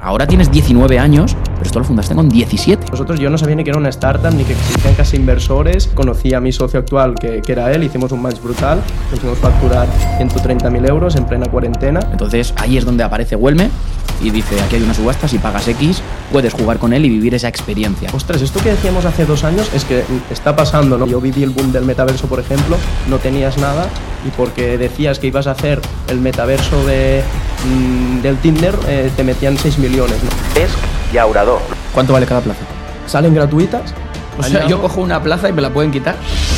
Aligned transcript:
Ahora 0.00 0.26
tienes 0.26 0.50
19 0.50 0.98
años, 0.98 1.36
pero 1.44 1.62
esto 1.62 1.78
lo 1.78 1.84
fundaste 1.84 2.14
con 2.14 2.28
17. 2.28 2.86
Nosotros 2.90 3.18
yo 3.18 3.30
no 3.30 3.38
sabía 3.38 3.56
ni 3.56 3.64
que 3.64 3.70
era 3.70 3.78
una 3.78 3.88
startup, 3.88 4.32
ni 4.34 4.44
que 4.44 4.52
existían 4.52 4.94
casi 4.94 5.16
inversores. 5.16 5.86
Conocí 5.88 6.34
a 6.34 6.40
mi 6.40 6.52
socio 6.52 6.80
actual, 6.80 7.14
que, 7.14 7.42
que 7.42 7.52
era 7.52 7.72
él, 7.72 7.84
hicimos 7.84 8.12
un 8.12 8.22
match 8.22 8.40
brutal, 8.40 8.80
conseguimos 9.10 9.38
facturar 9.38 9.88
130.000 10.18 10.88
euros 10.88 11.16
en 11.16 11.24
plena 11.24 11.46
cuarentena. 11.46 12.00
Entonces 12.12 12.54
ahí 12.56 12.76
es 12.76 12.84
donde 12.84 13.04
aparece 13.04 13.36
Huelme 13.36 13.70
y 14.20 14.30
dice, 14.30 14.60
aquí 14.60 14.76
hay 14.76 14.82
una 14.82 14.94
subasta, 14.94 15.28
si 15.28 15.38
pagas 15.38 15.66
X, 15.68 16.02
puedes 16.32 16.52
jugar 16.52 16.78
con 16.78 16.92
él 16.92 17.04
y 17.04 17.08
vivir 17.08 17.34
esa 17.34 17.48
experiencia. 17.48 18.10
Ostras, 18.12 18.42
esto 18.42 18.60
que 18.60 18.70
decíamos 18.70 19.04
hace 19.04 19.24
dos 19.24 19.44
años 19.44 19.70
es 19.74 19.84
que 19.84 20.04
está 20.30 20.54
pasando, 20.54 20.98
¿no? 20.98 21.06
Yo 21.06 21.20
viví 21.20 21.42
el 21.42 21.50
boom 21.50 21.72
del 21.72 21.84
metaverso, 21.84 22.26
por 22.26 22.40
ejemplo, 22.40 22.76
no 23.08 23.18
tenías 23.18 23.58
nada 23.58 23.88
y 24.26 24.30
porque 24.30 24.78
decías 24.78 25.18
que 25.18 25.28
ibas 25.28 25.46
a 25.46 25.52
hacer 25.52 25.80
el 26.08 26.20
metaverso 26.20 26.84
de, 26.84 27.22
mm, 27.64 28.20
del 28.22 28.36
Tinder, 28.38 28.74
eh, 28.86 29.10
te 29.16 29.24
metían 29.24 29.56
6 29.56 29.78
millones, 29.78 30.18
¿no? 30.22 30.60
Es 30.60 30.70
Llaurador. 31.12 31.60
¿Cuánto 31.92 32.12
vale 32.12 32.26
cada 32.26 32.40
plaza? 32.40 32.60
¿Salen 33.06 33.34
gratuitas? 33.34 33.92
O 34.38 34.42
sea, 34.42 34.66
yo 34.66 34.80
cojo 34.80 35.00
una 35.00 35.22
plaza 35.22 35.48
y 35.48 35.52
me 35.52 35.60
la 35.60 35.70
pueden 35.70 35.90
quitar. 35.90 36.16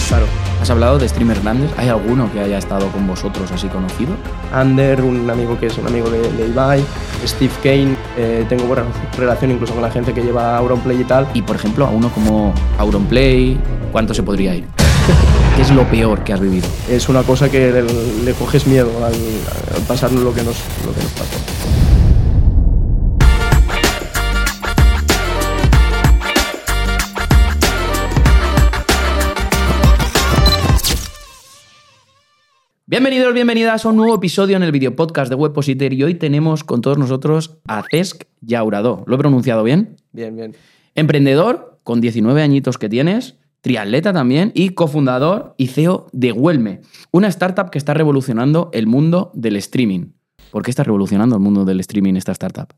Claro. 0.08 0.26
Has 0.62 0.70
hablado 0.70 0.96
de 0.96 1.08
streamers 1.08 1.42
grandes. 1.42 1.72
¿Hay 1.76 1.88
alguno 1.88 2.32
que 2.32 2.38
haya 2.38 2.56
estado 2.56 2.86
con 2.92 3.04
vosotros 3.04 3.50
así 3.50 3.66
conocido? 3.66 4.12
Ander, 4.52 5.02
un 5.02 5.28
amigo 5.28 5.58
que 5.58 5.66
es 5.66 5.76
un 5.76 5.88
amigo 5.88 6.08
de, 6.08 6.20
de 6.34 6.46
Ibai, 6.46 6.84
Steve 7.26 7.52
Kane, 7.64 7.96
eh, 8.16 8.46
tengo 8.48 8.66
buena 8.66 8.84
relación 9.18 9.50
incluso 9.50 9.72
con 9.72 9.82
la 9.82 9.90
gente 9.90 10.14
que 10.14 10.22
lleva 10.22 10.56
Auronplay 10.56 11.00
y 11.00 11.04
tal. 11.04 11.26
Y 11.34 11.42
por 11.42 11.56
ejemplo, 11.56 11.84
a 11.84 11.90
uno 11.90 12.10
como 12.10 12.54
Auronplay, 12.78 13.58
¿cuánto 13.90 14.14
se 14.14 14.22
podría 14.22 14.54
ir? 14.54 14.64
¿Qué 15.56 15.62
es 15.62 15.70
lo 15.72 15.82
peor 15.90 16.22
que 16.22 16.32
has 16.32 16.40
vivido? 16.40 16.68
Es 16.88 17.08
una 17.08 17.24
cosa 17.24 17.50
que 17.50 17.72
le, 17.72 17.82
le 18.24 18.32
coges 18.34 18.64
miedo 18.68 18.88
al, 19.04 19.14
al 19.14 19.82
pasarnos 19.88 20.22
lo 20.22 20.32
que 20.32 20.44
nos, 20.44 20.54
lo 20.86 20.94
que 20.94 21.02
nos 21.02 21.10
pasó. 21.10 22.01
Bienvenidos, 32.92 33.32
bienvenidas 33.32 33.86
a 33.86 33.88
un 33.88 33.96
nuevo 33.96 34.16
episodio 34.16 34.54
en 34.54 34.62
el 34.62 34.70
video 34.70 34.94
podcast 34.94 35.30
de 35.30 35.34
Webpositor 35.34 35.94
y 35.94 36.02
hoy 36.02 36.14
tenemos 36.14 36.62
con 36.62 36.82
todos 36.82 36.98
nosotros 36.98 37.56
a 37.66 37.82
Cesc 37.90 38.24
Llauradó. 38.42 39.02
¿Lo 39.06 39.14
he 39.14 39.18
pronunciado 39.18 39.64
bien? 39.64 39.96
Bien, 40.12 40.36
bien. 40.36 40.54
Emprendedor, 40.94 41.80
con 41.84 42.02
19 42.02 42.42
añitos 42.42 42.76
que 42.76 42.90
tienes, 42.90 43.38
triatleta 43.62 44.12
también 44.12 44.52
y 44.54 44.74
cofundador 44.74 45.54
y 45.56 45.68
CEO 45.68 46.08
de 46.12 46.32
Huelme, 46.32 46.82
una 47.12 47.28
startup 47.28 47.70
que 47.70 47.78
está 47.78 47.94
revolucionando 47.94 48.68
el 48.74 48.86
mundo 48.86 49.30
del 49.32 49.56
streaming. 49.56 50.12
¿Por 50.50 50.62
qué 50.62 50.70
está 50.70 50.84
revolucionando 50.84 51.34
el 51.34 51.40
mundo 51.40 51.64
del 51.64 51.80
streaming 51.80 52.16
esta 52.16 52.32
startup? 52.32 52.74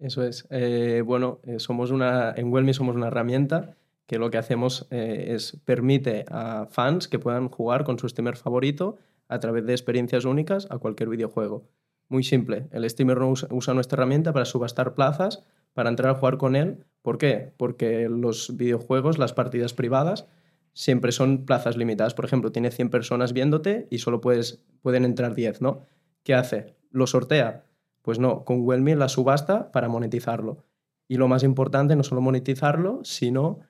Eso 0.00 0.24
es. 0.24 0.44
Eh, 0.50 1.04
bueno, 1.06 1.38
eh, 1.44 1.60
somos 1.60 1.92
una, 1.92 2.32
en 2.34 2.52
Wellme 2.52 2.74
somos 2.74 2.96
una 2.96 3.06
herramienta 3.06 3.76
que 4.08 4.18
lo 4.18 4.28
que 4.28 4.38
hacemos 4.38 4.88
eh, 4.90 5.26
es 5.36 5.56
permite 5.64 6.24
a 6.28 6.66
fans 6.68 7.06
que 7.06 7.20
puedan 7.20 7.48
jugar 7.48 7.84
con 7.84 7.96
su 8.00 8.08
streamer 8.08 8.36
favorito 8.36 8.98
a 9.32 9.40
través 9.40 9.64
de 9.66 9.72
experiencias 9.72 10.24
únicas 10.24 10.66
a 10.70 10.78
cualquier 10.78 11.08
videojuego. 11.08 11.68
Muy 12.08 12.24
simple. 12.24 12.68
El 12.72 12.88
streamer 12.88 13.18
usa 13.22 13.74
nuestra 13.74 13.96
herramienta 13.96 14.32
para 14.32 14.44
subastar 14.44 14.94
plazas, 14.94 15.44
para 15.72 15.88
entrar 15.88 16.14
a 16.14 16.18
jugar 16.18 16.36
con 16.36 16.56
él. 16.56 16.84
¿Por 17.00 17.16
qué? 17.16 17.54
Porque 17.56 18.08
los 18.08 18.56
videojuegos, 18.56 19.18
las 19.18 19.32
partidas 19.32 19.72
privadas, 19.72 20.26
siempre 20.74 21.12
son 21.12 21.46
plazas 21.46 21.76
limitadas. 21.76 22.14
Por 22.14 22.24
ejemplo, 22.24 22.52
tiene 22.52 22.70
100 22.70 22.90
personas 22.90 23.32
viéndote 23.32 23.88
y 23.90 23.98
solo 23.98 24.20
puedes, 24.20 24.62
pueden 24.82 25.04
entrar 25.04 25.34
10, 25.34 25.62
¿no? 25.62 25.80
¿Qué 26.22 26.34
hace? 26.34 26.76
¿Lo 26.90 27.06
sortea? 27.06 27.64
Pues 28.02 28.18
no, 28.18 28.44
con 28.44 28.60
Wellme 28.60 28.94
la 28.96 29.08
subasta 29.08 29.72
para 29.72 29.88
monetizarlo. 29.88 30.64
Y 31.08 31.16
lo 31.16 31.28
más 31.28 31.42
importante, 31.42 31.96
no 31.96 32.02
solo 32.02 32.20
monetizarlo, 32.20 33.00
sino 33.04 33.60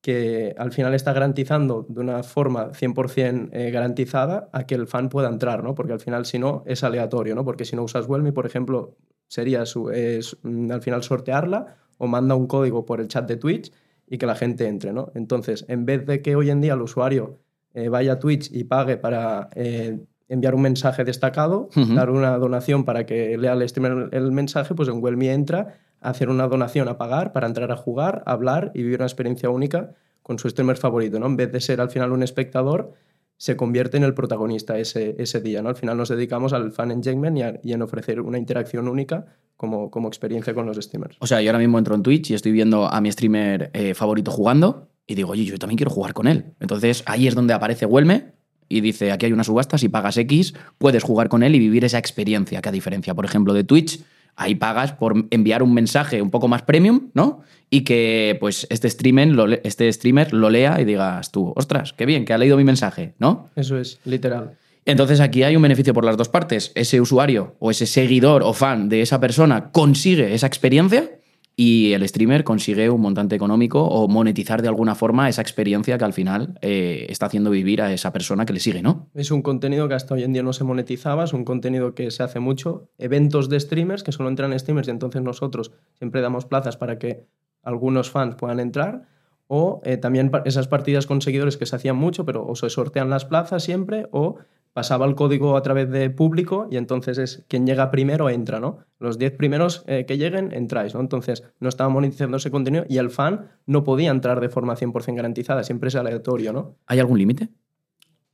que 0.00 0.54
al 0.56 0.72
final 0.72 0.94
está 0.94 1.12
garantizando 1.12 1.84
de 1.88 2.00
una 2.00 2.22
forma 2.22 2.70
100% 2.72 3.50
eh, 3.52 3.70
garantizada 3.70 4.48
a 4.52 4.64
que 4.64 4.74
el 4.74 4.86
fan 4.86 5.08
pueda 5.08 5.28
entrar, 5.28 5.64
¿no? 5.64 5.74
Porque 5.74 5.92
al 5.92 6.00
final, 6.00 6.24
si 6.24 6.38
no, 6.38 6.62
es 6.66 6.84
aleatorio, 6.84 7.34
¿no? 7.34 7.44
Porque 7.44 7.64
si 7.64 7.74
no 7.74 7.82
usas 7.82 8.08
Wellme, 8.08 8.32
por 8.32 8.46
ejemplo, 8.46 8.96
sería 9.26 9.66
su, 9.66 9.90
es, 9.90 10.36
mm, 10.42 10.70
al 10.70 10.82
final 10.82 11.02
sortearla 11.02 11.76
o 11.98 12.06
manda 12.06 12.36
un 12.36 12.46
código 12.46 12.86
por 12.86 13.00
el 13.00 13.08
chat 13.08 13.26
de 13.26 13.36
Twitch 13.36 13.72
y 14.06 14.18
que 14.18 14.26
la 14.26 14.36
gente 14.36 14.68
entre, 14.68 14.92
¿no? 14.92 15.10
Entonces, 15.14 15.64
en 15.68 15.84
vez 15.84 16.06
de 16.06 16.22
que 16.22 16.36
hoy 16.36 16.50
en 16.50 16.60
día 16.60 16.74
el 16.74 16.82
usuario 16.82 17.40
eh, 17.74 17.88
vaya 17.88 18.14
a 18.14 18.18
Twitch 18.18 18.50
y 18.52 18.64
pague 18.64 18.96
para 18.96 19.48
eh, 19.54 19.98
enviar 20.28 20.54
un 20.54 20.62
mensaje 20.62 21.04
destacado, 21.04 21.68
dar 21.74 22.10
una 22.10 22.38
donación 22.38 22.84
para 22.84 23.04
que 23.04 23.36
lea 23.36 23.54
el 23.54 23.68
streamer 23.68 24.10
el 24.12 24.30
mensaje, 24.30 24.74
pues 24.74 24.88
en 24.88 25.02
Wellme 25.02 25.32
entra 25.32 25.78
hacer 26.00 26.28
una 26.28 26.46
donación 26.46 26.88
a 26.88 26.98
pagar 26.98 27.32
para 27.32 27.46
entrar 27.46 27.72
a 27.72 27.76
jugar, 27.76 28.22
hablar 28.26 28.70
y 28.74 28.82
vivir 28.82 28.98
una 28.98 29.06
experiencia 29.06 29.50
única 29.50 29.94
con 30.22 30.38
su 30.38 30.48
streamer 30.48 30.76
favorito, 30.76 31.18
¿no? 31.18 31.26
En 31.26 31.36
vez 31.36 31.50
de 31.52 31.60
ser 31.60 31.80
al 31.80 31.90
final 31.90 32.12
un 32.12 32.22
espectador, 32.22 32.92
se 33.36 33.56
convierte 33.56 33.96
en 33.96 34.04
el 34.04 34.14
protagonista 34.14 34.78
ese, 34.78 35.14
ese 35.18 35.40
día, 35.40 35.62
¿no? 35.62 35.68
Al 35.68 35.76
final 35.76 35.96
nos 35.96 36.08
dedicamos 36.08 36.52
al 36.52 36.72
fan 36.72 36.90
engagement 36.90 37.38
y, 37.38 37.68
y 37.70 37.72
en 37.72 37.82
ofrecer 37.82 38.20
una 38.20 38.36
interacción 38.36 38.88
única 38.88 39.26
como, 39.56 39.90
como 39.90 40.08
experiencia 40.08 40.54
con 40.54 40.66
los 40.66 40.76
streamers. 40.76 41.16
O 41.20 41.26
sea, 41.26 41.40
yo 41.40 41.50
ahora 41.50 41.58
mismo 41.58 41.78
entro 41.78 41.94
en 41.94 42.02
Twitch 42.02 42.30
y 42.30 42.34
estoy 42.34 42.52
viendo 42.52 42.86
a 42.86 43.00
mi 43.00 43.10
streamer 43.12 43.70
eh, 43.74 43.94
favorito 43.94 44.30
jugando 44.30 44.88
y 45.06 45.14
digo, 45.14 45.30
oye, 45.30 45.44
yo 45.44 45.58
también 45.58 45.76
quiero 45.76 45.90
jugar 45.90 46.12
con 46.14 46.26
él. 46.26 46.54
Entonces 46.60 47.02
ahí 47.06 47.26
es 47.26 47.34
donde 47.34 47.54
aparece 47.54 47.86
Huelme 47.86 48.32
y 48.68 48.80
dice, 48.80 49.12
aquí 49.12 49.26
hay 49.26 49.32
una 49.32 49.44
subasta, 49.44 49.78
si 49.78 49.88
pagas 49.88 50.16
X, 50.16 50.54
puedes 50.78 51.02
jugar 51.02 51.28
con 51.28 51.42
él 51.42 51.54
y 51.54 51.58
vivir 51.58 51.84
esa 51.84 51.98
experiencia, 51.98 52.60
que 52.60 52.68
a 52.68 52.72
diferencia, 52.72 53.14
por 53.14 53.24
ejemplo, 53.24 53.54
de 53.54 53.64
Twitch, 53.64 54.00
ahí 54.38 54.54
pagas 54.54 54.92
por 54.92 55.26
enviar 55.30 55.62
un 55.62 55.74
mensaje 55.74 56.22
un 56.22 56.30
poco 56.30 56.48
más 56.48 56.62
premium, 56.62 57.10
¿no? 57.12 57.42
Y 57.68 57.82
que 57.82 58.36
pues 58.40 58.66
este 58.70 58.88
streamer 58.88 59.28
lo, 59.28 59.46
este 59.52 59.92
streamer 59.92 60.32
lo 60.32 60.48
lea 60.48 60.80
y 60.80 60.84
digas 60.84 61.30
tú, 61.30 61.52
ostras, 61.56 61.92
qué 61.92 62.06
bien, 62.06 62.24
que 62.24 62.32
ha 62.32 62.38
leído 62.38 62.56
mi 62.56 62.64
mensaje, 62.64 63.14
¿no? 63.18 63.50
Eso 63.56 63.76
es, 63.78 63.98
literal. 64.04 64.56
Entonces 64.86 65.20
aquí 65.20 65.42
hay 65.42 65.54
un 65.54 65.60
beneficio 65.60 65.92
por 65.92 66.04
las 66.04 66.16
dos 66.16 66.30
partes. 66.30 66.72
Ese 66.74 67.00
usuario 67.00 67.56
o 67.58 67.70
ese 67.70 67.84
seguidor 67.84 68.42
o 68.42 68.54
fan 68.54 68.88
de 68.88 69.02
esa 69.02 69.20
persona 69.20 69.70
consigue 69.70 70.32
esa 70.32 70.46
experiencia 70.46 71.17
y 71.60 71.92
el 71.92 72.08
streamer 72.08 72.44
consigue 72.44 72.88
un 72.88 73.00
montante 73.00 73.34
económico 73.34 73.82
o 73.82 74.06
monetizar 74.06 74.62
de 74.62 74.68
alguna 74.68 74.94
forma 74.94 75.28
esa 75.28 75.42
experiencia 75.42 75.98
que 75.98 76.04
al 76.04 76.12
final 76.12 76.56
eh, 76.62 77.06
está 77.08 77.26
haciendo 77.26 77.50
vivir 77.50 77.82
a 77.82 77.92
esa 77.92 78.12
persona 78.12 78.46
que 78.46 78.52
le 78.52 78.60
sigue, 78.60 78.80
¿no? 78.80 79.10
Es 79.12 79.32
un 79.32 79.42
contenido 79.42 79.88
que 79.88 79.94
hasta 79.94 80.14
hoy 80.14 80.22
en 80.22 80.32
día 80.32 80.44
no 80.44 80.52
se 80.52 80.62
monetizaba, 80.62 81.24
es 81.24 81.32
un 81.32 81.44
contenido 81.44 81.96
que 81.96 82.12
se 82.12 82.22
hace 82.22 82.38
mucho. 82.38 82.88
Eventos 82.96 83.48
de 83.48 83.58
streamers, 83.58 84.04
que 84.04 84.12
solo 84.12 84.28
entran 84.28 84.56
streamers 84.56 84.86
y 84.86 84.92
entonces 84.92 85.20
nosotros 85.20 85.72
siempre 85.94 86.20
damos 86.20 86.46
plazas 86.46 86.76
para 86.76 87.00
que 87.00 87.26
algunos 87.64 88.08
fans 88.08 88.36
puedan 88.36 88.60
entrar. 88.60 89.08
O 89.48 89.80
eh, 89.82 89.96
también 89.96 90.30
esas 90.44 90.68
partidas 90.68 91.06
con 91.08 91.20
seguidores 91.22 91.56
que 91.56 91.66
se 91.66 91.74
hacían 91.74 91.96
mucho, 91.96 92.24
pero 92.24 92.46
o 92.46 92.54
se 92.54 92.70
sortean 92.70 93.10
las 93.10 93.24
plazas 93.24 93.64
siempre 93.64 94.06
o 94.12 94.36
pasaba 94.72 95.06
el 95.06 95.14
código 95.14 95.56
a 95.56 95.62
través 95.62 95.90
de 95.90 96.10
público 96.10 96.68
y 96.70 96.76
entonces 96.76 97.18
es 97.18 97.44
quien 97.48 97.66
llega 97.66 97.90
primero 97.90 98.30
entra, 98.30 98.60
¿no? 98.60 98.78
Los 98.98 99.18
10 99.18 99.32
primeros 99.32 99.84
eh, 99.86 100.04
que 100.06 100.18
lleguen 100.18 100.52
entráis, 100.52 100.94
¿no? 100.94 101.00
Entonces 101.00 101.44
no 101.60 101.68
estaba 101.68 101.90
monetizando 101.90 102.36
ese 102.36 102.50
contenido 102.50 102.84
y 102.88 102.98
el 102.98 103.10
fan 103.10 103.50
no 103.66 103.84
podía 103.84 104.10
entrar 104.10 104.40
de 104.40 104.48
forma 104.48 104.76
100% 104.76 105.14
garantizada, 105.14 105.64
siempre 105.64 105.88
es 105.88 105.96
aleatorio, 105.96 106.52
¿no? 106.52 106.76
¿Hay 106.86 106.98
algún 107.00 107.18
límite 107.18 107.48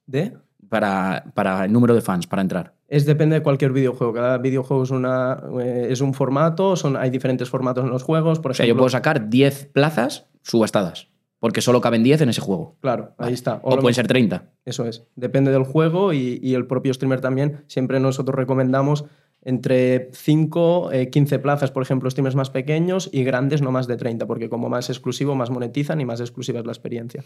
¿De? 0.07 0.33
para, 0.69 1.25
para 1.35 1.65
el 1.65 1.73
número 1.73 1.95
de 1.95 2.01
fans 2.01 2.27
para 2.27 2.43
entrar? 2.43 2.75
Es 2.89 3.07
depende 3.07 3.37
de 3.37 3.43
cualquier 3.43 3.73
videojuego. 3.73 4.13
Cada 4.13 4.39
videojuego 4.39 4.83
es, 4.83 4.91
una, 4.91 5.43
eh, 5.61 5.89
es 5.91 6.01
un 6.01 6.15
formato, 6.15 6.77
son, 6.77 6.97
hay 6.97 7.11
diferentes 7.11 7.49
formatos 7.49 7.85
en 7.85 7.91
los 7.91 8.03
juegos. 8.03 8.41
Por 8.41 8.53
O 8.53 8.55
sea, 8.55 8.65
yo 8.65 8.71
ejemplo, 8.71 8.83
puedo 8.83 8.91
sacar 8.91 9.29
10 9.29 9.67
plazas 9.73 10.27
subastadas, 10.43 11.09
porque 11.45 11.61
solo 11.61 11.83
caben 11.83 12.03
10 12.03 12.23
en 12.23 12.31
ese 12.31 12.41
juego. 12.41 12.79
Claro, 12.81 13.13
ahí 13.19 13.35
está. 13.35 13.61
O, 13.63 13.77
pueden 13.77 13.93
ser 13.93 14.07
30. 14.07 14.45
Eso 14.65 14.87
es. 14.87 15.05
Depende 15.15 15.51
del 15.51 15.65
juego 15.65 16.15
y, 16.15 16.41
y 16.43 16.55
el 16.55 16.67
propio 16.67 16.95
streamer 16.95 17.21
también. 17.21 17.65
Siempre 17.67 18.01
nosotros 18.01 18.35
recomendamos 18.35 19.05
entre 19.43 20.09
5, 20.15 20.91
15 21.13 21.39
plazas, 21.41 21.71
por 21.71 21.83
ejemplo, 21.83 22.09
streamers 22.11 22.35
más 22.35 22.49
pequeños 22.49 23.11
y 23.13 23.25
grandes 23.25 23.61
no 23.61 23.73
más 23.73 23.87
de 23.87 23.99
30, 23.99 24.27
porque 24.27 24.49
como 24.49 24.71
más 24.71 24.89
exclusivo, 24.89 25.35
más 25.35 25.51
monetizan 25.51 26.01
y 26.01 26.07
más 26.07 26.21
exclusiva 26.21 26.61
es 26.61 26.65
la 26.65 26.73
experiencia. 26.73 27.23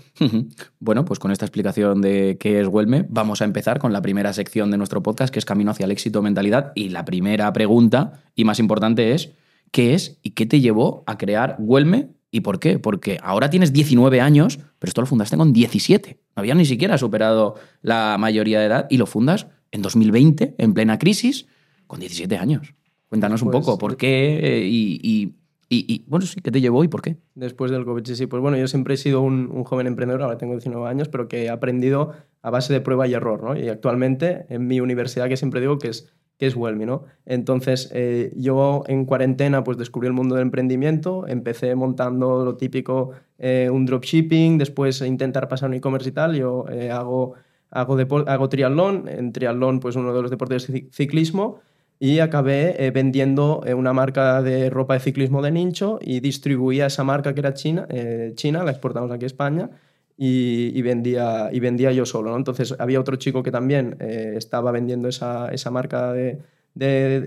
Bueno, 0.80 1.04
pues 1.04 1.20
con 1.20 1.30
esta 1.30 1.44
explicación 1.44 2.00
de 2.00 2.38
qué 2.40 2.60
es 2.60 2.66
Huelme, 2.66 3.06
vamos 3.08 3.40
a 3.40 3.44
empezar 3.44 3.78
con 3.78 3.92
la 3.92 4.02
primera 4.02 4.32
sección 4.32 4.72
de 4.72 4.78
nuestro 4.78 5.00
podcast, 5.00 5.32
que 5.32 5.38
es 5.38 5.44
Camino 5.44 5.70
hacia 5.70 5.84
el 5.84 5.92
éxito 5.92 6.22
mentalidad. 6.22 6.72
Y 6.74 6.88
la 6.88 7.04
primera 7.04 7.52
pregunta, 7.52 8.24
y 8.34 8.42
más 8.42 8.58
importante, 8.58 9.12
es: 9.12 9.30
¿qué 9.70 9.94
es 9.94 10.18
y 10.24 10.30
qué 10.30 10.44
te 10.44 10.60
llevó 10.60 11.04
a 11.06 11.18
crear 11.18 11.54
Huelme 11.60 12.17
y 12.30 12.40
por 12.40 12.58
qué? 12.60 12.78
Porque 12.78 13.18
ahora 13.22 13.50
tienes 13.50 13.72
19 13.72 14.20
años, 14.20 14.58
pero 14.78 14.88
esto 14.90 15.00
lo 15.00 15.06
fundaste 15.06 15.36
con 15.36 15.52
17. 15.52 16.18
No 16.36 16.40
había 16.40 16.54
ni 16.54 16.64
siquiera 16.64 16.98
superado 16.98 17.54
la 17.82 18.16
mayoría 18.18 18.60
de 18.60 18.66
edad 18.66 18.86
y 18.90 18.96
lo 18.98 19.06
fundas 19.06 19.46
en 19.72 19.82
2020, 19.82 20.54
en 20.58 20.74
plena 20.74 20.98
crisis, 20.98 21.46
con 21.86 22.00
17 22.00 22.36
años. 22.36 22.74
Cuéntanos 23.08 23.40
un 23.42 23.50
Pues, 23.50 23.64
poco 23.64 23.78
por 23.78 23.96
qué 23.96 24.38
eh, 24.42 24.66
y, 24.66 25.00
y- 25.02 25.34
y- 25.70 25.84
y, 25.94 26.04
bueno, 26.06 26.24
sí, 26.24 26.40
qué 26.42 26.50
te 26.50 26.60
llevó 26.62 26.82
y 26.84 26.88
por 26.88 27.02
qué. 27.02 27.16
Después 27.34 27.70
del 27.70 27.84
COVID, 27.84 28.04
sí. 28.06 28.26
Pues 28.26 28.40
bueno, 28.42 28.56
yo 28.56 28.66
siempre 28.68 28.94
he 28.94 28.96
sido 28.96 29.20
un, 29.20 29.50
un 29.52 29.64
joven 29.64 29.86
emprendedor, 29.86 30.22
ahora 30.22 30.38
tengo 30.38 30.54
19 30.54 30.88
años, 30.88 31.08
pero 31.08 31.28
que 31.28 31.44
he 31.44 31.50
aprendido 31.50 32.12
a 32.42 32.50
base 32.50 32.72
de 32.72 32.80
prueba 32.80 33.06
y 33.06 33.12
error, 33.14 33.42
¿no? 33.42 33.54
Y 33.58 33.68
actualmente 33.68 34.46
en 34.48 34.66
mi 34.66 34.80
universidad, 34.80 35.28
que 35.28 35.36
siempre 35.36 35.60
digo 35.60 35.78
que 35.78 35.88
es 35.88 36.10
qué 36.38 36.46
es 36.46 36.56
Wellme, 36.56 36.86
¿no? 36.86 37.04
Entonces, 37.26 37.90
eh, 37.92 38.32
yo 38.36 38.84
en 38.86 39.04
cuarentena 39.04 39.64
pues 39.64 39.76
descubrí 39.76 40.06
el 40.06 40.12
mundo 40.14 40.36
del 40.36 40.42
emprendimiento, 40.42 41.26
empecé 41.26 41.74
montando 41.74 42.44
lo 42.44 42.56
típico, 42.56 43.10
eh, 43.38 43.68
un 43.70 43.84
dropshipping, 43.84 44.56
después 44.56 45.00
intentar 45.02 45.48
pasar 45.48 45.68
un 45.68 45.74
e-commerce 45.74 46.08
y 46.08 46.12
tal, 46.12 46.36
yo 46.36 46.64
eh, 46.70 46.92
hago, 46.92 47.34
hago, 47.70 47.98
hago 48.26 48.48
triatlón, 48.48 49.08
en 49.08 49.32
triatlón 49.32 49.80
pues 49.80 49.96
uno 49.96 50.14
de 50.14 50.22
los 50.22 50.30
deportes 50.30 50.72
de 50.72 50.88
ciclismo, 50.92 51.58
y 52.00 52.20
acabé 52.20 52.92
vendiendo 52.94 53.64
una 53.76 53.92
marca 53.92 54.40
de 54.40 54.70
ropa 54.70 54.94
de 54.94 55.00
ciclismo 55.00 55.42
de 55.42 55.50
nicho 55.50 55.98
y 56.00 56.20
distribuía 56.20 56.86
esa 56.86 57.02
marca 57.02 57.34
que 57.34 57.40
era 57.40 57.54
China, 57.54 57.88
China 58.36 58.62
la 58.62 58.70
exportamos 58.70 59.10
aquí 59.10 59.24
a 59.24 59.26
España, 59.26 59.70
y, 60.20 60.82
vendía, 60.82 61.48
y 61.52 61.60
vendía 61.60 61.92
yo 61.92 62.04
solo. 62.04 62.32
¿no? 62.32 62.36
Entonces 62.36 62.74
había 62.80 62.98
otro 62.98 63.16
chico 63.16 63.44
que 63.44 63.52
también 63.52 63.96
eh, 64.00 64.34
estaba 64.36 64.72
vendiendo 64.72 65.08
esa, 65.08 65.48
esa 65.52 65.70
marca 65.70 66.12
de, 66.12 66.40
de, 66.74 67.20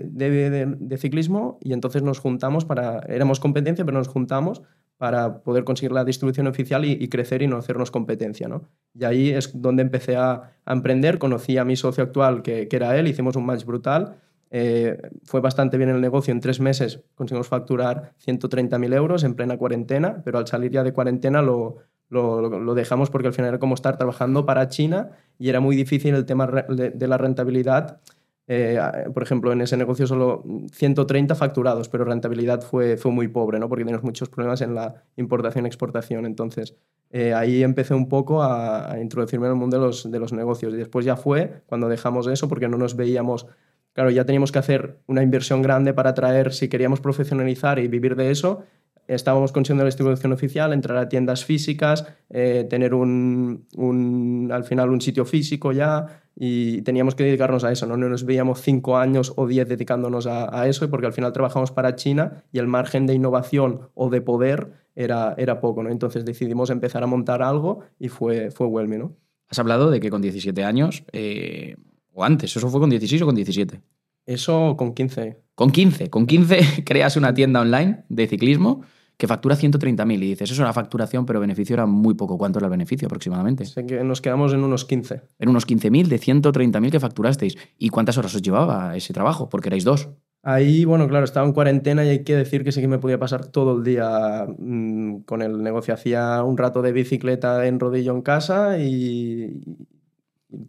de, 0.78 0.98
ciclismo 0.98 1.58
y 1.62 1.72
entonces 1.72 2.02
nos 2.02 2.18
juntamos 2.18 2.66
para, 2.66 3.00
éramos 3.08 3.40
competencia, 3.40 3.86
pero 3.86 3.96
nos 3.96 4.08
juntamos 4.08 4.60
para 4.98 5.42
poder 5.42 5.64
conseguir 5.64 5.92
la 5.92 6.04
distribución 6.04 6.46
oficial 6.46 6.84
y, 6.84 7.08
crecer 7.08 7.40
y 7.40 7.46
no 7.46 7.56
hacernos 7.56 7.90
competencia. 7.90 8.46
¿no? 8.46 8.68
Y 8.94 9.04
ahí 9.04 9.30
es 9.30 9.50
donde 9.60 9.82
empecé 9.82 10.16
a, 10.16 10.52
a 10.66 10.72
emprender, 10.72 11.18
conocí 11.18 11.56
a 11.56 11.64
mi 11.64 11.76
socio 11.76 12.04
actual, 12.04 12.42
que, 12.42 12.68
que 12.68 12.76
era 12.76 12.96
él, 12.98 13.08
hicimos 13.08 13.36
un 13.36 13.46
match 13.46 13.64
brutal. 13.64 14.16
Eh, 14.50 15.00
fue 15.24 15.40
bastante 15.40 15.78
bien 15.78 15.88
el 15.88 16.02
negocio, 16.02 16.30
en 16.30 16.40
tres 16.40 16.60
meses 16.60 17.02
conseguimos 17.14 17.48
facturar 17.48 18.12
130.000 18.22 18.94
euros 18.94 19.24
en 19.24 19.32
plena 19.34 19.56
cuarentena, 19.56 20.20
pero 20.26 20.36
al 20.36 20.46
salir 20.46 20.70
ya 20.70 20.84
de 20.84 20.92
cuarentena 20.92 21.40
lo, 21.40 21.78
lo, 22.12 22.74
dejamos 22.74 23.10
porque 23.10 23.28
al 23.28 23.34
final 23.34 23.48
era 23.48 23.58
como 23.58 23.74
estar 23.74 23.96
trabajando 23.96 24.44
para 24.44 24.68
China 24.68 25.10
y 25.38 25.48
era 25.48 25.60
muy 25.60 25.76
difícil 25.76 26.14
el 26.14 26.26
tema 26.26 26.46
de, 26.46 27.08
la 27.08 27.18
rentabilidad. 27.18 28.00
Eh, 28.48 28.78
por 29.14 29.22
ejemplo, 29.22 29.52
en 29.52 29.62
ese 29.62 29.76
negocio 29.76 30.06
solo 30.06 30.44
130 30.72 31.34
facturados, 31.34 31.88
pero 31.88 32.04
rentabilidad 32.04 32.60
fue, 32.60 32.96
fue 32.96 33.10
muy 33.12 33.28
pobre, 33.28 33.58
¿no? 33.58 33.68
porque 33.68 33.84
teníamos 33.84 34.04
muchos 34.04 34.28
problemas 34.28 34.60
en 34.60 34.74
la 34.74 35.02
importación-exportación. 35.16 36.26
Entonces, 36.26 36.76
eh, 37.10 37.32
ahí 37.32 37.62
empecé 37.62 37.94
un 37.94 38.08
poco 38.08 38.42
a, 38.42 38.96
introducirme 39.00 39.46
en 39.46 39.52
el 39.52 39.58
mundo 39.58 39.78
de 39.78 39.86
los, 39.86 40.10
de 40.10 40.18
los 40.18 40.32
negocios. 40.32 40.74
Y 40.74 40.76
después 40.76 41.06
ya 41.06 41.16
fue 41.16 41.62
cuando 41.66 41.88
dejamos 41.88 42.26
eso, 42.26 42.48
porque 42.48 42.68
no 42.68 42.76
nos 42.76 42.94
veíamos 42.94 43.46
claro, 43.94 44.10
ya 44.10 44.24
teníamos 44.24 44.52
que 44.52 44.58
hacer 44.58 44.98
una 45.06 45.22
inversión 45.22 45.62
grande 45.62 45.94
para 45.94 46.14
traer, 46.14 46.52
si 46.52 46.68
queríamos 46.68 47.00
profesionalizar 47.00 47.78
y 47.78 47.88
vivir 47.88 48.16
de 48.16 48.30
eso, 48.30 48.64
estábamos 49.08 49.52
consiguiendo 49.52 49.84
la 49.84 49.88
distribución 49.88 50.32
oficial, 50.32 50.72
entrar 50.72 50.98
a 50.98 51.08
tiendas 51.08 51.44
físicas, 51.44 52.06
eh, 52.30 52.66
tener 52.68 52.94
un, 52.94 53.66
un, 53.76 54.50
al 54.52 54.64
final 54.64 54.90
un 54.90 55.00
sitio 55.00 55.24
físico 55.24 55.72
ya 55.72 56.22
y 56.34 56.82
teníamos 56.82 57.14
que 57.14 57.24
dedicarnos 57.24 57.64
a 57.64 57.72
eso, 57.72 57.86
¿no? 57.86 57.96
No 57.96 58.08
nos 58.08 58.24
veíamos 58.24 58.62
cinco 58.62 58.96
años 58.96 59.32
o 59.36 59.46
diez 59.46 59.68
dedicándonos 59.68 60.26
a, 60.26 60.66
eso 60.66 60.88
porque 60.88 61.06
al 61.06 61.12
final 61.12 61.32
trabajamos 61.32 61.70
para 61.72 61.94
China 61.96 62.44
y 62.52 62.58
el 62.58 62.66
margen 62.66 63.06
de 63.06 63.14
innovación 63.14 63.90
o 63.94 64.08
de 64.08 64.20
poder 64.20 64.72
era, 64.94 65.34
era 65.36 65.60
poco, 65.60 65.82
¿no? 65.82 65.90
Entonces 65.90 66.24
decidimos 66.24 66.70
empezar 66.70 67.02
a 67.02 67.06
montar 67.06 67.42
algo 67.42 67.80
y 67.98 68.08
fue, 68.08 68.50
fue 68.50 68.66
Wellme, 68.66 68.98
¿no? 68.98 69.16
Has 69.48 69.58
hablado 69.58 69.90
de 69.90 70.00
que 70.00 70.08
con 70.08 70.22
17 70.22 70.64
años, 70.64 71.04
eh, 71.12 71.76
o 72.14 72.24
antes, 72.24 72.56
¿eso 72.56 72.68
fue 72.68 72.80
con 72.80 72.88
16 72.88 73.20
o 73.22 73.26
con 73.26 73.34
17? 73.34 73.80
Eso 74.26 74.76
con 74.76 74.94
15. 74.94 75.38
Con 75.54 75.70
15, 75.70 76.10
con 76.10 76.26
15 76.26 76.84
creas 76.84 77.16
una 77.16 77.34
tienda 77.34 77.60
online 77.60 78.04
de 78.08 78.26
ciclismo 78.26 78.82
que 79.16 79.28
factura 79.28 79.54
130.000 79.54 80.16
y 80.16 80.30
dices, 80.30 80.50
eso 80.50 80.54
es 80.54 80.58
una 80.58 80.72
facturación, 80.72 81.26
pero 81.26 81.38
beneficio 81.38 81.74
era 81.74 81.86
muy 81.86 82.14
poco. 82.14 82.36
¿Cuánto 82.38 82.58
era 82.58 82.66
el 82.66 82.72
beneficio 82.72 83.06
aproximadamente? 83.06 83.64
Sé 83.66 83.86
que 83.86 84.02
nos 84.02 84.20
quedamos 84.20 84.52
en 84.52 84.64
unos 84.64 84.84
15. 84.84 85.22
En 85.38 85.48
unos 85.48 85.64
15.000 85.64 86.08
de 86.08 86.18
130.000 86.18 86.90
que 86.90 86.98
facturasteis. 86.98 87.56
¿Y 87.78 87.90
cuántas 87.90 88.18
horas 88.18 88.34
os 88.34 88.42
llevaba 88.42 88.96
ese 88.96 89.12
trabajo? 89.12 89.48
Porque 89.48 89.68
erais 89.68 89.84
dos. 89.84 90.08
Ahí, 90.42 90.84
bueno, 90.84 91.06
claro, 91.06 91.24
estaba 91.24 91.46
en 91.46 91.52
cuarentena 91.52 92.04
y 92.04 92.08
hay 92.08 92.24
que 92.24 92.34
decir 92.34 92.64
que 92.64 92.72
sí 92.72 92.80
que 92.80 92.88
me 92.88 92.98
podía 92.98 93.20
pasar 93.20 93.46
todo 93.46 93.76
el 93.76 93.84
día 93.84 94.44
mm, 94.58 95.18
con 95.20 95.40
el 95.40 95.62
negocio. 95.62 95.94
Hacía 95.94 96.42
un 96.42 96.58
rato 96.58 96.82
de 96.82 96.90
bicicleta 96.90 97.64
en 97.68 97.78
rodillo 97.78 98.12
en 98.12 98.22
casa 98.22 98.76
y, 98.80 99.86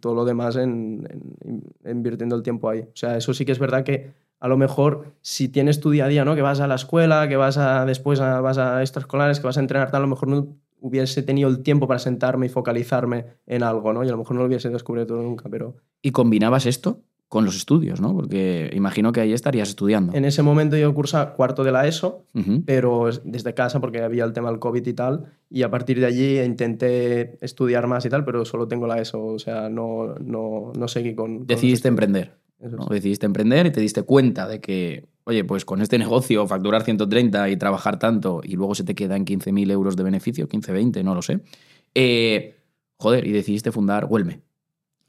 todo 0.00 0.14
lo 0.14 0.24
demás 0.24 0.56
en, 0.56 1.06
invirtiendo 1.84 2.36
el 2.36 2.42
tiempo 2.42 2.68
ahí. 2.68 2.80
O 2.80 2.96
sea, 2.96 3.16
eso 3.16 3.34
sí 3.34 3.44
que 3.44 3.52
es 3.52 3.58
verdad 3.58 3.84
que 3.84 4.12
a 4.40 4.48
lo 4.48 4.56
mejor 4.56 5.14
si 5.20 5.48
tienes 5.48 5.80
tu 5.80 5.90
día 5.90 6.04
a 6.04 6.08
día, 6.08 6.24
¿no? 6.24 6.34
Que 6.34 6.42
vas 6.42 6.60
a 6.60 6.66
la 6.66 6.74
escuela, 6.74 7.28
que 7.28 7.36
vas 7.36 7.56
a 7.56 7.84
después 7.84 8.20
a, 8.20 8.40
vas 8.40 8.58
a 8.58 8.80
extraescolares, 8.80 9.40
que 9.40 9.46
vas 9.46 9.56
a 9.56 9.60
entrenar, 9.60 9.90
tal, 9.90 10.02
a 10.02 10.06
lo 10.06 10.08
mejor 10.08 10.28
no 10.28 10.56
hubiese 10.80 11.22
tenido 11.22 11.48
el 11.48 11.62
tiempo 11.62 11.86
para 11.88 11.98
sentarme 11.98 12.46
y 12.46 12.48
focalizarme 12.50 13.26
en 13.46 13.62
algo, 13.62 13.92
¿no? 13.92 14.04
Y 14.04 14.08
a 14.08 14.12
lo 14.12 14.18
mejor 14.18 14.36
no 14.36 14.42
lo 14.42 14.48
hubiese 14.48 14.68
descubierto 14.68 15.16
nunca, 15.16 15.48
pero... 15.48 15.76
¿Y 16.02 16.10
combinabas 16.10 16.66
esto 16.66 17.00
con 17.34 17.44
los 17.44 17.56
estudios, 17.56 18.00
¿no? 18.00 18.14
Porque 18.14 18.70
imagino 18.74 19.10
que 19.10 19.20
ahí 19.20 19.32
estarías 19.32 19.68
estudiando. 19.68 20.12
En 20.14 20.24
ese 20.24 20.44
momento 20.44 20.76
yo 20.76 20.94
cursa 20.94 21.32
cuarto 21.32 21.64
de 21.64 21.72
la 21.72 21.84
ESO, 21.84 22.26
pero 22.64 23.10
desde 23.24 23.54
casa 23.54 23.80
porque 23.80 24.00
había 24.00 24.22
el 24.22 24.32
tema 24.32 24.50
del 24.50 24.60
COVID 24.60 24.86
y 24.86 24.92
tal, 24.92 25.32
y 25.50 25.64
a 25.64 25.68
partir 25.68 25.98
de 25.98 26.06
allí 26.06 26.38
intenté 26.38 27.36
estudiar 27.44 27.88
más 27.88 28.06
y 28.06 28.08
tal, 28.08 28.24
pero 28.24 28.44
solo 28.44 28.68
tengo 28.68 28.86
la 28.86 29.00
ESO, 29.00 29.20
o 29.20 29.38
sea, 29.40 29.68
no, 29.68 30.14
no, 30.20 30.70
no 30.78 30.86
seguí 30.86 31.16
con... 31.16 31.44
Decidiste 31.44 31.88
emprender. 31.88 32.36
Decidiste 32.88 33.26
emprender 33.26 33.66
y 33.66 33.72
te 33.72 33.80
diste 33.80 34.04
cuenta 34.04 34.46
de 34.46 34.60
que, 34.60 35.08
oye, 35.24 35.42
pues 35.42 35.64
con 35.64 35.82
este 35.82 35.98
negocio 35.98 36.46
facturar 36.46 36.84
130 36.84 37.48
y 37.48 37.56
trabajar 37.56 37.98
tanto 37.98 38.42
y 38.44 38.54
luego 38.54 38.76
se 38.76 38.84
te 38.84 38.94
queda 38.94 39.16
en 39.16 39.24
15.000 39.24 39.72
euros 39.72 39.96
de 39.96 40.04
beneficio, 40.04 40.46
15, 40.46 40.70
20, 40.70 41.02
no 41.02 41.16
lo 41.16 41.22
sé. 41.22 41.40
Eh, 41.96 42.54
joder, 42.96 43.26
y 43.26 43.32
decidiste 43.32 43.72
fundar 43.72 44.06
Huelme. 44.08 44.42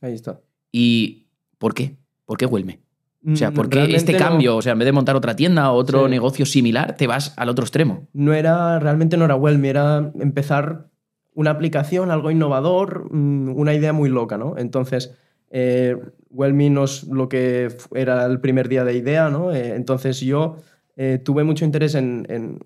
Ahí 0.02 0.14
está. 0.14 0.42
¿Y 0.72 1.28
por 1.60 1.76
qué? 1.76 1.98
¿Por 2.26 2.38
qué 2.38 2.46
Huelme? 2.46 2.80
O 3.28 3.36
sea, 3.36 3.50
mm, 3.50 3.54
¿por 3.56 3.70
qué 3.70 3.96
este 3.96 4.16
cambio? 4.16 4.58
O 4.58 4.62
sea, 4.62 4.74
en 4.74 4.80
vez 4.80 4.86
de 4.86 4.92
montar 4.92 5.16
otra 5.16 5.36
tienda 5.36 5.72
o 5.72 5.76
otro 5.76 6.08
negocio 6.08 6.46
similar, 6.46 6.96
te 6.96 7.08
vas 7.08 7.34
al 7.38 7.50
otro 7.50 7.64
extremo. 7.64 8.08
No 8.14 8.34
era, 8.34 8.80
realmente 8.80 9.18
no 9.18 9.26
era 9.26 9.36
Huelme, 9.36 9.70
era 9.70 10.12
empezar 10.20 10.90
una 11.34 11.52
aplicación, 11.52 12.12
algo 12.12 12.30
innovador, 12.32 13.12
mm, 13.12 13.56
una 13.56 13.74
idea 13.74 13.94
muy 13.94 14.10
loca, 14.10 14.38
¿no? 14.38 14.58
Entonces, 14.58 15.16
eh, 15.50 15.98
Wellme 16.36 16.70
nos 16.70 17.04
lo 17.06 17.30
que 17.30 17.70
era 17.94 18.26
el 18.26 18.40
primer 18.40 18.68
día 18.68 18.84
de 18.84 18.96
idea, 18.96 19.30
¿no? 19.30 19.54
Eh, 19.54 19.76
entonces 19.76 20.20
yo 20.20 20.58
eh, 20.98 21.20
tuve 21.24 21.44
mucho 21.44 21.66
interés 21.66 21.96
en, 21.96 22.60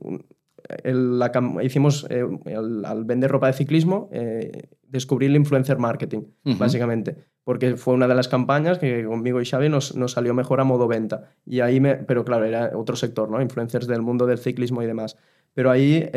la, 0.83 1.31
hicimos 1.63 2.05
eh, 2.09 2.25
al 2.85 3.05
vender 3.05 3.31
ropa 3.31 3.47
de 3.47 3.53
ciclismo 3.53 4.09
descubrí 4.87 5.25
el 5.25 5.35
influencer 5.35 5.79
marketing 5.79 6.21
básicamente 6.59 7.15
porque 7.49 7.77
fue 7.77 7.95
una 7.95 8.07
de 8.07 8.13
las 8.13 8.27
campañas 8.27 8.77
que 8.77 9.03
conmigo 9.05 9.41
y 9.41 9.45
Xavi 9.45 9.69
nos, 9.69 9.95
nos, 9.95 10.11
salió 10.11 10.35
mejor 10.35 10.61
a 10.61 10.65
modo 10.65 10.87
venta. 10.87 11.31
Y 11.47 11.61
ahí 11.61 11.79
me 11.79 11.95
pero 11.95 12.23
claro 12.23 12.45
era 12.45 12.69
otro 12.75 12.95
sector 12.95 13.31
no 13.31 13.41
influencers 13.41 13.87
del 13.87 14.03
mundo 14.03 14.27
del 14.27 14.37
ciclismo 14.37 14.83
y 14.83 14.85
demás. 14.85 15.17
Pero 15.55 15.71
ahí 15.71 16.07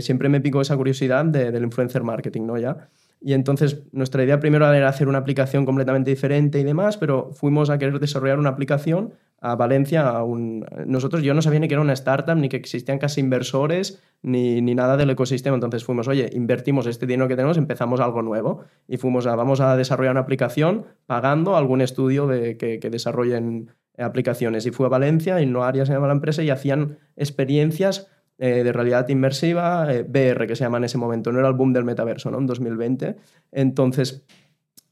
siempre 0.00 0.30
me 0.30 0.40
picó 0.40 0.62
esa 0.62 0.78
curiosidad 0.78 1.26
del 1.26 1.62
influencer 1.62 2.04
marketing 2.04 2.46
no 2.46 2.56
ya 2.56 2.88
y 3.20 3.32
entonces 3.32 3.82
nuestra 3.92 4.22
idea 4.22 4.38
primero 4.38 4.72
era 4.72 4.88
hacer 4.88 5.08
una 5.08 5.18
aplicación 5.18 5.64
completamente 5.64 6.10
diferente 6.10 6.60
y 6.60 6.64
demás, 6.64 6.96
pero 6.96 7.32
fuimos 7.32 7.68
a 7.68 7.78
querer 7.78 7.98
desarrollar 7.98 8.38
una 8.38 8.50
aplicación 8.50 9.14
a 9.40 9.56
Valencia. 9.56 10.08
A 10.08 10.22
un... 10.22 10.64
Nosotros 10.86 11.22
yo 11.22 11.34
no 11.34 11.42
sabía 11.42 11.60
ni 11.60 11.68
que 11.68 11.74
era 11.74 11.80
una 11.80 11.92
startup, 11.94 12.36
ni 12.36 12.48
que 12.48 12.56
existían 12.56 12.98
casi 12.98 13.20
inversores, 13.20 14.00
ni, 14.22 14.60
ni, 14.60 14.74
nada 14.74 14.96
del 14.96 15.10
ecosistema. 15.10 15.54
Entonces 15.54 15.84
fuimos, 15.84 16.06
oye, 16.06 16.30
invertimos 16.32 16.86
este 16.86 17.06
dinero 17.06 17.28
que 17.28 17.36
tenemos, 17.36 17.56
empezamos 17.56 18.00
algo 18.00 18.22
nuevo. 18.22 18.64
Y 18.86 18.98
fuimos 18.98 19.26
a, 19.26 19.34
vamos 19.34 19.60
a 19.60 19.76
desarrollar 19.76 20.12
una 20.12 20.20
aplicación 20.20 20.86
pagando 21.06 21.56
algún 21.56 21.80
estudio 21.80 22.26
de, 22.26 22.56
que, 22.56 22.78
que 22.78 22.90
desarrollen 22.90 23.72
aplicaciones. 23.96 24.64
Y 24.66 24.70
fue 24.70 24.86
a 24.86 24.90
Valencia, 24.90 25.40
Innoaria 25.40 25.86
se 25.86 25.92
llama 25.92 26.06
la 26.06 26.12
empresa, 26.12 26.42
y 26.42 26.50
hacían 26.50 26.98
experiencias 27.16 28.08
eh, 28.38 28.62
de 28.62 28.72
realidad 28.72 29.08
inmersiva, 29.08 29.92
eh, 29.92 30.02
VR, 30.02 30.46
que 30.46 30.54
se 30.54 30.62
llama 30.62 30.78
en 30.78 30.84
ese 30.84 30.96
momento, 30.96 31.32
no 31.32 31.40
era 31.40 31.48
el 31.48 31.54
boom 31.54 31.72
del 31.72 31.84
metaverso, 31.84 32.30
¿no? 32.30 32.38
En 32.38 32.46
2020. 32.46 33.16
Entonces, 33.50 34.24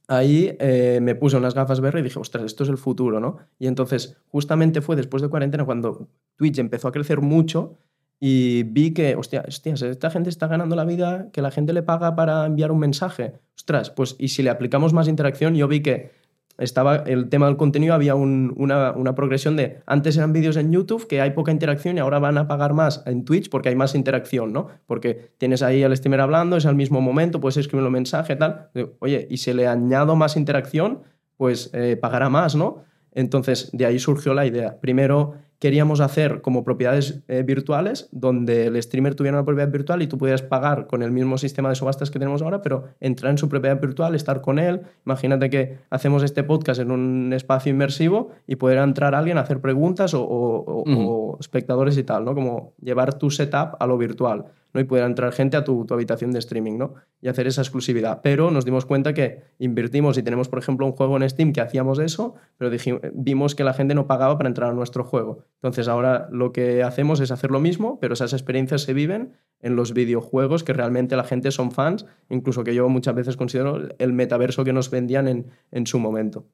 ahí 0.09 0.57
eh, 0.59 0.99
me 1.01 1.15
puse 1.15 1.37
unas 1.37 1.55
gafas 1.55 1.79
VR 1.79 2.01
y 2.01 2.03
dije, 2.03 2.19
ostras, 2.19 2.45
esto 2.45 2.65
es 2.65 2.71
el 2.71 2.77
futuro, 2.77 3.21
¿no? 3.21 3.39
Y 3.59 3.69
entonces, 3.69 4.17
justamente 4.27 4.81
fue 4.81 4.97
después 4.97 5.23
de 5.23 5.29
cuarentena 5.29 5.65
cuando 5.65 6.09
Twitch 6.37 6.59
empezó 6.59 6.89
a 6.89 6.93
crecer 6.93 7.21
mucho 7.21 7.79
y 8.19 8.65
vi 8.65 8.93
que, 8.93 9.15
hostia, 9.15 9.45
hostias, 9.47 9.83
esta 9.83 10.11
gente 10.11 10.31
está 10.31 10.49
ganando 10.49 10.75
la 10.75 10.85
vida, 10.85 11.29
que 11.33 11.43
la 11.43 11.51
gente 11.51 11.73
le 11.73 11.83
paga 11.83 12.17
para 12.17 12.47
enviar 12.47 12.73
un 12.73 12.79
mensaje. 12.79 13.35
Ostras, 13.57 13.91
pues 13.91 14.17
y 14.19 14.29
si 14.29 14.43
le 14.43 14.51
aplicamos 14.51 14.93
más 14.93 15.07
interacción, 15.07 15.55
yo 15.55 15.69
vi 15.69 15.83
que 15.83 16.11
estaba 16.59 16.97
el 16.97 17.29
tema 17.29 17.47
del 17.47 17.57
contenido, 17.57 17.95
había 17.95 18.15
una, 18.15 18.93
una, 18.93 19.15
progresión 19.15 19.57
de 19.57 19.81
antes 19.87 20.17
eran 20.17 20.33
vídeos 20.33 20.57
en 20.57 20.73
YouTube 20.73 21.07
que 21.07 21.21
hay 21.21 21.31
poca 21.31 21.53
interacción 21.53 21.97
y 21.97 22.01
ahora 22.01 22.19
van 22.19 22.39
a 22.39 22.49
pagar 22.49 22.73
más 22.73 23.03
en 23.07 23.25
Twitch 23.25 23.51
porque 23.51 23.69
hay 23.69 23.77
más 23.77 23.95
interacción, 23.95 24.53
¿no? 24.53 24.69
Porque 24.87 25.33
tienes 25.39 25.63
ahí 25.63 25.83
al 25.83 25.97
streamer 25.97 26.21
hablando, 26.21 26.57
es 26.57 26.67
al 26.67 26.77
mismo 26.77 27.01
momento, 27.01 27.41
puedes 27.41 27.59
escribir 27.59 27.87
un 27.87 27.93
mensaje, 27.93 28.37
tal. 28.37 28.71
Oye, 29.01 29.27
y 29.31 29.37
si 29.39 29.53
le 29.53 29.67
añado 29.67 30.17
más 30.17 30.37
interacción, 30.37 31.03
pues 31.37 31.71
eh, 31.75 31.97
pagará 32.01 32.31
más, 32.31 32.55
¿no? 32.55 32.85
Entonces, 33.13 33.71
de 33.73 33.87
ahí 33.87 33.99
surgió 33.99 34.35
la 34.35 34.47
idea. 34.47 34.79
Primero 34.81 35.35
queríamos 35.59 36.01
hacer 36.01 36.43
como 36.43 36.65
propiedades 36.65 37.23
eh, 37.29 37.43
virtuales, 37.43 38.09
donde 38.13 38.67
el 38.67 38.83
streamer 38.83 39.15
tuviera 39.15 39.39
una 39.39 39.45
propiedad 39.45 39.71
virtual 39.71 40.03
y 40.03 40.07
tú 40.07 40.19
pudieras 40.19 40.43
pagar 40.43 40.87
con 40.87 41.03
el 41.03 41.11
mismo 41.11 41.39
sistema 41.39 41.69
de 41.69 41.75
subastas 41.75 42.11
que 42.11 42.19
tenemos 42.19 42.43
ahora, 42.43 42.63
pero 42.63 42.85
entrar 43.01 43.31
en 43.31 43.39
su 43.39 43.49
propiedad 43.49 43.81
virtual, 43.81 44.15
estar 44.15 44.41
con 44.41 44.59
él. 44.59 44.83
Imagínate 45.05 45.51
que 45.51 45.79
hacemos 45.91 46.23
este 46.23 46.45
podcast 46.45 46.81
en 46.81 46.91
un 46.91 47.33
espacio 47.33 47.71
inmersivo 47.71 48.31
y 48.47 48.57
pudiera 48.57 48.83
entrar 48.85 49.15
alguien 49.15 49.39
a 49.39 49.43
hacer 49.43 49.61
preguntas 49.61 50.15
o, 50.15 50.23
o 50.23 51.37
espectadores 51.41 51.97
y 51.97 52.05
tal, 52.05 52.25
¿no? 52.25 52.35
Como 52.35 52.75
llevar 52.81 53.15
tu 53.15 53.31
setup 53.31 53.77
a 53.79 53.87
lo 53.87 53.97
virtual. 53.99 54.47
¿No? 54.77 54.81
y 54.81 54.85
pudiera 54.85 55.07
entrar 55.07 55.33
gente 55.33 55.57
a 55.57 55.65
tu, 55.65 55.87
habitación 55.91 56.31
de 56.31 56.39
streaming 56.39 56.77
¿no? 56.79 56.95
y 57.21 57.29
hacer 57.29 57.47
esa 57.47 57.63
exclusividad. 57.63 58.21
Pero 58.23 58.51
nos 58.51 58.65
dimos 58.65 58.85
cuenta 58.85 59.15
que 59.15 59.43
invertimos 59.59 60.19
y 60.19 60.23
tenemos, 60.23 60.49
por 60.49 60.59
ejemplo, 60.59 60.87
un 60.87 60.93
juego 60.93 61.17
en 61.17 61.29
Steam 61.29 61.53
que 61.53 61.61
hacíamos 61.61 61.99
eso, 61.99 62.35
pero 62.59 62.71
vimos 63.15 63.55
que 63.55 63.65
la 63.65 63.75
gente 63.75 63.95
no 63.95 64.07
pagaba 64.07 64.37
para 64.37 64.49
entrar 64.49 64.71
a 64.71 64.75
nuestro 64.75 65.05
juego. 65.05 65.45
Entonces 65.57 65.89
ahora 65.89 66.29
lo 66.31 66.53
que 66.53 66.83
hacemos 66.83 67.21
es 67.21 67.31
hacer 67.31 67.51
lo 67.51 67.59
mismo, 67.59 67.99
pero 67.99 68.15
esas 68.15 68.33
experiencias 68.33 68.83
se 68.83 68.93
viven 68.93 69.33
en 69.61 69.75
los 69.75 69.95
videojuegos 69.95 70.63
que 70.63 70.75
realmente 70.75 71.17
la 71.17 71.25
gente 71.25 71.51
son 71.51 71.73
fans, 71.73 72.07
incluso 72.29 72.63
que 72.63 72.75
yo 72.75 72.89
muchas 72.89 73.15
veces 73.15 73.37
considero 73.37 73.89
el 73.99 74.13
metaverso 74.13 74.65
que 74.65 74.73
nos 74.73 74.91
vendían 74.91 75.27
en, 75.27 75.47
en 75.73 75.87
su 75.87 75.99
momento. 75.99 76.47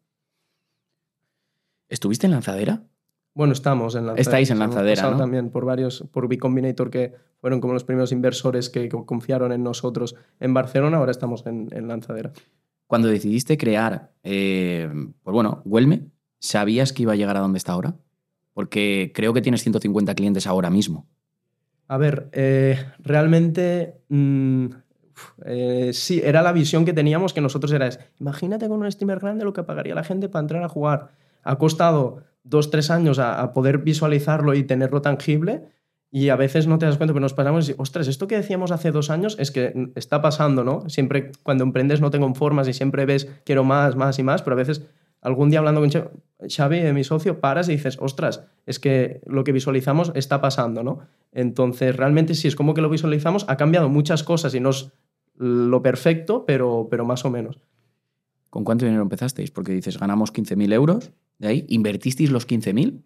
¿Estuviste 1.88 2.26
en 2.26 2.32
lanzadera? 2.32 2.84
Bueno, 3.34 3.54
estamos 3.54 3.94
en 3.94 4.06
lanzadera. 4.06 4.20
Estáis 4.20 4.50
en 4.50 4.58
lanzadera, 4.58 5.10
¿no? 5.10 5.16
también 5.16 5.50
por 5.50 5.64
varios, 5.64 6.04
por 6.12 6.28
B 6.28 6.38
Combinator, 6.38 6.90
que 6.90 7.14
fueron 7.40 7.60
como 7.60 7.72
los 7.72 7.84
primeros 7.84 8.12
inversores 8.12 8.68
que 8.68 8.88
confiaron 8.88 9.52
en 9.52 9.62
nosotros 9.62 10.14
en 10.38 10.52
Barcelona, 10.52 10.98
ahora 10.98 11.10
estamos 11.10 11.44
en, 11.46 11.88
lanzadera. 11.88 12.32
Cuando 12.86 13.08
decidiste 13.08 13.56
crear, 13.56 14.12
eh, 14.22 14.88
pues 15.22 15.32
bueno, 15.32 15.62
Huelme, 15.64 16.10
¿sabías 16.38 16.92
que 16.92 17.02
iba 17.02 17.14
a 17.14 17.16
llegar 17.16 17.38
a 17.38 17.40
donde 17.40 17.56
está 17.56 17.72
ahora? 17.72 17.96
Porque 18.52 19.12
creo 19.14 19.32
que 19.32 19.40
tienes 19.40 19.62
150 19.62 20.14
clientes 20.14 20.46
ahora 20.46 20.68
mismo. 20.68 21.06
A 21.88 21.96
ver, 21.96 22.28
eh, 22.32 22.84
realmente 22.98 24.02
mm, 24.08 24.66
eh, 25.46 25.90
sí, 25.92 26.20
era 26.22 26.42
la 26.42 26.52
visión 26.52 26.84
que 26.84 26.92
teníamos 26.92 27.32
que 27.32 27.40
nosotros 27.40 27.72
era, 27.72 27.86
es, 27.86 27.98
imagínate 28.20 28.68
con 28.68 28.82
un 28.82 28.90
streamer 28.90 29.18
grande 29.18 29.44
lo 29.44 29.52
que 29.52 29.62
pagaría 29.62 29.94
la 29.94 30.04
gente 30.04 30.28
para 30.28 30.40
entrar 30.40 30.62
a 30.62 30.68
jugar. 30.68 31.10
Ha 31.42 31.56
costado 31.56 32.22
dos, 32.44 32.70
tres 32.70 32.90
años 32.90 33.18
a, 33.18 33.52
poder 33.52 33.78
visualizarlo 33.78 34.54
y 34.54 34.64
tenerlo 34.64 35.02
tangible. 35.02 35.62
Y 36.10 36.28
a 36.28 36.36
veces 36.36 36.66
no 36.66 36.78
te 36.78 36.84
das 36.84 36.98
cuenta, 36.98 37.14
pero 37.14 37.22
nos 37.22 37.32
pasamos 37.32 37.70
y 37.70 37.74
ostras, 37.78 38.06
esto 38.06 38.28
que 38.28 38.36
decíamos 38.36 38.70
hace 38.70 38.90
dos 38.90 39.08
años 39.08 39.34
es 39.38 39.50
que 39.50 39.90
está 39.94 40.20
pasando, 40.20 40.62
¿no? 40.62 40.88
Siempre 40.90 41.32
cuando 41.42 41.64
emprendes 41.64 42.02
no 42.02 42.10
tengo 42.10 42.32
formas 42.34 42.68
y 42.68 42.74
siempre 42.74 43.06
ves 43.06 43.30
quiero 43.44 43.64
más, 43.64 43.96
más 43.96 44.18
y 44.18 44.22
más, 44.22 44.42
pero 44.42 44.52
a 44.52 44.58
veces 44.58 44.82
algún 45.22 45.48
día 45.48 45.60
hablando 45.60 45.80
con 45.80 45.90
Xavi, 46.50 46.78
eh, 46.78 46.92
mi 46.92 47.04
socio, 47.04 47.40
paras 47.40 47.68
y 47.70 47.72
dices, 47.72 47.96
ostras, 48.00 48.44
es 48.66 48.78
que 48.78 49.22
lo 49.24 49.42
que 49.44 49.52
visualizamos 49.52 50.12
está 50.14 50.42
pasando, 50.42 50.82
¿no? 50.82 50.98
Entonces, 51.30 51.96
realmente 51.96 52.34
sí, 52.34 52.48
es 52.48 52.56
como 52.56 52.74
que 52.74 52.82
lo 52.82 52.90
visualizamos, 52.90 53.46
ha 53.48 53.56
cambiado 53.56 53.88
muchas 53.88 54.22
cosas 54.22 54.54
y 54.54 54.60
no 54.60 54.70
es 54.70 54.92
lo 55.36 55.80
perfecto, 55.80 56.44
pero, 56.44 56.88
pero 56.90 57.06
más 57.06 57.24
o 57.24 57.30
menos. 57.30 57.58
¿Con 58.50 58.64
cuánto 58.64 58.84
dinero 58.84 59.02
empezasteis? 59.02 59.50
Porque 59.50 59.72
dices, 59.72 59.98
ganamos 59.98 60.32
15.000 60.32 60.74
euros 60.74 61.12
de 61.42 61.48
ahí, 61.48 61.66
¿invertisteis 61.68 62.30
los 62.30 62.46
15.000 62.46 63.02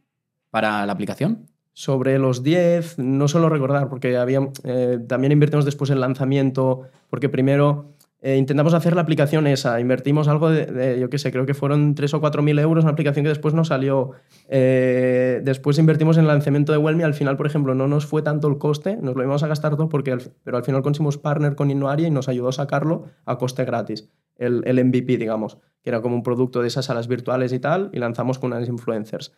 para 0.51 0.85
la 0.85 0.93
aplicación? 0.93 1.47
Sobre 1.73 2.19
los 2.19 2.43
10, 2.43 2.99
no 2.99 3.29
suelo 3.29 3.49
recordar, 3.49 3.89
porque 3.89 4.17
había, 4.17 4.41
eh, 4.65 4.99
también 5.09 5.33
invertimos 5.33 5.65
después 5.65 5.91
en 5.91 6.01
lanzamiento, 6.01 6.83
porque 7.09 7.31
primero 7.31 7.97
eh, 8.21 8.37
intentamos 8.37 8.75
hacer 8.75 8.95
la 8.95 9.01
aplicación 9.01 9.47
esa, 9.47 9.81
invertimos 9.81 10.29
algo 10.29 10.51
de, 10.51 10.99
yo 11.01 11.09
qué 11.09 11.17
sé, 11.17 11.33
creo 11.33 11.47
que 11.47 11.55
fueron 11.55 11.95
3 11.95 12.13
o 12.13 12.21
4 12.21 12.43
mil 12.43 12.59
euros, 12.59 12.85
una 12.85 12.93
aplicación 12.93 13.25
que 13.25 13.31
después 13.31 13.55
no 13.55 13.65
salió. 13.65 14.13
Eh, 14.49 15.41
después 15.43 15.79
invertimos 15.79 16.19
en 16.19 16.23
el 16.23 16.29
lanzamiento 16.29 16.73
de 16.73 16.79
Wellme, 16.79 17.05
al 17.05 17.15
final, 17.15 17.39
por 17.39 17.47
ejemplo, 17.47 17.75
no 17.75 17.89
nos 17.89 18.05
fue 18.05 18.21
tanto 18.21 18.49
el 18.49 18.59
coste, 18.59 18.99
nos 19.01 19.17
lo 19.17 19.23
íbamos 19.23 19.43
a 19.43 19.47
gastar 19.47 19.77
todo, 19.77 19.89
porque 19.89 20.15
pero 20.45 20.59
al 20.59 20.65
final 20.65 20.83
conseguimos 20.83 21.17
partner 21.17 21.55
con 21.55 21.71
Innoaria 21.71 22.09
y 22.09 22.11
nos 22.11 22.29
ayudó 22.29 22.49
a 22.49 22.53
sacarlo 22.53 23.05
a 23.25 23.39
coste 23.39 23.65
gratis, 23.65 24.11
el, 24.39 24.63
el 24.67 24.85
MVP, 24.85 25.17
digamos 25.17 25.59
que 25.87 25.91
era 25.91 26.03
como 26.03 26.17
un 26.17 26.25
producto 26.25 26.63
de 26.63 26.67
esas 26.67 26.87
salas 26.87 27.07
virtuales 27.07 27.53
y 27.53 27.61
tal, 27.61 27.91
y 27.93 28.01
lanzamos 28.01 28.41
con 28.41 28.53
unas 28.53 28.69
influencers. 28.69 29.33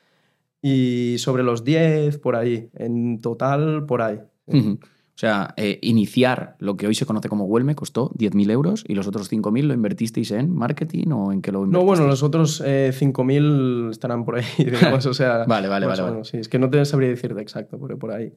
Y 0.63 1.17
sobre 1.19 1.43
los 1.43 1.63
10, 1.63 2.17
por 2.17 2.37
ahí, 2.37 2.71
en 2.73 3.21
total, 3.21 3.85
por 3.85 4.01
ahí. 4.01 4.21
O 4.47 4.79
sea, 5.15 5.53
eh, 5.59 5.79
iniciar 5.83 6.57
lo 6.59 6.79
que 6.79 6.87
hoy 6.87 6.95
se 6.95 7.05
conoce 7.05 7.29
como 7.29 7.45
Huelme 7.45 7.75
costó 7.75 8.09
10.000 8.13 8.51
euros 8.51 8.85
y 8.89 8.95
los 8.95 9.07
otros 9.07 9.31
5.000 9.31 9.65
lo 9.65 9.75
invertisteis 9.75 10.31
en 10.31 10.55
marketing 10.55 11.09
o 11.09 11.33
en 11.35 11.43
qué 11.43 11.53
lo 11.53 11.65
invertisteis? 11.65 11.83
No, 11.83 11.87
bueno, 11.87 12.07
los 12.07 12.23
otros 12.23 12.63
5.000 12.63 13.87
eh, 13.87 13.91
estarán 13.91 14.25
por 14.25 14.37
ahí, 14.37 14.47
digamos, 14.57 15.05
o 15.05 15.13
sea... 15.13 15.45
vale, 15.45 15.69
vale, 15.69 15.87
vale, 15.87 16.25
sí, 16.25 16.39
es 16.39 16.49
que 16.49 16.59
no 16.59 16.71
te 16.71 16.83
sabría 16.87 17.11
decirte 17.11 17.43
exacto, 17.43 17.79
pero 17.79 17.99
por 17.99 18.11
ahí. 18.11 18.33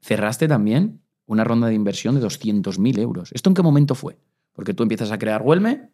Cerraste 0.00 0.46
también 0.46 1.00
una 1.26 1.42
ronda 1.42 1.66
de 1.66 1.74
inversión 1.74 2.14
de 2.14 2.20
200.000 2.20 3.00
euros. 3.00 3.32
¿Esto 3.32 3.50
en 3.50 3.54
qué 3.54 3.62
momento 3.62 3.96
fue? 3.96 4.16
Porque 4.52 4.74
tú 4.74 4.84
empiezas 4.84 5.10
a 5.10 5.18
crear 5.18 5.42
Huelme, 5.42 5.90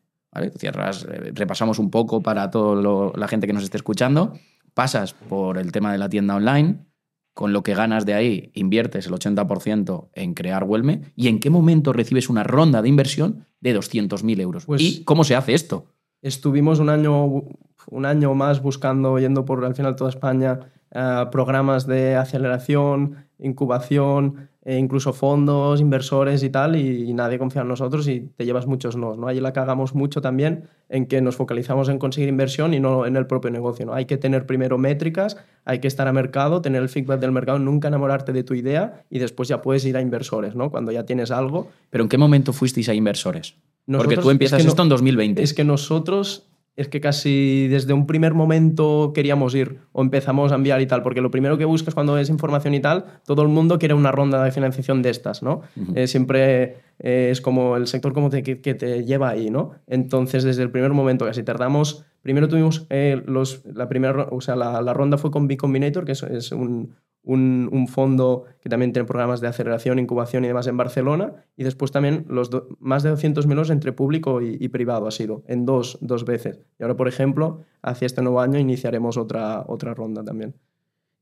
Cierras, 0.56 1.06
eh, 1.10 1.32
repasamos 1.34 1.78
un 1.78 1.90
poco 1.90 2.22
para 2.22 2.50
toda 2.50 3.12
la 3.16 3.28
gente 3.28 3.46
que 3.46 3.52
nos 3.52 3.62
esté 3.62 3.76
escuchando. 3.76 4.34
Pasas 4.74 5.14
por 5.14 5.58
el 5.58 5.70
tema 5.72 5.92
de 5.92 5.98
la 5.98 6.08
tienda 6.08 6.34
online, 6.34 6.84
con 7.32 7.52
lo 7.52 7.62
que 7.62 7.74
ganas 7.74 8.06
de 8.06 8.14
ahí 8.14 8.50
inviertes 8.54 9.06
el 9.06 9.12
80% 9.12 10.08
en 10.14 10.34
crear 10.34 10.64
Huelme. 10.64 11.02
¿Y 11.14 11.28
en 11.28 11.40
qué 11.40 11.50
momento 11.50 11.92
recibes 11.92 12.28
una 12.28 12.44
ronda 12.44 12.82
de 12.82 12.88
inversión 12.88 13.46
de 13.60 13.76
200.000 13.76 14.40
euros? 14.40 14.66
Pues 14.66 14.82
¿Y 14.82 15.04
cómo 15.04 15.24
se 15.24 15.36
hace 15.36 15.54
esto? 15.54 15.86
Estuvimos 16.22 16.78
un 16.78 16.88
año, 16.88 17.44
un 17.90 18.06
año 18.06 18.34
más 18.34 18.62
buscando, 18.62 19.18
yendo 19.18 19.44
por 19.44 19.64
al 19.64 19.74
final 19.74 19.94
toda 19.94 20.10
España, 20.10 20.60
eh, 20.90 21.26
programas 21.30 21.86
de 21.86 22.16
aceleración, 22.16 23.26
incubación, 23.38 24.48
e 24.64 24.78
incluso 24.78 25.12
fondos, 25.12 25.80
inversores 25.80 26.42
y 26.42 26.50
tal, 26.50 26.76
y, 26.76 27.12
nadie 27.12 27.38
confía 27.38 27.62
en 27.62 27.68
nosotros 27.68 28.08
y 28.08 28.20
te 28.36 28.44
llevas 28.46 28.66
muchos 28.66 28.96
no. 28.96 29.14
¿no? 29.14 29.28
Ahí 29.28 29.40
la 29.40 29.52
cagamos 29.52 29.94
mucho 29.94 30.22
también 30.22 30.68
en 30.88 31.06
que 31.06 31.20
nos 31.20 31.36
focalizamos 31.36 31.88
en 31.88 31.98
conseguir 31.98 32.28
inversión 32.28 32.72
y 32.72 32.80
no 32.80 33.06
en 33.06 33.16
el 33.16 33.26
propio 33.26 33.50
negocio. 33.50 33.84
¿no? 33.86 33.94
Hay 33.94 34.06
que 34.06 34.16
tener 34.16 34.46
primero 34.46 34.78
métricas, 34.78 35.36
hay 35.64 35.80
que 35.80 35.88
estar 35.88 36.08
a 36.08 36.12
mercado, 36.12 36.62
tener 36.62 36.82
el 36.82 36.88
feedback 36.88 37.20
del 37.20 37.32
mercado, 37.32 37.58
nunca 37.58 37.88
enamorarte 37.88 38.32
de 38.32 38.42
tu 38.42 38.54
idea 38.54 39.04
y 39.10 39.18
después 39.18 39.48
ya 39.48 39.60
puedes 39.60 39.84
ir 39.84 39.96
a 39.96 40.00
inversores, 40.00 40.54
¿no? 40.54 40.70
cuando 40.70 40.92
ya 40.92 41.04
tienes 41.04 41.30
algo. 41.30 41.68
¿Pero 41.90 42.04
en 42.04 42.08
qué 42.08 42.16
momento 42.16 42.52
fuisteis 42.52 42.88
a 42.88 42.94
inversores? 42.94 43.56
Porque 43.86 44.16
tú 44.16 44.30
empiezas 44.30 44.64
esto 44.64 44.82
en 44.82 44.88
2020. 44.88 45.42
Es 45.42 45.52
que 45.52 45.64
nosotros 45.64 46.48
es 46.76 46.88
que 46.88 47.00
casi 47.00 47.68
desde 47.68 47.92
un 47.92 48.06
primer 48.06 48.34
momento 48.34 49.12
queríamos 49.14 49.54
ir 49.54 49.78
o 49.92 50.02
empezamos 50.02 50.50
a 50.50 50.56
enviar 50.56 50.80
y 50.80 50.86
tal, 50.86 51.02
porque 51.02 51.20
lo 51.20 51.30
primero 51.30 51.56
que 51.56 51.64
buscas 51.64 51.94
cuando 51.94 52.14
ves 52.14 52.30
información 52.30 52.74
y 52.74 52.80
tal, 52.80 53.04
todo 53.24 53.42
el 53.42 53.48
mundo 53.48 53.78
quiere 53.78 53.94
una 53.94 54.10
ronda 54.10 54.42
de 54.42 54.50
financiación 54.50 55.00
de 55.02 55.10
estas, 55.10 55.42
¿no? 55.42 55.62
Eh, 55.94 56.06
siempre 56.08 56.78
eh, 56.98 57.28
es 57.30 57.40
como 57.40 57.76
el 57.76 57.86
sector 57.86 58.12
como 58.12 58.28
te, 58.28 58.42
que, 58.42 58.74
te 58.74 59.04
lleva 59.04 59.28
ahí, 59.28 59.50
¿no? 59.50 59.72
Entonces, 59.86 60.42
desde 60.42 60.62
el 60.62 60.70
primer 60.70 60.92
momento, 60.92 61.24
casi 61.24 61.44
tardamos, 61.44 62.04
primero 62.22 62.48
tuvimos 62.48 62.86
eh, 62.90 63.22
los, 63.24 63.64
la 63.66 63.88
primera, 63.88 64.28
o 64.30 64.40
sea, 64.40 64.56
la, 64.56 64.82
la, 64.82 64.94
ronda 64.94 65.16
fue 65.16 65.30
con 65.30 65.46
B 65.46 65.56
Combinator, 65.56 66.04
que 66.04 66.12
es, 66.12 66.22
es 66.24 66.50
un, 66.50 66.94
un, 67.24 67.88
fondo 67.88 68.44
que 68.62 68.68
también 68.68 68.92
tiene 68.92 69.06
programas 69.06 69.40
de 69.40 69.48
aceleración, 69.48 69.98
incubación 69.98 70.44
y 70.44 70.48
demás 70.48 70.66
en 70.66 70.76
Barcelona, 70.76 71.44
y 71.56 71.64
después 71.64 71.90
también 71.90 72.24
los 72.28 72.50
más 72.78 73.02
de 73.02 73.10
200 73.10 73.46
millones 73.46 73.70
entre 73.70 73.92
público 73.92 74.40
y, 74.42 74.68
privado 74.68 75.06
ha 75.06 75.10
sido, 75.10 75.42
en 75.46 75.64
dos, 75.64 75.98
dos 76.00 76.24
veces. 76.24 76.60
Y 76.78 76.82
ahora, 76.82 76.96
por 76.96 77.08
ejemplo, 77.08 77.62
hacia 77.82 78.06
este 78.06 78.22
nuevo 78.22 78.40
año 78.40 78.58
iniciaremos 78.58 79.16
otra, 79.16 79.64
otra 79.66 79.94
ronda 79.94 80.22
también. 80.24 80.54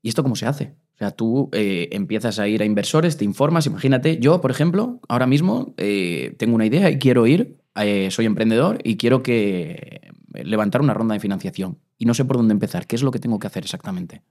¿Y 0.02 0.08
esto 0.08 0.22
cómo 0.22 0.34
se 0.34 0.46
hace? 0.46 0.74
O 0.94 0.98
sea, 0.98 1.12
tú 1.12 1.48
eh, 1.52 1.88
empiezas 1.92 2.38
a 2.38 2.48
ir 2.48 2.62
a 2.62 2.64
inversores, 2.64 3.16
te 3.16 3.24
informas, 3.24 3.66
imagínate, 3.66 4.18
yo, 4.18 4.40
por 4.40 4.50
ejemplo, 4.50 5.00
ahora 5.08 5.26
mismo 5.26 5.74
eh, 5.76 6.34
tengo 6.38 6.56
una 6.56 6.66
idea 6.66 6.90
y 6.90 6.98
quiero 6.98 7.26
ir, 7.26 7.58
eh, 7.76 8.10
soy 8.10 8.26
emprendedor 8.26 8.78
y 8.82 8.96
quiero 8.96 9.22
que 9.22 10.12
levantar 10.34 10.80
una 10.80 10.94
ronda 10.94 11.14
de 11.14 11.20
financiación 11.20 11.78
y 11.98 12.04
no 12.04 12.14
sé 12.14 12.24
por 12.24 12.36
dónde 12.36 12.52
empezar. 12.52 12.86
¿Qué 12.86 12.96
es 12.96 13.02
lo 13.02 13.12
que 13.12 13.20
tengo 13.20 13.38
que 13.38 13.46
hacer 13.46 13.62
exactamente? 13.62 14.22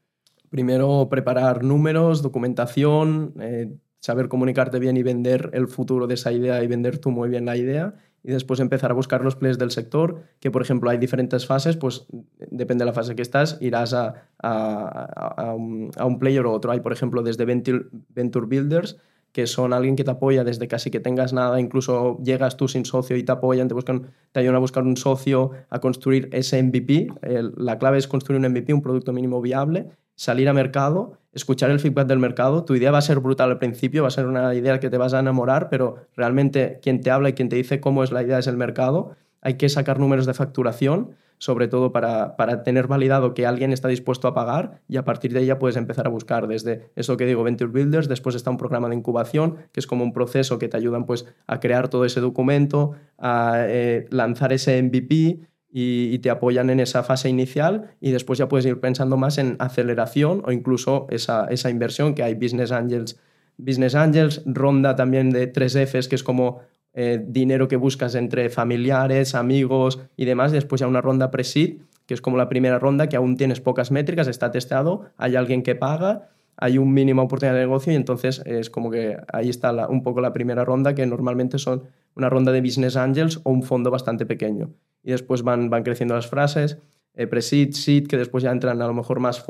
Primero 0.52 1.08
preparar 1.10 1.64
números, 1.64 2.22
documentación, 2.22 3.34
eh, 3.40 3.74
saber 4.02 4.28
comunicarte 4.28 4.80
bien 4.80 4.98
y 4.98 5.02
vender 5.02 5.50
el 5.54 5.70
futuro 5.70 6.08
de 6.08 6.16
esa 6.16 6.34
idea 6.34 6.62
y 6.62 6.68
vender 6.68 6.98
tú 6.98 7.10
muy 7.10 7.30
bien 7.30 7.46
la 7.46 7.56
idea. 7.56 7.96
Y 8.22 8.32
después 8.32 8.60
empezar 8.60 8.92
a 8.92 8.94
buscar 8.94 9.24
los 9.24 9.38
players 9.38 9.58
del 9.58 9.72
sector, 9.72 10.24
que 10.42 10.52
por 10.52 10.62
ejemplo 10.62 10.90
hay 10.90 10.98
diferentes 10.98 11.46
fases, 11.48 11.78
pues 11.78 12.06
depende 12.50 12.84
de 12.84 12.88
la 12.88 12.94
fase 12.94 13.16
que 13.16 13.22
estás, 13.22 13.60
irás 13.62 13.94
a, 13.94 14.28
a, 14.40 15.54
un, 15.56 15.90
a 15.96 16.06
un, 16.06 16.20
player 16.20 16.46
o 16.46 16.52
otro. 16.52 16.74
Hay 16.74 16.82
por 16.82 16.92
ejemplo 16.92 17.24
desde 17.24 17.46
Venture, 17.46 17.86
Venture 18.10 18.46
Builders, 18.46 18.98
que 19.32 19.48
son 19.48 19.72
alguien 19.72 19.96
que 19.96 20.04
te 20.04 20.12
apoya 20.12 20.44
desde 20.44 20.68
casi 20.68 20.92
que 20.92 21.00
tengas 21.00 21.32
nada, 21.32 21.62
incluso 21.62 22.18
llegas 22.24 22.58
tú 22.58 22.68
sin 22.68 22.84
socio 22.84 23.16
y 23.16 23.24
te 23.24 23.32
apoyan, 23.32 23.70
te, 23.70 23.74
buscan, 23.74 24.12
te 24.34 24.42
ayudan 24.42 24.56
a 24.58 24.60
buscar 24.60 24.84
un 24.84 24.98
socio, 24.98 25.52
a 25.70 25.80
construir 25.80 26.28
ese 26.34 26.62
MVP. 26.62 27.08
la 27.56 27.80
clave 27.80 28.00
es 28.00 28.08
construir 28.10 28.40
un 28.40 28.52
MVP, 28.52 28.74
un 28.74 28.82
producto 28.82 29.14
mínimo 29.14 29.42
viable, 29.42 29.88
salir 30.22 30.48
a 30.50 30.54
mercado, 30.54 31.18
escuchar 31.34 31.72
el 31.72 31.80
feedback 31.80 32.06
del 32.06 32.20
mercado. 32.20 32.64
Tu 32.64 32.76
idea 32.76 32.92
va 32.92 33.00
a 33.00 33.02
ser 33.02 33.22
brutal 33.22 33.50
al 33.50 33.58
principio, 33.58 34.04
va 34.04 34.10
a 34.10 34.12
ser 34.12 34.28
una 34.28 34.54
idea 34.54 34.80
que 34.80 34.92
te 34.92 35.00
vas 35.00 35.16
a 35.16 35.20
enamorar, 35.20 35.68
pero 35.68 35.96
realmente 36.16 36.80
quien 36.84 37.02
te 37.02 37.10
habla 37.10 37.30
y 37.30 37.34
quien 37.34 37.50
te 37.50 37.56
dice 37.56 37.80
cómo 37.80 38.04
es 38.04 38.12
la 38.12 38.22
idea 38.22 38.38
es 38.38 38.46
el 38.46 38.56
mercado. 38.56 39.16
Hay 39.42 39.56
que 39.56 39.68
sacar 39.68 40.00
números 40.00 40.28
de 40.28 40.36
facturación. 40.36 41.16
sobre 41.40 41.68
todo 41.68 41.92
para, 41.92 42.36
para, 42.36 42.62
tener 42.62 42.86
validado 42.86 43.34
que 43.34 43.48
alguien 43.48 43.74
está 43.74 43.88
dispuesto 43.88 44.28
a 44.28 44.36
pagar 44.36 44.84
y 44.88 44.98
a 44.98 45.04
partir 45.04 45.34
de 45.34 45.40
ahí 45.40 45.48
ya 45.48 45.58
puedes 45.58 45.76
empezar 45.76 46.06
a 46.06 46.12
buscar 46.12 46.46
desde 46.46 46.92
eso 46.96 47.18
que 47.18 47.26
digo, 47.26 47.42
Venture 47.42 47.72
Builders, 47.72 48.08
después 48.08 48.36
está 48.36 48.52
un 48.52 48.58
programa 48.58 48.90
de 48.90 48.96
incubación, 48.96 49.56
que 49.72 49.80
es 49.80 49.88
como 49.88 50.04
un 50.04 50.14
proceso 50.14 50.60
que 50.60 50.68
te 50.68 50.78
ayudan 50.78 51.08
pues, 51.08 51.26
a 51.48 51.60
crear 51.60 51.88
todo 51.88 52.06
ese 52.06 52.22
documento, 52.22 52.92
a 53.18 53.56
eh, 53.58 54.06
lanzar 54.12 54.54
ese 54.54 54.80
MVP 54.84 55.40
y, 55.72 56.20
te 56.20 56.30
apoyan 56.30 56.70
en 56.70 56.80
esa 56.80 57.04
fase 57.04 57.30
inicial 57.30 57.96
y 58.02 58.12
después 58.12 58.38
ya 58.38 58.50
puedes 58.50 58.66
ir 58.66 58.80
pensando 58.80 59.18
más 59.18 59.38
en 59.38 59.56
aceleración 59.60 60.44
o 60.46 60.52
incluso 60.52 61.08
esa, 61.10 61.46
esa 61.46 61.70
inversión 61.70 62.14
que 62.14 62.24
hay 62.24 62.36
Business 62.36 62.72
Angels. 62.72 63.20
Business 63.58 63.96
Angels, 63.96 64.42
ronda 64.46 64.96
también 64.96 65.30
de 65.30 65.48
3 65.48 65.76
Fs, 65.88 66.08
que 66.08 66.16
es 66.16 66.24
como 66.24 66.62
eh, 66.94 67.24
dinero 67.26 67.70
que 67.70 67.78
buscas 67.78 68.16
entre 68.16 68.50
familiares, 68.50 69.34
amigos 69.34 70.00
y 70.18 70.26
demás. 70.26 70.52
Después 70.52 70.82
ya 70.82 70.88
una 70.88 71.02
ronda 71.02 71.32
pre-seed, 71.32 71.78
que 72.06 72.14
es 72.14 72.22
como 72.22 72.38
la 72.38 72.50
primera 72.50 72.80
ronda, 72.80 73.08
que 73.08 73.16
aún 73.16 73.38
tienes 73.38 73.62
pocas 73.62 73.92
métricas, 73.92 74.28
está 74.28 74.52
testado, 74.52 75.06
hay 75.16 75.36
alguien 75.36 75.64
que 75.64 75.76
paga, 75.76 76.30
hay 76.62 76.78
un 76.78 76.94
mínimo 76.94 77.24
oportunidad 77.24 77.56
de 77.56 77.62
negocio 77.62 77.92
y 77.92 77.96
entonces 77.96 78.42
es 78.46 78.70
como 78.70 78.92
que 78.92 79.18
ahí 79.34 79.50
está 79.50 79.88
un 79.88 80.04
poco 80.04 80.22
la 80.22 80.32
primera 80.32 80.64
ronda, 80.64 80.94
que 80.94 81.06
normalmente 81.08 81.58
son 81.58 81.84
una 82.16 82.30
ronda 82.30 82.52
de 82.52 82.62
Business 82.62 82.96
Angels 82.96 83.42
o 83.44 83.50
un 83.50 83.64
fondo 83.64 83.90
bastante 83.90 84.28
pequeño 84.28 84.70
y 85.04 85.10
después 85.12 85.42
van, 85.42 85.72
van 85.72 85.82
creciendo 85.84 86.14
las 86.14 86.28
frases. 86.28 86.78
Eh, 87.16 87.26
Pre-seed, 87.26 87.72
seed, 87.74 88.08
que 88.08 88.16
después 88.16 88.44
ya 88.44 88.52
entran 88.52 88.80
a 88.80 88.88
lo 88.88 88.94
mejor 88.94 89.20
más, 89.20 89.44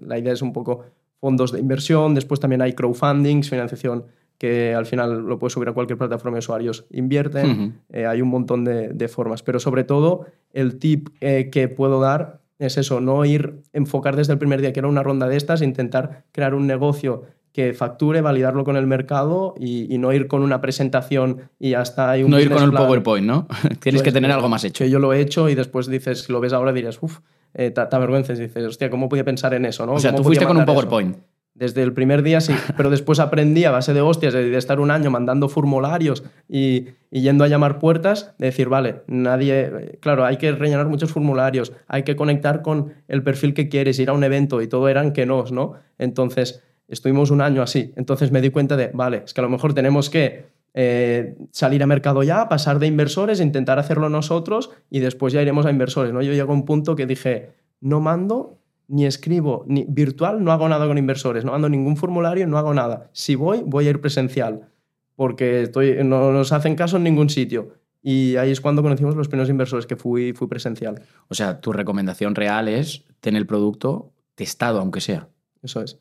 la 0.00 0.18
idea 0.18 0.34
es 0.34 0.42
un 0.42 0.52
poco 0.52 0.84
fondos 1.20 1.52
de 1.52 1.58
inversión, 1.58 2.14
después 2.14 2.38
también 2.38 2.60
hay 2.60 2.74
crowdfundings, 2.74 3.48
financiación 3.48 4.04
que 4.36 4.74
al 4.74 4.84
final 4.84 5.22
lo 5.22 5.38
puedes 5.38 5.54
subir 5.54 5.68
a 5.70 5.72
cualquier 5.72 5.98
plataforma 5.98 6.36
de 6.36 6.40
usuarios 6.40 6.86
invierten, 6.90 7.80
eh, 7.88 8.06
hay 8.06 8.20
un 8.20 8.28
montón 8.28 8.62
de, 8.64 8.90
de, 8.90 9.08
formas, 9.08 9.42
pero 9.42 9.58
sobre 9.58 9.82
todo 9.84 10.26
el 10.52 10.78
tip 10.78 11.08
eh, 11.20 11.48
que 11.50 11.68
puedo 11.68 11.98
dar 11.98 12.40
es 12.58 12.76
eso, 12.76 13.00
no 13.00 13.24
ir 13.24 13.62
enfocar 13.72 14.16
desde 14.16 14.32
el 14.32 14.38
primer 14.38 14.60
día 14.60 14.72
que 14.72 14.80
era 14.80 14.88
una 14.88 15.02
ronda 15.02 15.28
de 15.28 15.36
estas, 15.36 15.62
intentar 15.62 16.24
crear 16.32 16.54
un 16.54 16.66
negocio 16.66 17.24
que 17.52 17.72
facture, 17.72 18.20
validarlo 18.20 18.64
con 18.64 18.76
el 18.76 18.86
mercado 18.86 19.54
y, 19.58 19.96
no 19.98 20.12
ir 20.12 20.28
con 20.28 20.42
una 20.42 20.60
presentación 20.60 21.50
y 21.58 21.74
hasta 21.74 22.10
hay 22.10 22.22
un 22.22 22.30
No 22.30 22.38
ir 22.38 22.50
con 22.50 22.62
el 22.62 22.72
PowerPoint, 22.72 23.26
¿no? 23.26 23.48
Tienes 23.80 24.02
que 24.02 24.12
tener 24.12 24.30
algo 24.30 24.48
más 24.48 24.64
hecho. 24.64 24.84
Yo 24.84 24.98
lo 24.98 25.12
he 25.12 25.20
hecho 25.20 25.48
y 25.48 25.54
después 25.54 25.88
dices, 25.88 26.22
si 26.22 26.32
lo 26.32 26.40
ves 26.40 26.52
ahora 26.52 26.72
dirías, 26.72 26.98
uff, 27.00 27.18
eh, 27.54 27.70
te, 27.70 27.80
avergüences, 27.80 28.38
dices, 28.38 28.64
hostia, 28.64 28.90
¿cómo 28.90 29.08
podía 29.08 29.24
pensar 29.24 29.54
en 29.54 29.64
eso? 29.64 29.86
¿no? 29.86 29.94
O 29.94 29.98
sea, 29.98 30.14
tú 30.14 30.22
fuiste 30.22 30.46
con 30.46 30.56
un 30.56 30.64
PowerPoint. 30.64 31.16
Desde 31.58 31.82
el 31.82 31.92
primer 31.92 32.22
día 32.22 32.40
sí, 32.40 32.54
pero 32.76 32.90
después 32.90 33.18
aprendí 33.18 33.64
a 33.64 33.70
base 33.70 33.92
de 33.92 34.00
hostias, 34.00 34.32
de, 34.34 34.56
estar 34.56 34.80
un 34.80 34.90
año 34.90 35.10
mandando 35.10 35.48
formularios 35.48 36.24
y, 36.48 36.86
y, 37.10 37.22
yendo 37.22 37.44
a 37.44 37.48
llamar 37.48 37.78
puertas, 37.78 38.34
de 38.38 38.46
decir, 38.46 38.68
vale, 38.68 39.02
nadie, 39.06 39.98
claro, 40.00 40.24
hay 40.24 40.36
que 40.36 40.52
rellenar 40.52 40.88
muchos 40.88 41.12
formularios, 41.12 41.72
hay 41.86 42.04
que 42.04 42.16
conectar 42.16 42.62
con 42.62 42.94
el 43.08 43.22
perfil 43.22 43.54
que 43.54 43.68
quieres, 43.68 43.98
ir 43.98 44.10
a 44.10 44.12
un 44.12 44.24
evento 44.24 44.62
y 44.62 44.68
todo 44.68 44.88
eran 44.88 45.12
que 45.12 45.26
no, 45.26 45.44
¿no? 45.50 45.74
Entonces, 45.98 46.62
Estuvimos 46.88 47.30
un 47.30 47.42
año 47.42 47.62
así. 47.62 47.92
Entonces 47.96 48.32
me 48.32 48.40
di 48.40 48.50
cuenta 48.50 48.76
de, 48.76 48.90
vale, 48.94 49.22
es 49.24 49.34
que 49.34 49.40
a 49.42 49.44
lo 49.44 49.50
mejor 49.50 49.74
tenemos 49.74 50.08
que 50.08 50.46
eh, 50.72 51.36
salir 51.52 51.82
a 51.82 51.86
mercado 51.86 52.22
ya, 52.22 52.48
pasar 52.48 52.78
de 52.78 52.86
inversores, 52.86 53.40
intentar 53.40 53.78
hacerlo 53.78 54.08
nosotros 54.08 54.70
y 54.90 55.00
después 55.00 55.34
ya 55.34 55.42
iremos 55.42 55.66
a 55.66 55.70
inversores. 55.70 56.14
¿no? 56.14 56.22
Yo 56.22 56.32
llego 56.32 56.50
a 56.50 56.54
un 56.54 56.64
punto 56.64 56.96
que 56.96 57.06
dije, 57.06 57.50
no 57.80 58.00
mando 58.00 58.57
ni 58.88 59.04
escribo, 59.04 59.64
ni 59.68 59.84
virtual, 59.88 60.42
no 60.42 60.50
hago 60.50 60.68
nada 60.68 60.86
con 60.86 60.98
inversores, 60.98 61.44
no 61.44 61.52
mando 61.52 61.68
ningún 61.68 61.96
formulario, 61.96 62.46
no 62.46 62.58
hago 62.58 62.74
nada. 62.74 63.10
Si 63.12 63.34
voy, 63.34 63.62
voy 63.64 63.86
a 63.86 63.90
ir 63.90 64.00
presencial, 64.00 64.70
porque 65.14 65.62
estoy, 65.62 66.02
no 66.04 66.32
nos 66.32 66.52
hacen 66.52 66.74
caso 66.74 66.96
en 66.96 67.04
ningún 67.04 67.28
sitio. 67.28 67.74
Y 68.02 68.36
ahí 68.36 68.50
es 68.50 68.60
cuando 68.60 68.82
conocimos 68.82 69.14
los 69.14 69.28
primeros 69.28 69.50
inversores, 69.50 69.86
que 69.86 69.96
fui, 69.96 70.32
fui 70.32 70.48
presencial. 70.48 71.02
O 71.28 71.34
sea, 71.34 71.60
tu 71.60 71.72
recomendación 71.72 72.34
real 72.34 72.68
es 72.68 73.04
tener 73.20 73.40
el 73.40 73.46
producto 73.46 74.12
testado, 74.34 74.80
aunque 74.80 75.00
sea. 75.00 75.28
Eso 75.62 75.82
es. 75.82 75.98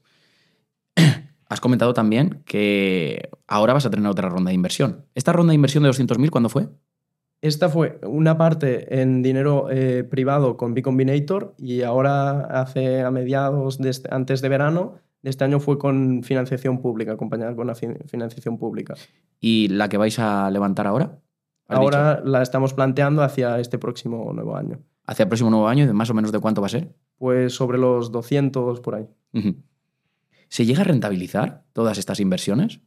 Has 1.50 1.60
comentado 1.60 1.94
también 1.94 2.44
que 2.46 3.30
ahora 3.48 3.74
vas 3.74 3.86
a 3.86 3.90
tener 3.90 4.06
otra 4.06 4.30
ronda 4.30 4.50
de 4.50 4.56
inversión. 4.56 5.06
¿Esta 5.16 5.32
ronda 5.32 5.52
de 5.52 5.56
inversión 5.56 5.84
de 5.84 5.90
200.000 5.90 6.30
cuándo 6.30 6.50
fue? 6.50 6.68
Esta 7.42 7.70
fue 7.70 8.00
una 8.04 8.38
parte 8.38 9.02
en 9.02 9.22
dinero 9.22 9.70
eh, 9.70 10.04
privado 10.04 10.58
con 10.58 10.74
B 10.74 10.82
Combinator 10.82 11.54
y 11.58 11.84
ahora 11.84 12.42
hace 12.62 13.02
a 13.02 13.12
mediados, 13.12 13.78
de 13.78 13.90
este, 13.90 14.10
antes 14.12 14.42
de 14.42 14.50
verano, 14.50 14.96
de 15.22 15.30
este 15.30 15.44
año 15.44 15.60
fue 15.60 15.78
con 15.78 16.24
financiación 16.24 16.82
pública, 16.82 17.12
acompañada 17.12 17.56
con 17.56 17.68
la 17.68 17.76
financiación 17.76 18.58
pública. 18.58 18.96
¿Y 19.40 19.68
la 19.68 19.88
que 19.88 19.98
vais 19.98 20.18
a 20.18 20.50
levantar 20.50 20.88
ahora? 20.88 21.20
Ahora 21.68 22.22
la 22.24 22.42
estamos 22.42 22.74
planteando 22.74 23.22
hacia 23.22 23.60
este 23.60 23.78
próximo 23.78 24.32
nuevo 24.34 24.56
año. 24.56 24.80
¿Hacia 25.06 25.24
el 25.24 25.30
próximo 25.30 25.50
nuevo 25.50 25.68
año? 25.68 25.86
¿De 25.86 25.94
más 25.94 26.10
o 26.10 26.14
menos 26.14 26.32
de 26.32 26.40
cuánto 26.40 26.62
va 26.62 26.68
a 26.68 26.72
ser? 26.72 26.96
Pues 27.18 27.54
sobre 27.54 27.78
los 27.78 28.12
200 28.12 28.80
por 28.80 28.96
ahí. 28.96 29.08
¿Se 30.50 30.66
llega 30.66 30.82
a 30.82 30.86
rentabilizar 30.86 31.66
todas 31.74 31.98
estas 31.98 32.20
inversiones? 32.20 32.82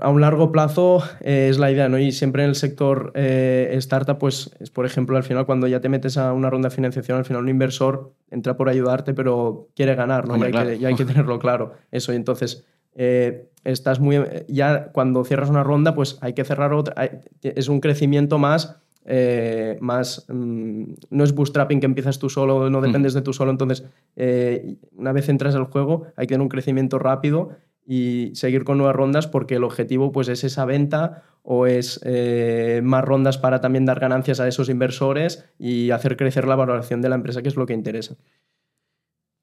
A 0.00 0.08
un 0.08 0.20
largo 0.20 0.50
plazo 0.50 1.02
eh, 1.20 1.48
es 1.50 1.58
la 1.58 1.70
idea, 1.70 1.88
¿no? 1.88 1.98
Y 1.98 2.12
siempre 2.12 2.42
en 2.42 2.50
el 2.50 2.54
sector 2.54 3.12
eh, 3.14 3.70
startup, 3.74 4.18
pues, 4.18 4.50
es, 4.60 4.70
por 4.70 4.86
ejemplo, 4.86 5.16
al 5.16 5.24
final 5.24 5.44
cuando 5.46 5.66
ya 5.66 5.80
te 5.80 5.88
metes 5.88 6.16
a 6.16 6.32
una 6.32 6.48
ronda 6.48 6.68
de 6.70 6.74
financiación, 6.74 7.18
al 7.18 7.24
final 7.24 7.42
un 7.42 7.48
inversor 7.48 8.12
entra 8.30 8.56
por 8.56 8.68
ayudarte, 8.68 9.12
pero 9.14 9.68
quiere 9.74 9.94
ganar, 9.94 10.26
¿no? 10.26 10.36
y, 10.36 10.84
hay 10.84 10.94
que, 10.94 11.04
tenerlo 11.04 11.38
claro. 11.38 11.74
Eso, 11.90 12.12
y 12.12 12.16
entonces 12.16 12.64
eh, 12.94 13.48
estás 13.64 14.00
muy... 14.00 14.18
Ya 14.48 14.90
cuando 14.92 15.22
cierras 15.24 15.50
una 15.50 15.62
ronda, 15.62 15.94
pues 15.94 16.18
hay 16.22 16.32
que 16.32 16.44
cerrar 16.44 16.72
otra. 16.72 17.10
es 17.42 17.68
un 17.68 17.80
crecimiento 17.80 18.38
más 18.38 18.80
eh, 19.10 19.78
más... 19.80 20.26
Mm, 20.28 20.82
no 21.08 21.24
es 21.24 21.34
bootstrapping 21.34 21.80
que 21.80 21.86
empiezas 21.86 22.18
tú 22.18 22.28
solo, 22.28 22.68
no 22.68 22.82
dependes 22.82 23.14
de 23.14 23.22
tú 23.22 23.32
solo, 23.32 23.50
entonces 23.50 23.84
eh, 24.16 24.76
una 24.94 25.12
vez 25.12 25.30
entras 25.30 25.54
al 25.54 25.64
juego 25.64 26.04
hay 26.14 26.26
que 26.26 26.34
tener 26.34 26.42
un 26.42 26.50
crecimiento 26.50 26.98
rápido 26.98 27.50
y 27.90 28.32
seguir 28.34 28.64
con 28.64 28.76
nuevas 28.76 28.94
rondas 28.94 29.26
porque 29.26 29.54
el 29.54 29.64
objetivo 29.64 30.12
pues 30.12 30.28
es 30.28 30.44
esa 30.44 30.66
venta 30.66 31.22
o 31.42 31.66
es 31.66 31.98
eh, 32.04 32.82
más 32.84 33.02
rondas 33.02 33.38
para 33.38 33.62
también 33.62 33.86
dar 33.86 33.98
ganancias 33.98 34.40
a 34.40 34.46
esos 34.46 34.68
inversores 34.68 35.46
y 35.58 35.90
hacer 35.90 36.18
crecer 36.18 36.46
la 36.46 36.54
valoración 36.54 37.00
de 37.00 37.08
la 37.08 37.14
empresa, 37.14 37.40
que 37.40 37.48
es 37.48 37.56
lo 37.56 37.64
que 37.64 37.72
interesa. 37.72 38.16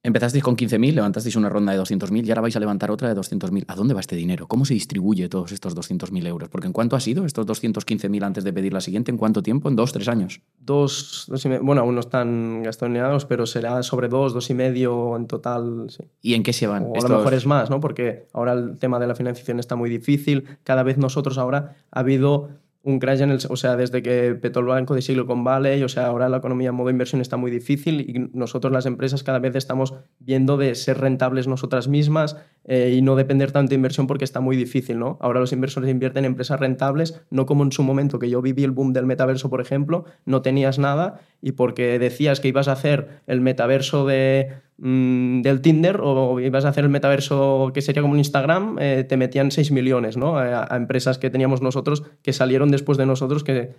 Empezasteis 0.06 0.44
con 0.44 0.56
15.000, 0.56 0.94
levantasteis 0.94 1.36
una 1.36 1.50
ronda 1.50 1.74
de 1.74 1.80
200.000 1.80 2.28
y 2.28 2.30
ahora 2.30 2.41
vais 2.41 2.56
a 2.56 2.60
levantar 2.60 2.91
otra 2.91 3.12
de 3.12 3.20
200.000. 3.20 3.65
¿A 3.68 3.74
dónde 3.74 3.96
va 3.96 4.02
este 4.02 4.15
dinero? 4.15 4.46
¿Cómo 4.46 4.63
se 4.63 4.76
distribuye 4.76 5.28
todos 5.30 5.52
estos 5.52 5.76
200.000 5.76 6.28
euros? 6.28 6.48
Porque 6.50 6.68
¿en 6.68 6.74
cuánto 6.74 6.96
ha 6.96 7.00
sido 7.00 7.26
estos 7.26 7.48
215.000 7.48 8.24
antes 8.24 8.44
de 8.44 8.54
pedir 8.54 8.72
la 8.72 8.82
siguiente? 8.82 9.10
¿En 9.10 9.18
cuánto 9.18 9.41
tiempo? 9.41 9.68
¿En 9.68 9.76
dos, 9.76 9.94
tres 9.94 10.08
años? 10.08 10.41
Dos, 10.60 11.26
dos 11.28 11.44
y 11.46 11.50
medio. 11.50 11.63
Bueno, 11.63 11.82
aún 11.82 11.96
no 11.96 12.02
están 12.02 12.62
gastoneados, 12.62 13.26
pero 13.26 13.48
será 13.48 13.82
sobre 13.82 14.08
dos, 14.08 14.36
dos 14.36 14.48
y 14.52 14.54
medio 14.54 15.15
en 15.15 15.26
total. 15.26 15.88
¿Y 16.22 16.36
en 16.36 16.44
qué 16.44 16.54
se 16.54 16.68
van? 16.68 16.84
O 16.84 17.04
a 17.04 17.10
lo 17.10 17.18
mejor 17.18 17.34
es 17.34 17.48
más, 17.48 17.72
¿no? 17.72 17.80
Porque 17.80 18.28
ahora 18.32 18.54
el 18.54 18.78
tema 18.78 19.00
de 19.00 19.08
la 19.08 19.15
financiación 19.15 19.60
está 19.60 19.76
muy 19.76 19.89
difícil. 19.89 20.46
Cada 20.63 20.84
vez 20.84 21.00
nosotros 21.00 21.39
ahora 21.39 21.78
ha 21.89 22.00
habido 22.02 22.50
un 22.86 23.00
crash 23.00 23.21
en 23.21 23.32
el, 23.32 23.39
o 23.50 23.56
sea, 23.56 23.76
desde 23.76 24.04
que 24.04 24.36
petó 24.36 24.60
el 24.60 24.67
banco 24.67 24.93
de 24.93 25.02
Silicon 25.02 25.43
Valley, 25.43 25.82
o 25.82 25.89
sea, 25.89 26.06
ahora 26.06 26.30
la 26.30 26.38
economía 26.38 26.69
en 26.69 26.76
modo 26.76 26.91
inversión 26.91 27.19
está 27.19 27.36
muy 27.36 27.50
difícil 27.50 28.02
y 28.02 28.30
nosotros 28.38 28.71
las 28.71 28.86
empresas 28.86 29.24
cada 29.24 29.39
vez 29.39 29.56
estamos 29.56 29.95
viendo 30.19 30.56
de 30.56 30.76
ser 30.76 31.00
rentables 31.00 31.48
nosotras 31.48 31.88
mismas 31.88 32.38
eh, 32.63 32.93
y 32.95 33.02
no 33.02 33.15
depender 33.15 33.52
tanto 33.52 33.71
de 33.71 33.76
inversión 33.76 34.06
porque 34.06 34.24
está 34.24 34.39
muy 34.39 34.56
difícil, 34.56 35.00
¿no? 35.00 35.17
Ahora 35.19 35.39
los 35.39 35.52
inversores 35.52 35.89
invierten 35.89 36.26
en 36.26 36.32
empresas 36.32 36.60
rentables, 36.60 37.19
no 37.32 37.48
como 37.48 37.63
en 37.63 37.71
su 37.71 37.82
momento 37.82 38.19
que 38.19 38.30
yo 38.30 38.43
viví 38.43 38.63
el 38.63 38.71
boom 38.71 38.93
del 38.93 39.08
metaverso, 39.08 39.50
por 39.50 39.62
ejemplo, 39.62 40.06
no 40.26 40.43
tenías 40.43 40.78
nada 40.78 41.21
y 41.41 41.54
porque 41.54 41.98
decías 41.98 42.39
que 42.39 42.50
ibas 42.50 42.67
a 42.67 42.74
hacer 42.74 43.21
el 43.26 43.41
metaverso 43.41 44.06
de 44.06 44.50
Mm, 44.77 45.41
del 45.41 45.61
Tinder 45.61 46.01
o 46.01 46.38
ibas 46.41 46.65
a 46.65 46.69
hacer 46.69 46.83
el 46.83 46.89
metaverso 46.89 47.71
que 47.73 47.81
sería 47.81 48.01
como 48.01 48.13
un 48.13 48.19
Instagram, 48.19 48.77
eh, 48.79 49.05
te 49.07 49.15
metían 49.15 49.49
6 49.51 49.71
millones 49.71 50.17
¿no? 50.17 50.38
A, 50.38 50.67
empresas 50.75 51.17
que 51.17 51.29
teníamos 51.29 51.61
nosotros 51.61 52.03
que 52.21 52.33
salieron 52.33 52.71
después 52.71 52.97
de 52.97 53.05
nosotros, 53.05 53.45
que, 53.45 53.71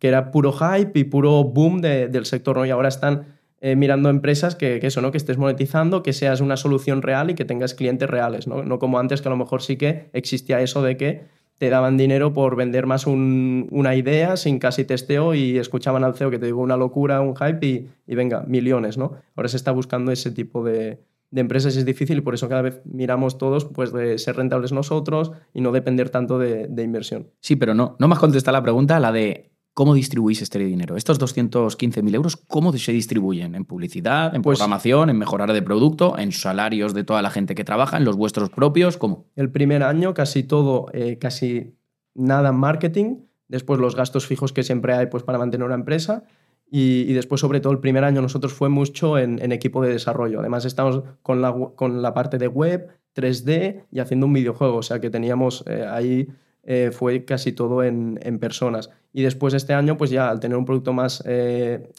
que 0.00 0.08
era 0.08 0.32
puro 0.32 0.52
hype 0.52 0.98
y 0.98 1.04
puro 1.04 1.44
boom 1.44 1.80
del 1.80 2.26
sector. 2.26 2.56
¿no? 2.56 2.66
Y 2.66 2.70
ahora 2.70 2.88
están 2.88 3.26
eh, 3.60 3.76
mirando 3.76 4.08
empresas 4.08 4.56
que, 4.56 4.80
que, 4.80 4.88
eso, 4.88 5.00
¿no? 5.00 5.12
que 5.12 5.18
estés 5.18 5.38
monetizando, 5.38 6.02
que 6.02 6.12
seas 6.12 6.40
una 6.40 6.56
solución 6.56 7.02
real 7.02 7.30
y 7.30 7.34
que 7.34 7.44
tengas 7.44 7.74
clientes 7.74 8.10
reales. 8.10 8.48
¿no? 8.48 8.64
no 8.64 8.80
como 8.80 8.98
antes, 8.98 9.22
que 9.22 9.28
a 9.28 9.30
lo 9.30 9.36
mejor 9.36 9.62
sí 9.62 9.76
que 9.76 10.10
existía 10.12 10.60
eso 10.60 10.82
de 10.82 10.96
que 10.96 11.39
te 11.60 11.68
daban 11.68 11.98
dinero 11.98 12.32
por 12.32 12.56
vender 12.56 12.86
más 12.86 13.06
una 13.06 13.94
idea 13.94 14.38
sin 14.38 14.58
casi 14.58 14.86
testeo 14.86 15.34
y 15.34 15.58
escuchaban 15.58 16.04
al 16.04 16.14
CEO 16.14 16.30
que 16.30 16.38
te 16.38 16.46
digo 16.46 16.62
una 16.62 16.78
locura, 16.78 17.20
un 17.20 17.36
hype 17.36 17.90
y, 18.06 18.14
venga, 18.14 18.44
millones, 18.46 18.96
¿no? 18.96 19.12
Ahora 19.36 19.50
se 19.50 19.58
está 19.58 19.70
buscando 19.70 20.10
ese 20.10 20.30
tipo 20.30 20.64
de, 20.64 21.04
empresas 21.30 21.76
y 21.76 21.80
es 21.80 21.84
difícil 21.84 22.16
y 22.16 22.20
por 22.22 22.32
eso 22.32 22.48
cada 22.48 22.62
vez 22.62 22.80
miramos 22.86 23.36
todos 23.36 23.66
pues 23.66 23.92
de 23.92 24.16
ser 24.16 24.36
rentables 24.36 24.72
nosotros 24.72 25.32
y 25.52 25.60
no 25.60 25.70
depender 25.70 26.08
tanto 26.08 26.38
de, 26.38 26.66
de 26.66 26.82
inversión. 26.82 27.28
Sí, 27.40 27.56
pero 27.56 27.74
no, 27.74 27.94
no 27.98 28.08
me 28.08 28.14
has 28.14 28.46
la 28.46 28.62
pregunta, 28.62 28.98
la 28.98 29.12
de 29.12 29.49
¿Cómo 29.74 29.94
distribuís 29.94 30.42
este 30.42 30.58
dinero? 30.58 30.96
Estos 30.96 31.20
215.000 31.20 32.14
euros, 32.14 32.36
¿cómo 32.36 32.72
se 32.72 32.92
distribuyen? 32.92 33.54
¿En 33.54 33.64
publicidad, 33.64 34.34
en 34.34 34.42
pues 34.42 34.58
programación, 34.58 35.10
en 35.10 35.18
mejorar 35.18 35.52
de 35.52 35.62
producto, 35.62 36.18
en 36.18 36.32
salarios 36.32 36.92
de 36.92 37.04
toda 37.04 37.22
la 37.22 37.30
gente 37.30 37.54
que 37.54 37.64
trabaja, 37.64 37.96
en 37.96 38.04
los 38.04 38.16
vuestros 38.16 38.50
propios? 38.50 38.96
¿Cómo? 38.96 39.26
El 39.36 39.50
primer 39.50 39.82
año 39.82 40.12
casi 40.12 40.42
todo, 40.42 40.86
eh, 40.92 41.18
casi 41.18 41.76
nada 42.14 42.50
en 42.50 42.56
marketing, 42.56 43.16
después 43.48 43.80
los 43.80 43.96
gastos 43.96 44.26
fijos 44.26 44.52
que 44.52 44.62
siempre 44.62 44.94
hay 44.94 45.06
pues, 45.06 45.22
para 45.22 45.38
mantener 45.38 45.66
una 45.66 45.74
empresa 45.74 46.24
Y, 46.72 47.12
después, 47.14 47.40
sobre 47.40 47.60
todo, 47.60 47.72
el 47.72 47.80
primer 47.80 48.04
año 48.04 48.22
nosotros 48.22 48.52
fue 48.52 48.68
mucho 48.68 49.18
en, 49.18 49.50
equipo 49.50 49.82
de 49.82 49.90
desarrollo. 49.90 50.38
Además, 50.38 50.64
estamos 50.64 51.02
con 51.20 51.42
la, 51.42 51.52
con 51.74 52.00
la 52.00 52.14
parte 52.14 52.38
de 52.38 52.46
web, 52.46 52.88
3D 53.16 53.86
y 53.90 53.98
haciendo 53.98 54.26
un 54.26 54.32
videojuego. 54.32 54.76
O 54.76 54.82
sea 54.84 55.00
que 55.00 55.10
teníamos 55.10 55.64
eh, 55.66 55.84
ahí, 55.84 56.28
eh, 56.72 56.92
fue 56.92 57.24
casi 57.24 57.50
todo 57.50 57.82
en, 57.82 58.20
en, 58.22 58.38
personas. 58.38 58.90
Y 59.12 59.22
después 59.22 59.54
este 59.54 59.74
año, 59.74 59.96
pues 59.96 60.08
ya 60.08 60.30
al 60.30 60.38
tener 60.38 60.56
un 60.56 60.64
producto 60.64 60.92
más, 60.92 61.20
eh, 61.26 61.90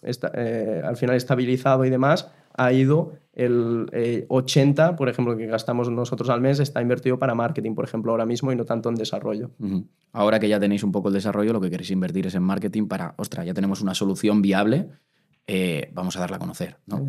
al 0.81 0.95
final 0.95 1.17
estabilizado 1.17 1.83
y 1.83 1.89
demás, 1.89 2.31
ha 2.53 2.71
ido 2.71 3.11
el 3.33 4.25
80, 4.29 4.95
por 4.95 5.09
ejemplo, 5.09 5.35
que 5.35 5.45
gastamos 5.45 5.89
nosotros 5.89 6.29
al 6.29 6.39
mes, 6.39 6.61
está 6.61 6.81
invertido 6.81 7.19
para 7.19 7.35
marketing, 7.35 7.75
por 7.75 7.83
ejemplo, 7.83 8.13
ahora 8.13 8.25
mismo 8.25 8.49
y 8.53 8.55
no 8.55 8.63
tanto 8.63 8.87
en 8.87 8.95
desarrollo. 8.95 9.51
Ahora 10.13 10.39
que 10.39 10.47
ya 10.47 10.57
tenéis 10.57 10.83
un 10.83 10.93
poco 10.93 11.09
el 11.09 11.15
desarrollo, 11.15 11.51
lo 11.51 11.59
que 11.59 11.69
queréis 11.69 11.91
invertir 11.91 12.27
es 12.27 12.35
en 12.35 12.43
marketing 12.43 12.87
para, 12.87 13.13
ostras, 13.17 13.45
ya 13.45 13.53
tenemos 13.53 13.81
una 13.81 13.93
solución 13.93 14.41
viable, 14.41 14.87
eh, 15.47 15.91
vamos 15.93 16.15
a 16.15 16.21
darla 16.21 16.37
a 16.37 16.39
conocer. 16.39 16.77
¿no? 16.85 17.05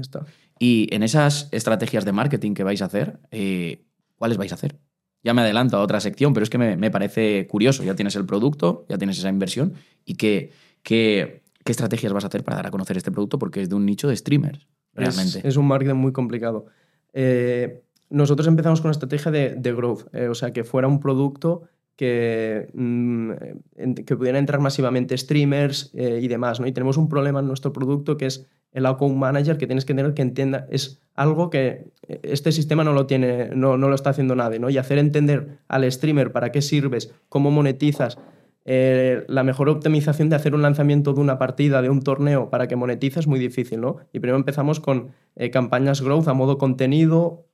Y 0.59 0.92
en 0.92 1.05
esas 1.05 1.48
estrategias 1.53 2.05
de 2.05 2.11
marketing 2.11 2.55
que 2.55 2.64
vais 2.64 2.83
a 2.83 2.87
hacer, 2.87 3.20
eh, 3.31 3.85
¿cuáles 4.16 4.37
vais 4.37 4.51
a 4.51 4.57
hacer? 4.57 4.81
Ya 5.25 5.35
me 5.35 5.43
adelanto 5.43 5.77
a 5.77 5.81
otra 5.81 6.01
sección, 6.01 6.35
pero 6.35 6.45
es 6.45 6.51
que 6.51 6.59
me, 6.59 6.91
parece 6.91 7.47
curioso. 7.47 7.85
Ya 7.85 7.95
tienes 7.95 8.17
el 8.17 8.27
producto, 8.27 8.87
ya 8.89 8.99
tienes 8.99 9.19
esa 9.19 9.29
inversión. 9.29 9.75
¿Y 10.05 10.15
qué, 10.15 10.51
qué, 10.83 11.43
qué 11.65 11.73
estrategias 11.73 12.13
vas 12.13 12.25
a 12.25 12.27
hacer 12.27 12.43
para 12.43 12.57
dar 12.57 12.67
a 12.67 12.71
conocer 12.71 12.97
este 12.97 13.13
producto? 13.13 13.39
Porque 13.39 13.63
es 13.63 13.69
de 13.69 13.77
un 13.77 13.87
nicho 13.87 14.09
de 14.09 14.17
streamers. 14.17 14.67
Es, 14.95 15.57
un 15.57 15.67
marketing 15.67 15.95
muy 15.95 16.13
complicado. 16.13 16.67
Eh, 17.13 17.83
nosotros 18.11 18.47
empezamos 18.47 18.81
con 18.81 18.89
una 18.89 18.93
estrategia 18.93 19.31
de, 19.31 19.73
growth, 19.73 20.15
eh, 20.15 20.29
o 20.29 20.35
sea, 20.35 20.53
que 20.53 20.65
fuera 20.65 20.87
un 20.87 21.01
producto 21.01 21.63
que, 21.96 22.68
mm, 22.74 23.31
que 24.07 24.16
pudiera 24.16 24.38
entrar 24.38 24.61
masivamente 24.61 25.16
streamers 25.16 25.90
eh, 25.94 26.20
y 26.22 26.28
demás, 26.28 26.61
¿no? 26.61 26.66
Y 26.66 26.72
tenemos 26.72 26.96
un 26.96 27.09
problema 27.09 27.40
en 27.40 27.46
nuestro 27.46 27.72
producto 27.72 28.16
que 28.16 28.26
es 28.26 28.46
el 28.72 28.87
account 28.87 29.16
manager 29.16 29.59
que 29.59 29.66
tienes 29.66 29.85
que 29.85 29.94
tener 29.94 30.14
que 30.14 30.22
entienda, 30.22 30.66
es 30.70 31.02
algo 31.14 31.50
que 31.50 31.92
este 32.09 32.52
sistema 32.52 32.85
no 32.85 32.94
lo 32.94 33.07
tiene, 33.07 33.50
no, 33.55 33.76
no 33.76 33.88
lo 33.88 33.94
está 33.94 34.11
haciendo 34.11 34.35
nadie, 34.35 34.59
¿no? 34.59 34.70
Y 34.70 34.78
hacer 34.78 34.98
entender 34.98 35.59
al 35.68 35.90
streamer 35.92 36.33
para 36.33 36.52
qué 36.52 36.62
sirves, 36.62 37.12
cómo 37.28 37.50
monetizas, 37.50 38.18
eh, 38.64 39.24
la 39.26 39.42
mejor 39.42 39.68
optimización 39.68 40.28
de 40.28 40.37
hacer 40.37 40.55
un 40.55 40.62
lanzamiento 40.62 41.12
de 41.12 41.20
una 41.20 41.38
partida, 41.38 41.83
de 41.83 41.90
un 41.90 42.00
torneo, 42.02 42.48
para 42.48 42.68
que 42.68 42.76
monetice 42.76 43.20
es 43.20 43.26
muy 43.26 43.40
difícil, 43.40 43.81
¿no? 43.81 43.96
Y 44.12 44.20
primero 44.20 44.37
empezamos 44.37 44.78
con 44.78 45.11
eh, 45.35 45.50
campañas 45.50 46.00
growth 46.00 46.28
a 46.28 46.35
modo 46.35 46.59
contenido 46.59 47.44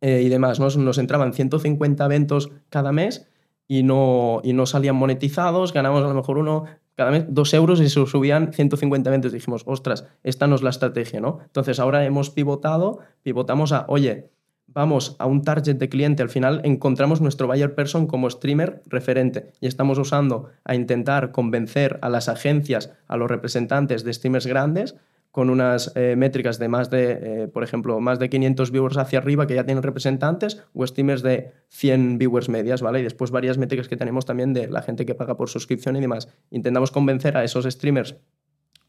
eh, 0.00 0.22
y 0.24 0.28
demás, 0.28 0.60
¿no? 0.60 0.68
Nos 0.68 0.98
entraban 0.98 1.32
150 1.32 2.04
eventos 2.04 2.50
cada 2.68 2.92
mes 2.92 3.28
y 3.68 3.82
no, 3.82 4.40
y 4.42 4.54
no 4.54 4.66
salían 4.66 4.96
monetizados, 4.96 5.72
ganamos 5.72 6.02
a 6.02 6.08
lo 6.08 6.14
mejor 6.14 6.38
uno 6.38 6.64
cada 6.96 7.12
mes 7.12 7.26
dos 7.28 7.54
euros 7.54 7.80
y 7.80 7.88
se 7.88 8.04
subían 8.06 8.52
150 8.52 9.08
eventos. 9.08 9.30
Dijimos, 9.30 9.62
ostras, 9.66 10.06
esta 10.24 10.48
no 10.48 10.56
es 10.56 10.62
la 10.62 10.70
estrategia, 10.70 11.20
¿no? 11.20 11.38
Entonces 11.44 11.78
ahora 11.78 12.04
hemos 12.04 12.30
pivotado, 12.30 12.98
pivotamos 13.22 13.70
a, 13.70 13.84
oye, 13.86 14.30
vamos 14.66 15.14
a 15.20 15.26
un 15.26 15.42
target 15.42 15.76
de 15.76 15.88
cliente, 15.88 16.22
al 16.22 16.28
final 16.28 16.60
encontramos 16.64 17.20
nuestro 17.20 17.46
buyer 17.46 17.74
person 17.74 18.08
como 18.08 18.28
streamer 18.28 18.82
referente 18.86 19.52
y 19.60 19.68
estamos 19.68 19.98
usando 19.98 20.50
a 20.64 20.74
intentar 20.74 21.30
convencer 21.30 22.00
a 22.02 22.08
las 22.08 22.28
agencias, 22.28 22.92
a 23.06 23.16
los 23.16 23.30
representantes 23.30 24.02
de 24.02 24.12
streamers 24.12 24.46
grandes 24.46 24.96
con 25.38 25.50
unas 25.50 25.92
eh, 25.94 26.16
métricas 26.16 26.58
de 26.58 26.66
más 26.66 26.90
de, 26.90 27.12
eh, 27.12 27.46
por 27.46 27.62
ejemplo, 27.62 28.00
más 28.00 28.18
de 28.18 28.28
500 28.28 28.72
viewers 28.72 28.96
hacia 28.96 29.20
arriba 29.20 29.46
que 29.46 29.54
ya 29.54 29.62
tienen 29.62 29.84
representantes 29.84 30.64
o 30.74 30.84
streamers 30.84 31.22
de 31.22 31.52
100 31.68 32.18
viewers 32.18 32.48
medias, 32.48 32.82
¿vale? 32.82 32.98
Y 32.98 33.02
después 33.04 33.30
varias 33.30 33.56
métricas 33.56 33.86
que 33.86 33.96
tenemos 33.96 34.26
también 34.26 34.52
de 34.52 34.66
la 34.66 34.82
gente 34.82 35.06
que 35.06 35.14
paga 35.14 35.36
por 35.36 35.48
suscripción 35.48 35.94
y 35.94 36.00
demás. 36.00 36.26
Intentamos 36.50 36.90
convencer 36.90 37.36
a 37.36 37.44
esos 37.44 37.66
streamers 37.66 38.16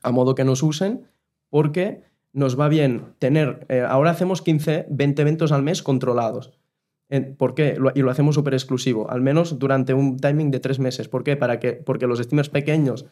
a 0.02 0.10
modo 0.10 0.34
que 0.34 0.44
nos 0.44 0.64
usen 0.64 1.06
porque 1.52 2.02
nos 2.34 2.60
va 2.60 2.68
bien 2.68 3.14
tener, 3.20 3.68
eh, 3.70 3.86
ahora 3.88 4.10
hacemos 4.10 4.42
15, 4.42 4.88
20 4.90 5.22
eventos 5.22 5.52
al 5.52 5.62
mes 5.62 5.84
controlados. 5.84 6.58
¿Por 7.38 7.54
qué? 7.54 7.78
Y 7.94 8.02
lo 8.02 8.10
hacemos 8.10 8.34
súper 8.34 8.56
exclusivo, 8.56 9.08
al 9.12 9.22
menos 9.22 9.60
durante 9.60 9.94
un 9.94 10.18
timing 10.18 10.50
de 10.50 10.60
tres 10.60 10.80
meses. 10.80 11.10
¿Por 11.10 11.24
qué? 11.24 11.38
Para 11.38 11.60
que, 11.60 11.74
porque 11.74 12.08
los 12.08 12.18
streamers 12.18 12.50
pequeños, 12.50 13.06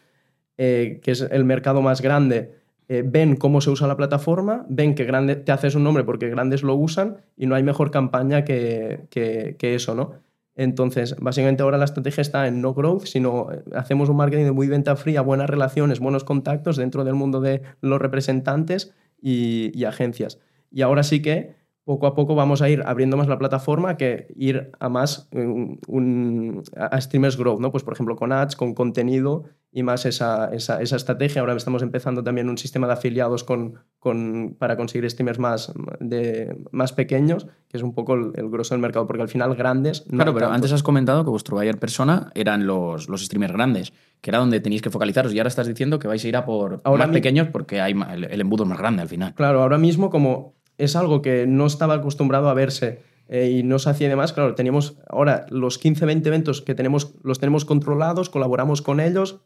que 0.56 1.00
es 1.04 1.20
el 1.20 1.44
mercado 1.44 1.82
más 1.82 2.00
grande, 2.00 2.58
eh, 2.90 3.02
ven 3.04 3.36
cómo 3.36 3.60
se 3.60 3.68
usa 3.68 3.86
la 3.86 3.98
plataforma, 3.98 4.64
ven 4.70 4.94
que 4.94 5.04
grande, 5.04 5.36
te 5.36 5.52
haces 5.52 5.74
un 5.74 5.84
nombre 5.84 6.04
porque 6.04 6.30
grandes 6.30 6.62
lo 6.62 6.74
usan 6.74 7.18
y 7.36 7.46
no 7.46 7.54
hay 7.54 7.62
mejor 7.62 7.90
campaña 7.90 8.44
que, 8.44 9.06
que, 9.10 9.74
eso, 9.74 9.94
¿no? 9.94 10.12
Entonces, 10.54 11.14
básicamente 11.20 11.62
ahora 11.62 11.76
la 11.76 11.84
estrategia 11.84 12.22
está 12.22 12.48
en 12.48 12.62
no 12.62 12.72
growth, 12.72 13.04
sino 13.04 13.52
eh, 13.52 13.62
hacemos 13.74 14.08
un 14.08 14.16
marketing 14.16 14.44
de 14.44 14.52
muy 14.52 14.68
venta 14.68 14.96
fría, 14.96 15.20
buenas 15.20 15.50
relaciones, 15.50 16.00
buenos 16.00 16.24
contactos 16.24 16.78
dentro 16.78 17.04
del 17.04 17.14
mundo 17.14 17.42
de 17.42 17.60
los 17.82 18.00
representantes 18.00 18.94
y, 19.20 19.84
agencias. 19.84 20.38
Y 20.70 20.80
ahora 20.80 21.02
sí 21.02 21.20
que 21.20 21.56
poco 21.84 22.06
a 22.06 22.14
poco 22.14 22.34
vamos 22.34 22.62
a 22.62 22.70
ir 22.70 22.82
abriendo 22.86 23.18
más 23.18 23.28
la 23.28 23.38
plataforma 23.38 23.98
que 23.98 24.28
ir 24.34 24.70
a 24.80 24.88
más 24.88 25.28
un, 25.32 26.62
a 26.74 27.00
streamers 27.00 27.36
growth, 27.36 27.60
¿no? 27.60 27.70
Pues 27.70 27.84
por 27.84 27.92
ejemplo 27.92 28.16
con 28.16 28.32
ads, 28.32 28.56
con 28.56 28.74
contenido 28.74 29.44
y 29.70 29.82
más 29.82 30.06
esa, 30.06 30.46
esa, 30.52 30.80
esa, 30.80 30.96
estrategia. 30.96 31.40
Ahora 31.40 31.54
estamos 31.54 31.82
empezando 31.82 32.24
también 32.24 32.48
un 32.48 32.56
sistema 32.56 32.86
de 32.86 32.94
afiliados 32.94 33.44
con, 33.44 33.74
con, 33.98 34.56
para 34.58 34.76
conseguir 34.76 35.08
streamers 35.10 35.38
más, 35.38 35.72
de, 36.00 36.56
más 36.70 36.92
pequeños, 36.92 37.46
que 37.68 37.76
es 37.76 37.82
un 37.82 37.94
poco 37.94 38.14
el, 38.14 38.32
el 38.36 38.48
grosso 38.48 38.74
del 38.74 38.80
mercado, 38.80 39.06
porque 39.06 39.22
al 39.22 39.28
final 39.28 39.54
grandes... 39.54 40.02
claro, 40.08 40.32
pero 40.32 40.50
antes 40.50 40.72
has 40.72 40.82
comentado 40.82 41.24
que 41.24 41.30
vuestro 41.30 41.56
buyer 41.56 41.78
persona 41.78 42.30
eran 42.34 42.66
los, 42.66 43.08
los 43.08 43.24
streamers 43.24 43.52
grandes, 43.52 43.92
que 44.20 44.30
era 44.30 44.38
donde 44.38 44.60
tenéis 44.60 44.80
que 44.80 44.90
focalizaros, 44.90 45.34
y 45.34 45.38
ahora 45.38 45.48
estás 45.48 45.66
diciendo 45.66 45.98
que 45.98 46.08
vais 46.08 46.24
a 46.24 46.28
ir 46.28 46.36
a 46.36 46.46
por 46.46 46.80
ahora 46.84 47.06
más 47.06 47.12
pequeños 47.12 47.48
porque 47.48 47.80
hay 47.80 47.94
el, 48.12 48.24
el 48.24 48.40
embudo 48.40 48.64
es 48.64 48.70
más 48.70 48.78
grande 48.78 49.02
al 49.02 49.08
final. 49.08 49.34
Claro, 49.34 49.62
ahora 49.62 49.78
mismo 49.78 50.08
como 50.10 50.54
es 50.78 50.96
algo 50.96 51.20
que 51.20 51.46
no 51.46 51.66
estaba 51.66 51.94
acostumbrado 51.94 52.48
a 52.48 52.54
verse 52.54 53.02
eh, 53.28 53.58
y 53.58 53.62
no 53.62 53.78
se 53.78 53.90
hacía 53.90 54.08
demás. 54.08 54.32
Claro, 54.32 54.54
teníamos 54.54 54.96
ahora 55.08 55.44
los 55.50 55.78
15, 55.78 56.06
20 56.06 56.28
eventos 56.28 56.62
que 56.62 56.74
tenemos, 56.74 57.14
los 57.22 57.38
tenemos 57.38 57.64
controlados, 57.64 58.30
colaboramos 58.30 58.80
con 58.80 59.00
ellos 59.00 59.40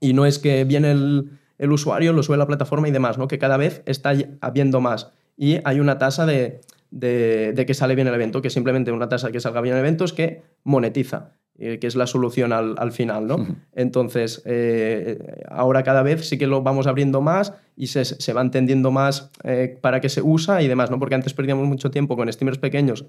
y 0.00 0.12
no 0.12 0.26
es 0.26 0.38
que 0.38 0.64
viene 0.64 0.90
el, 0.90 1.72
usuario, 1.72 2.12
lo 2.12 2.22
sube 2.22 2.34
a 2.36 2.38
la 2.38 2.46
plataforma 2.46 2.88
y 2.88 2.90
demás, 2.92 3.18
¿no? 3.18 3.28
que 3.28 3.38
cada 3.38 3.56
vez 3.56 3.82
está 3.86 4.14
habiendo 4.40 4.80
más. 4.80 5.12
Y 5.36 5.58
hay 5.64 5.80
una 5.80 5.98
tasa 5.98 6.26
de, 6.26 6.60
de, 6.90 7.64
que 7.66 7.74
sale 7.74 7.94
bien 7.94 8.08
el 8.08 8.14
evento, 8.14 8.42
que 8.42 8.50
simplemente 8.50 8.92
una 8.92 9.08
tasa 9.08 9.32
que 9.32 9.40
salga 9.40 9.60
bien 9.60 9.74
el 9.74 9.80
evento 9.80 10.04
es 10.04 10.12
que 10.12 10.42
monetiza. 10.64 11.32
Eh, 11.58 11.78
que 11.78 11.86
es 11.86 11.96
la 11.96 12.06
solución 12.06 12.52
al, 12.52 12.92
final, 12.92 13.26
¿no? 13.26 13.46
Entonces, 13.72 14.42
eh, 14.44 15.42
ahora 15.48 15.84
cada 15.84 16.02
vez 16.02 16.28
sí 16.28 16.36
que 16.36 16.46
lo 16.46 16.60
vamos 16.60 16.86
abriendo 16.86 17.22
más 17.22 17.54
y 17.74 17.86
se, 17.86 18.04
se 18.04 18.32
va 18.34 18.42
entendiendo 18.42 18.90
más 18.90 19.30
eh, 19.42 19.78
para 19.80 20.02
qué 20.02 20.10
se 20.10 20.20
usa 20.20 20.60
y 20.60 20.68
demás, 20.68 20.90
¿no? 20.90 20.98
Porque 20.98 21.14
antes 21.14 21.32
perdíamos 21.32 21.66
mucho 21.66 21.90
tiempo 21.90 22.14
con 22.14 22.30
streamers 22.30 22.58
pequeños 22.58 23.06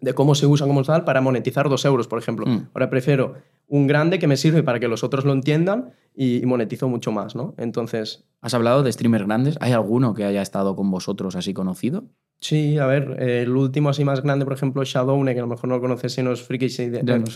de 0.00 0.14
cómo 0.14 0.34
se 0.34 0.46
usa 0.46 0.66
como 0.66 0.82
tal 0.82 1.04
para 1.04 1.20
monetizar 1.20 1.68
dos 1.68 1.84
euros, 1.84 2.08
por 2.08 2.18
ejemplo. 2.18 2.46
Mm. 2.46 2.68
Ahora 2.74 2.90
prefiero 2.90 3.34
un 3.68 3.86
grande 3.86 4.18
que 4.18 4.26
me 4.26 4.36
sirve 4.36 4.62
para 4.62 4.80
que 4.80 4.88
los 4.88 5.04
otros 5.04 5.24
lo 5.24 5.32
entiendan 5.32 5.92
y, 6.14 6.42
monetizo 6.46 6.88
mucho 6.88 7.12
más, 7.12 7.36
¿no? 7.36 7.54
Entonces... 7.56 8.24
Has 8.40 8.54
hablado 8.54 8.82
de 8.82 8.92
streamers 8.92 9.26
grandes. 9.26 9.56
¿Hay 9.60 9.72
alguno 9.72 10.14
que 10.14 10.24
haya 10.24 10.42
estado 10.42 10.74
con 10.74 10.90
vosotros 10.90 11.36
así 11.36 11.54
conocido? 11.54 12.04
Sí, 12.40 12.78
a 12.78 12.86
ver, 12.86 13.22
el 13.22 13.54
último 13.54 13.90
así 13.90 14.04
más 14.04 14.22
grande, 14.22 14.46
por 14.46 14.54
ejemplo, 14.54 14.82
Shadowne, 14.82 15.34
que 15.34 15.40
a 15.40 15.42
lo 15.42 15.48
mejor 15.48 15.68
no 15.68 15.76
lo 15.76 15.80
conoces 15.82 16.14
si 16.14 16.22
no 16.22 16.32
es 16.32 16.42
friki, 16.42 16.68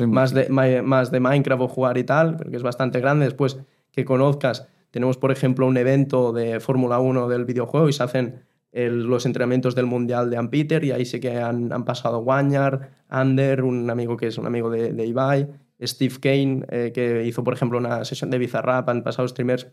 más, 0.06 0.32
de, 0.32 0.48
más 0.82 1.10
de 1.10 1.20
Minecraft 1.20 1.62
o 1.62 1.68
jugar 1.68 1.98
y 1.98 2.04
tal, 2.04 2.36
pero 2.38 2.50
que 2.50 2.56
es 2.56 2.62
bastante 2.62 3.00
grande. 3.00 3.26
Después 3.26 3.58
que 3.92 4.04
conozcas, 4.04 4.66
tenemos, 4.90 5.18
por 5.18 5.30
ejemplo, 5.30 5.66
un 5.66 5.76
evento 5.76 6.32
de 6.32 6.58
Fórmula 6.58 7.00
1 7.00 7.28
del 7.28 7.44
videojuego 7.44 7.88
y 7.88 7.92
se 7.92 8.02
hacen 8.02 8.44
los 8.74 9.24
entrenamientos 9.24 9.74
del 9.74 9.86
Mundial 9.86 10.30
de 10.30 10.36
Ampeter 10.36 10.82
y 10.84 10.90
ahí 10.90 11.04
sí 11.04 11.20
que 11.20 11.38
han, 11.38 11.84
pasado 11.84 12.18
Wanyar, 12.18 13.04
Ander, 13.08 13.62
un 13.62 13.88
amigo 13.88 14.16
que 14.16 14.26
es 14.26 14.36
un 14.36 14.46
amigo 14.46 14.68
de, 14.68 14.92
de 14.92 15.06
Ibai, 15.06 15.48
Steve 15.82 16.14
Kane, 16.20 16.64
eh, 16.68 16.92
que 16.94 17.24
hizo, 17.24 17.44
por 17.44 17.54
ejemplo, 17.54 17.78
una 17.78 18.04
sesión 18.04 18.30
de 18.30 18.38
Bizarrap, 18.38 18.88
han 18.88 19.02
pasado 19.02 19.26
streamers 19.28 19.68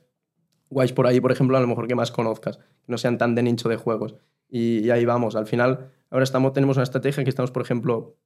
guays 0.70 0.94
por 0.94 1.08
ahí, 1.08 1.20
por 1.20 1.32
ejemplo, 1.32 1.58
a 1.58 1.62
lo 1.62 1.68
mejor 1.68 1.88
que 1.88 1.96
más 1.96 2.12
conozcas, 2.12 2.58
que 2.58 2.88
no 2.88 2.98
sean 2.98 3.18
tan 3.18 3.36
de 3.36 3.44
nicho 3.44 3.70
de 3.70 3.76
juegos. 3.76 4.16
Y, 4.50 4.90
ahí 4.90 5.06
vamos. 5.06 5.36
Al 5.36 5.48
final, 5.48 5.92
ahora 6.10 6.24
estamos, 6.24 6.54
tenemos 6.54 6.78
una 6.78 6.84
estrategia 6.84 7.24
que 7.24 7.30
estamos, 7.30 7.52
por 7.52 7.62
ejemplo, 7.62 8.18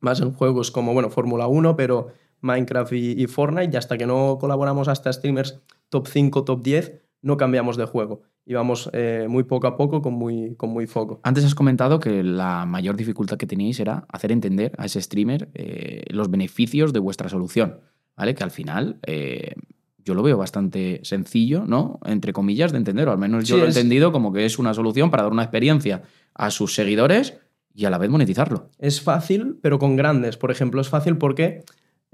más 0.00 0.20
en 0.20 0.32
juegos 0.32 0.70
como, 0.70 0.92
bueno, 0.92 1.10
Fórmula 1.10 1.46
1, 1.46 1.76
pero 1.76 2.08
Minecraft 2.40 2.92
y, 2.92 3.26
Fortnite, 3.26 3.70
y 3.72 3.76
hasta 3.76 3.96
que 3.96 4.06
no 4.06 4.38
colaboramos 4.38 4.88
hasta 4.88 5.12
streamers 5.12 5.60
top 5.88 6.06
5, 6.06 6.44
top 6.44 6.62
10, 6.62 7.02
no 7.26 7.36
cambiamos 7.36 7.76
de 7.76 7.84
juego. 7.86 8.22
Y 8.46 8.54
vamos 8.54 8.88
eh, 8.92 9.26
muy 9.28 9.42
poco 9.42 9.66
a 9.66 9.76
poco 9.76 10.00
con 10.00 10.14
muy, 10.14 10.54
con 10.54 10.70
muy 10.70 10.86
foco. 10.86 11.20
Antes 11.24 11.44
has 11.44 11.56
comentado 11.56 11.98
que 11.98 12.22
la 12.22 12.64
mayor 12.66 12.96
dificultad 12.96 13.36
que 13.36 13.48
tenéis 13.48 13.80
era 13.80 14.06
hacer 14.08 14.30
entender 14.30 14.72
a 14.78 14.84
ese 14.84 15.02
streamer 15.02 15.48
eh, 15.54 16.04
los 16.10 16.30
beneficios 16.30 16.92
de 16.92 17.00
vuestra 17.00 17.28
solución, 17.28 17.80
¿vale? 18.16 18.36
Que 18.36 18.44
al 18.44 18.52
final 18.52 19.00
eh, 19.04 19.56
yo 20.04 20.14
lo 20.14 20.22
veo 20.22 20.38
bastante 20.38 21.00
sencillo, 21.02 21.64
¿no? 21.66 21.98
Entre 22.04 22.32
comillas, 22.32 22.70
de 22.70 22.78
entender, 22.78 23.08
o 23.08 23.10
al 23.10 23.18
menos 23.18 23.44
yo 23.44 23.56
lo 23.56 23.64
he 23.64 23.68
entendido 23.68 24.12
como 24.12 24.32
que 24.32 24.44
es 24.44 24.60
una 24.60 24.72
solución 24.72 25.10
para 25.10 25.24
dar 25.24 25.32
una 25.32 25.42
experiencia 25.42 26.02
a 26.32 26.52
sus 26.52 26.76
seguidores 26.76 27.40
y 27.74 27.86
a 27.86 27.90
la 27.90 27.98
vez 27.98 28.08
monetizarlo. 28.08 28.70
Es 28.78 29.00
fácil, 29.00 29.58
pero 29.60 29.80
con 29.80 29.96
grandes. 29.96 30.36
Por 30.36 30.52
ejemplo, 30.52 30.80
es 30.80 30.88
fácil 30.88 31.18
porque 31.18 31.64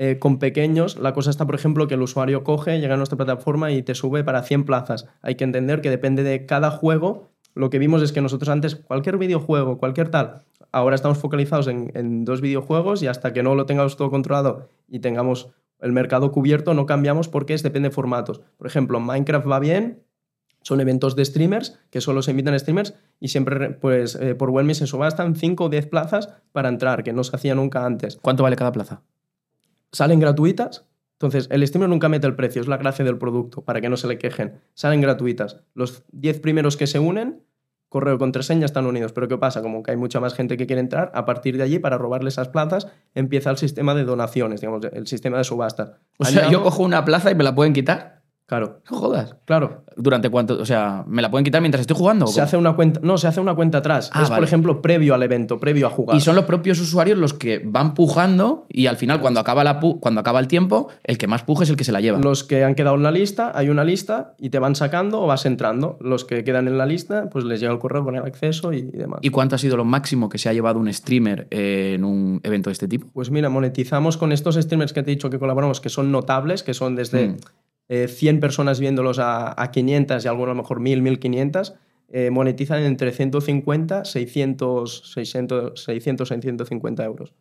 Eh, 0.04 0.18
con 0.18 0.40
pequeños, 0.40 0.98
la 0.98 1.12
cosa 1.12 1.30
está, 1.30 1.46
por 1.46 1.54
ejemplo, 1.54 1.86
que 1.86 1.94
el 1.94 2.02
usuario 2.02 2.42
coge, 2.42 2.80
llega 2.80 2.94
a 2.94 2.96
nuestra 2.96 3.16
plataforma 3.16 3.70
y 3.70 3.84
te 3.84 3.94
sube 3.94 4.24
para 4.24 4.42
100 4.42 4.64
plazas. 4.64 5.06
Hay 5.20 5.36
que 5.36 5.44
entender 5.44 5.80
que 5.80 5.90
depende 5.90 6.24
de 6.24 6.44
cada 6.44 6.72
juego. 6.72 7.30
Lo 7.54 7.70
que 7.70 7.78
vimos 7.78 8.02
es 8.02 8.10
que 8.10 8.20
nosotros 8.20 8.48
antes, 8.48 8.74
cualquier 8.74 9.16
videojuego, 9.16 9.78
cualquier 9.78 10.08
tal, 10.08 10.42
ahora 10.72 10.96
estamos 10.96 11.18
focalizados 11.18 11.68
en, 11.68 12.24
dos 12.24 12.40
videojuegos 12.40 13.00
y 13.04 13.06
hasta 13.06 13.32
que 13.32 13.44
no 13.44 13.54
lo 13.54 13.64
tengamos 13.64 13.96
todo 13.96 14.10
controlado 14.10 14.70
y 14.88 14.98
tengamos 14.98 15.50
el 15.78 15.92
mercado 15.92 16.32
cubierto, 16.32 16.74
no 16.74 16.84
cambiamos 16.84 17.28
porque 17.28 17.54
es 17.54 17.62
depende 17.62 17.90
de 17.90 17.94
formatos. 17.94 18.40
Por 18.56 18.66
ejemplo, 18.66 18.98
Minecraft 18.98 19.48
va 19.48 19.60
bien, 19.60 20.02
son 20.62 20.80
eventos 20.80 21.14
de 21.14 21.24
streamers 21.24 21.78
que 21.90 22.00
solo 22.00 22.22
se 22.22 22.32
invitan 22.32 22.58
streamers 22.58 22.94
y 23.20 23.28
siempre 23.28 23.70
pues 23.70 24.16
eh, 24.16 24.34
por 24.34 24.50
Wellme 24.50 24.74
se 24.74 24.88
subastan 24.88 25.36
5 25.36 25.62
o 25.62 25.68
10 25.68 25.86
plazas 25.86 26.34
para 26.50 26.68
entrar, 26.68 27.04
que 27.04 27.12
no 27.12 27.22
se 27.22 27.36
hacía 27.36 27.54
nunca 27.54 27.86
antes. 27.86 28.18
¿Cuánto 28.20 28.42
vale 28.42 28.56
cada 28.56 28.72
plaza? 28.72 29.02
Salen 29.92 30.20
gratuitas, 30.20 30.86
entonces 31.12 31.48
el 31.50 31.66
streamer 31.66 31.88
nunca 31.88 32.08
mete 32.08 32.26
el 32.26 32.34
precio, 32.34 32.60
es 32.60 32.68
la 32.68 32.78
gracia 32.78 33.04
del 33.04 33.18
producto, 33.18 33.62
para 33.62 33.80
que 33.80 33.88
no 33.88 33.96
se 33.96 34.08
le 34.08 34.18
quejen. 34.18 34.60
Salen 34.74 35.00
gratuitas. 35.00 35.60
Los 35.74 36.02
10 36.12 36.40
primeros 36.40 36.76
que 36.76 36.86
se 36.86 36.98
unen, 36.98 37.44
correo 37.88 38.18
contraseña 38.18 38.64
están 38.64 38.86
unidos, 38.86 39.12
pero 39.12 39.28
¿qué 39.28 39.36
pasa? 39.36 39.60
Como 39.62 39.82
que 39.82 39.90
hay 39.90 39.96
mucha 39.96 40.18
más 40.18 40.34
gente 40.34 40.56
que 40.56 40.66
quiere 40.66 40.80
entrar, 40.80 41.12
a 41.14 41.26
partir 41.26 41.58
de 41.58 41.62
allí, 41.62 41.78
para 41.78 41.98
robarle 41.98 42.30
esas 42.30 42.48
plazas, 42.48 42.88
empieza 43.14 43.50
el 43.50 43.58
sistema 43.58 43.94
de 43.94 44.04
donaciones, 44.04 44.62
digamos, 44.62 44.82
el 44.90 45.06
sistema 45.06 45.38
de 45.38 45.44
subasta. 45.44 46.00
O 46.18 46.24
sea, 46.24 46.50
yo 46.50 46.62
cojo 46.62 46.82
una 46.82 47.04
plaza 47.04 47.30
y 47.30 47.34
me 47.34 47.44
la 47.44 47.54
pueden 47.54 47.74
quitar. 47.74 48.21
Claro. 48.52 48.80
No 48.90 48.98
jodas. 48.98 49.34
Claro. 49.46 49.82
¿Durante 49.96 50.28
cuánto? 50.28 50.60
O 50.60 50.66
sea, 50.66 51.04
¿me 51.06 51.22
la 51.22 51.30
pueden 51.30 51.42
quitar 51.42 51.62
mientras 51.62 51.80
estoy 51.80 51.96
jugando? 51.96 52.26
Se 52.26 52.42
hace 52.42 52.58
una 52.58 52.74
cuenta. 52.76 53.00
No, 53.02 53.16
se 53.16 53.26
hace 53.26 53.40
una 53.40 53.54
cuenta 53.54 53.78
atrás. 53.78 54.10
Ah, 54.12 54.24
es, 54.24 54.28
por 54.30 54.44
ejemplo, 54.44 54.82
previo 54.82 55.14
al 55.14 55.22
evento, 55.22 55.58
previo 55.58 55.86
a 55.86 55.90
jugar. 55.90 56.18
Y 56.18 56.20
son 56.20 56.36
los 56.36 56.44
propios 56.44 56.78
usuarios 56.78 57.16
los 57.16 57.32
que 57.32 57.62
van 57.64 57.94
pujando 57.94 58.66
y 58.68 58.88
al 58.88 58.98
final, 58.98 59.22
cuando 59.22 59.40
acaba, 59.40 59.64
la 59.64 59.80
pu- 59.80 59.98
cuando 60.00 60.20
acaba 60.20 60.38
el 60.38 60.48
tiempo, 60.48 60.88
el 61.04 61.16
que 61.16 61.26
más 61.26 61.44
puje 61.44 61.64
es 61.64 61.70
el 61.70 61.76
que 61.76 61.84
se 61.84 61.92
la 61.92 62.02
lleva. 62.02 62.18
Los 62.18 62.44
que 62.44 62.62
han 62.62 62.74
quedado 62.74 62.96
en 62.96 63.02
la 63.04 63.10
lista, 63.10 63.52
hay 63.54 63.70
una 63.70 63.84
lista 63.84 64.34
y 64.38 64.50
te 64.50 64.58
van 64.58 64.74
sacando 64.74 65.22
o 65.22 65.26
vas 65.26 65.46
entrando. 65.46 65.96
Los 66.02 66.26
que 66.26 66.44
quedan 66.44 66.68
en 66.68 66.76
la 66.76 66.84
lista, 66.84 67.30
pues 67.30 67.46
les 67.46 67.58
llega 67.58 67.72
el 67.72 67.78
correo 67.78 68.04
con 68.04 68.16
el 68.16 68.22
acceso 68.22 68.74
y 68.74 68.82
demás. 68.82 69.20
¿Y 69.22 69.30
cuánto 69.30 69.54
ha 69.54 69.58
sido 69.58 69.78
lo 69.78 69.86
máximo 69.86 70.28
que 70.28 70.36
se 70.36 70.50
ha 70.50 70.52
llevado 70.52 70.78
un 70.78 70.92
streamer 70.92 71.46
en 71.50 72.04
un 72.04 72.38
evento 72.42 72.68
de 72.68 72.72
este 72.72 72.86
tipo? 72.86 73.06
Pues 73.14 73.30
mira, 73.30 73.48
monetizamos 73.48 74.18
con 74.18 74.30
estos 74.30 74.56
streamers 74.56 74.92
que 74.92 75.02
te 75.02 75.10
he 75.10 75.14
dicho 75.14 75.30
que 75.30 75.38
colaboramos, 75.38 75.80
que 75.80 75.88
son 75.88 76.12
notables, 76.12 76.62
que 76.62 76.74
son 76.74 76.96
desde 76.96 77.22
Mm. 77.28 77.36
Eh, 77.88 78.08
100 78.08 78.40
personas 78.40 78.80
viéndolos 78.80 79.18
a, 79.18 79.60
a 79.60 79.70
500 79.70 80.24
y 80.24 80.28
algunos 80.28 80.52
a 80.52 80.54
lo 80.56 80.62
mejor 80.62 80.80
1000, 80.80 81.02
1500. 81.02 81.74
eh, 82.14 82.30
monetizan 82.30 82.82
entre 82.82 83.10
150, 83.12 84.04
600, 84.04 85.12
600, 85.14 85.82
600, 85.84 86.28
650 86.28 87.04
euros 87.04 87.32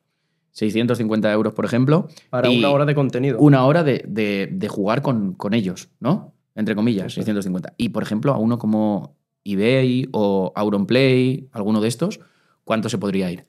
650 0.52 1.32
euros, 1.32 1.54
por 1.54 1.66
ejemplo. 1.66 2.08
para 2.30 2.50
una 2.50 2.72
hora 2.72 2.86
de 2.86 2.94
contenido. 2.96 3.40
Una 3.40 3.66
hora 3.66 3.84
de, 3.84 4.04
de- 4.08 4.50
de 4.52 4.68
jugar 4.68 5.02
con, 5.02 5.34
con 5.34 5.54
ellos, 5.54 5.90
¿no? 6.00 6.34
Entre 6.56 6.76
comillas, 6.76 7.08
Eso. 7.08 7.16
650. 7.22 7.74
Y, 7.78 7.90
por 7.90 8.04
ejemplo, 8.04 8.34
a 8.34 8.38
uno 8.38 8.58
como 8.58 9.16
eBay 9.46 10.08
o 10.12 10.52
Auronplay, 10.56 11.48
alguno 11.54 11.80
de 11.82 11.88
estos, 11.88 12.20
¿cuánto 12.72 12.88
se 12.88 12.98
podría 12.98 13.30
ir? 13.30 13.44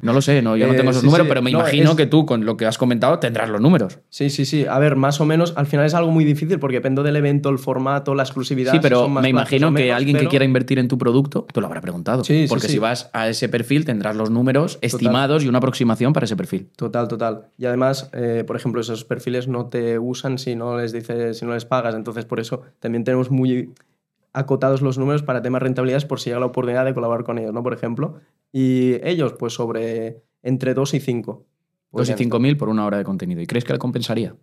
No 0.00 0.12
lo 0.12 0.20
sé, 0.20 0.42
no, 0.42 0.56
yo 0.56 0.66
no 0.66 0.72
Eh, 0.72 0.76
tengo 0.76 0.90
esos 0.90 1.02
sí, 1.02 1.06
números, 1.06 1.26
sí. 1.26 1.28
pero 1.28 1.42
me 1.42 1.52
No, 1.52 1.60
imagino 1.60 1.92
es- 1.92 1.96
que 1.96 2.06
tú, 2.06 2.26
con 2.26 2.44
lo 2.44 2.56
que 2.56 2.66
has 2.66 2.76
comentado, 2.76 3.20
tendrás 3.20 3.48
los 3.48 3.60
números. 3.60 4.00
Sí, 4.08 4.30
sí, 4.30 4.44
sí. 4.44 4.66
A 4.68 4.80
ver, 4.80 4.96
más 4.96 5.20
o 5.20 5.24
menos, 5.24 5.52
al 5.56 5.66
final 5.66 5.86
es 5.86 5.94
algo 5.94 6.10
muy 6.10 6.24
difícil 6.24 6.58
porque 6.58 6.78
depende 6.78 7.04
del 7.04 7.14
evento, 7.14 7.50
el 7.50 7.58
formato, 7.60 8.16
la 8.16 8.24
exclusividad. 8.24 8.72
Sí, 8.72 8.80
pero 8.82 9.08
me 9.08 9.28
imagino 9.28 9.72
que 9.72 9.92
alguien 9.92 10.16
que 10.16 10.26
quiera 10.26 10.44
invertir 10.44 10.80
en 10.80 10.88
tu 10.88 10.98
producto 10.98 11.46
te 11.52 11.60
lo 11.60 11.68
habrá 11.68 11.80
preguntado. 11.80 12.24
Sí, 12.24 12.42
sí, 12.42 12.48
porque 12.48 12.66
si 12.66 12.78
vas 12.80 13.10
a 13.12 13.28
ese 13.28 13.48
perfil 13.48 13.84
tendrás 13.84 14.16
los 14.16 14.28
números 14.30 14.78
estimados 14.82 15.44
y 15.44 15.48
una 15.48 15.58
aproximación 15.58 16.12
para 16.12 16.24
ese 16.24 16.34
perfil. 16.34 16.68
Total, 16.74 17.06
total. 17.06 17.46
Y 17.58 17.66
además, 17.66 18.10
eh, 18.12 18.42
por 18.44 18.56
ejemplo, 18.56 18.80
esos 18.80 19.04
perfiles 19.04 19.46
no 19.46 19.66
te 19.66 20.00
usan 20.00 20.38
si 20.38 20.56
no 20.56 20.76
les 20.78 20.92
dices, 20.92 21.38
si 21.38 21.44
no 21.44 21.54
les 21.54 21.64
pagas. 21.64 21.94
Entonces, 21.94 22.24
por 22.24 22.40
eso 22.40 22.62
también 22.80 23.04
tenemos 23.04 23.30
muy 23.30 23.70
acotados 24.32 24.80
los 24.82 24.98
números 24.98 25.22
para 25.22 25.42
temas 25.42 25.62
rentabilidades 25.62 26.04
por 26.04 26.20
si 26.20 26.30
llega 26.30 26.40
la 26.40 26.46
oportunidad 26.46 26.84
de 26.84 26.94
colaborar 26.94 27.24
con 27.24 27.38
ellos, 27.38 27.52
¿no? 27.52 27.62
Por 27.62 27.72
ejemplo. 27.74 28.14
Y 28.52 28.94
ellos, 29.06 29.34
pues 29.38 29.52
sobre 29.54 30.22
entre 30.42 30.74
2 30.74 30.94
y 30.94 31.00
5. 31.00 31.44
Dos 31.92 32.08
y 32.08 32.14
cinco 32.14 32.38
mil 32.38 32.56
por 32.56 32.68
una 32.70 32.86
hora 32.86 32.96
de 32.96 33.04
contenido. 33.04 33.40
¿Y 33.42 33.46
crees 33.46 33.64
que 33.64 33.72
le 33.74 33.78
compensaría? 33.78 34.34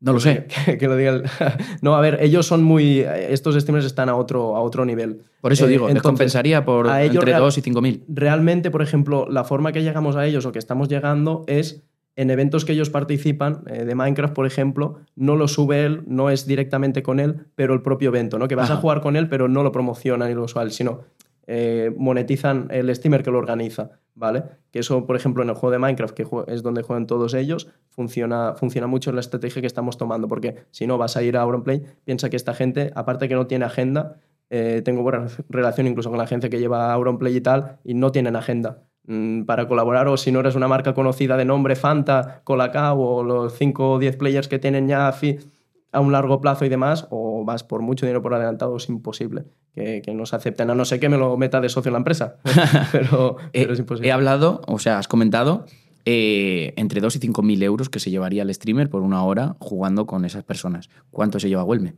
No 0.00 0.12
lo 0.12 0.20
sé. 0.20 0.46
Que, 0.64 0.78
que 0.78 0.86
lo 0.86 0.96
diga 0.96 1.10
el- 1.10 1.24
no, 1.82 1.96
a 1.96 2.00
ver, 2.00 2.18
ellos 2.22 2.46
son 2.46 2.62
muy... 2.62 3.00
Estos 3.00 3.56
streamers 3.60 3.84
están 3.84 4.08
a 4.08 4.14
otro, 4.14 4.54
a 4.56 4.60
otro 4.60 4.84
nivel. 4.84 5.22
Por 5.40 5.52
eso 5.52 5.66
Eh, 5.66 5.70
digo, 5.70 5.88
¿les 5.88 6.00
compensaría 6.02 6.64
por 6.64 6.86
entre 6.88 7.20
real- 7.32 7.40
dos 7.40 7.58
y 7.58 7.60
cinco 7.62 7.80
mil? 7.82 8.04
realmente, 8.08 8.70
por 8.70 8.82
ejemplo, 8.82 9.26
la 9.28 9.42
forma 9.42 9.72
que 9.72 9.82
llegamos 9.82 10.14
a 10.14 10.24
ellos 10.26 10.46
o 10.46 10.52
que 10.52 10.60
estamos 10.60 10.88
llegando 10.88 11.42
es 11.48 11.82
en 12.18 12.30
eventos 12.30 12.64
que 12.64 12.72
ellos 12.72 12.90
participan, 12.90 13.62
eh, 13.68 13.84
de 13.84 13.94
Minecraft, 13.94 14.34
por 14.34 14.44
ejemplo, 14.44 14.98
no 15.14 15.36
lo 15.36 15.46
sube 15.46 15.84
él, 15.84 16.02
no 16.08 16.30
es 16.30 16.48
directamente 16.48 17.00
con 17.00 17.20
él, 17.20 17.46
pero 17.54 17.74
el 17.74 17.80
propio 17.80 18.08
evento, 18.08 18.40
¿no? 18.40 18.48
Que 18.48 18.56
vas 18.56 18.72
a 18.72 18.76
jugar 18.76 19.00
con 19.00 19.14
él, 19.14 19.28
pero 19.28 19.46
no 19.46 19.62
lo 19.62 19.70
promocionan 19.70 20.28
y 20.28 20.34
lo 20.34 20.42
usual, 20.42 20.72
sino 20.72 21.02
eh, 21.46 21.94
monetizan 21.96 22.66
el 22.72 22.92
streamer 22.92 23.22
que 23.22 23.30
lo 23.30 23.38
organiza, 23.38 23.90
¿vale? 24.16 24.42
Que 24.72 24.80
eso, 24.80 25.06
por 25.06 25.14
ejemplo, 25.14 25.44
en 25.44 25.50
el 25.50 25.54
juego 25.54 25.70
de 25.70 25.78
Minecraft, 25.78 26.12
que 26.12 26.26
es 26.48 26.64
donde 26.64 26.82
juegan 26.82 27.06
todos 27.06 27.34
ellos, 27.34 27.68
funciona, 27.88 28.54
funciona 28.54 28.88
mucho 28.88 29.12
la 29.12 29.20
estrategia 29.20 29.60
que 29.60 29.68
estamos 29.68 29.96
tomando, 29.96 30.26
porque 30.26 30.56
si 30.72 30.88
no 30.88 30.98
vas 30.98 31.16
a 31.16 31.22
ir 31.22 31.36
a 31.36 31.42
Auronplay, 31.42 31.84
piensa 32.02 32.28
que 32.30 32.36
esta 32.36 32.52
gente, 32.52 32.90
aparte 32.96 33.28
que 33.28 33.36
no 33.36 33.46
tiene 33.46 33.64
agenda, 33.64 34.16
eh, 34.50 34.82
tengo 34.84 35.04
buena 35.04 35.28
relación 35.48 35.86
incluso 35.86 36.08
con 36.08 36.18
la 36.18 36.24
agencia 36.24 36.50
que 36.50 36.58
lleva 36.58 36.92
Auronplay 36.92 37.36
y 37.36 37.40
tal, 37.40 37.78
y 37.84 37.94
no 37.94 38.10
tienen 38.10 38.34
agenda 38.34 38.87
para 39.46 39.66
colaborar, 39.68 40.08
o 40.08 40.16
si 40.16 40.30
no 40.32 40.40
eres 40.40 40.54
una 40.54 40.68
marca 40.68 40.94
conocida 40.94 41.36
de 41.36 41.44
nombre 41.44 41.76
Fanta, 41.76 42.42
Colacao, 42.44 43.00
o 43.00 43.22
los 43.22 43.54
5 43.54 43.92
o 43.92 43.98
10 43.98 44.16
players 44.16 44.48
que 44.48 44.58
tienen 44.58 44.86
ya 44.86 45.08
a 45.92 46.00
un 46.00 46.12
largo 46.12 46.40
plazo 46.40 46.64
y 46.64 46.68
demás, 46.68 47.06
o 47.10 47.44
vas 47.44 47.64
por 47.64 47.80
mucho 47.80 48.04
dinero 48.04 48.20
por 48.20 48.34
adelantado, 48.34 48.76
es 48.76 48.88
imposible 48.88 49.44
que, 49.72 50.02
que 50.02 50.12
nos 50.12 50.34
acepten, 50.34 50.68
a 50.70 50.74
no 50.74 50.84
ser 50.84 51.00
que 51.00 51.08
me 51.08 51.16
lo 51.16 51.36
meta 51.38 51.60
de 51.60 51.70
socio 51.70 51.88
en 51.88 51.94
la 51.94 51.98
empresa, 51.98 52.36
pero, 52.92 53.36
He, 53.52 53.62
pero 53.62 53.72
es 53.72 53.78
imposible. 53.78 54.08
he 54.08 54.12
hablado, 54.12 54.60
o 54.66 54.78
sea, 54.78 54.98
has 54.98 55.08
comentado 55.08 55.64
eh, 56.04 56.72
entre 56.76 57.00
2 57.00 57.16
y 57.16 57.18
5 57.18 57.42
mil 57.42 57.62
euros 57.62 57.90
que 57.90 58.00
se 58.00 58.10
llevaría 58.10 58.42
el 58.42 58.54
streamer 58.54 58.88
por 58.88 59.02
una 59.02 59.22
hora 59.24 59.56
jugando 59.58 60.06
con 60.06 60.24
esas 60.24 60.44
personas. 60.44 60.88
¿Cuánto 61.10 61.38
se 61.40 61.48
lleva 61.48 61.64
Huelme? 61.64 61.96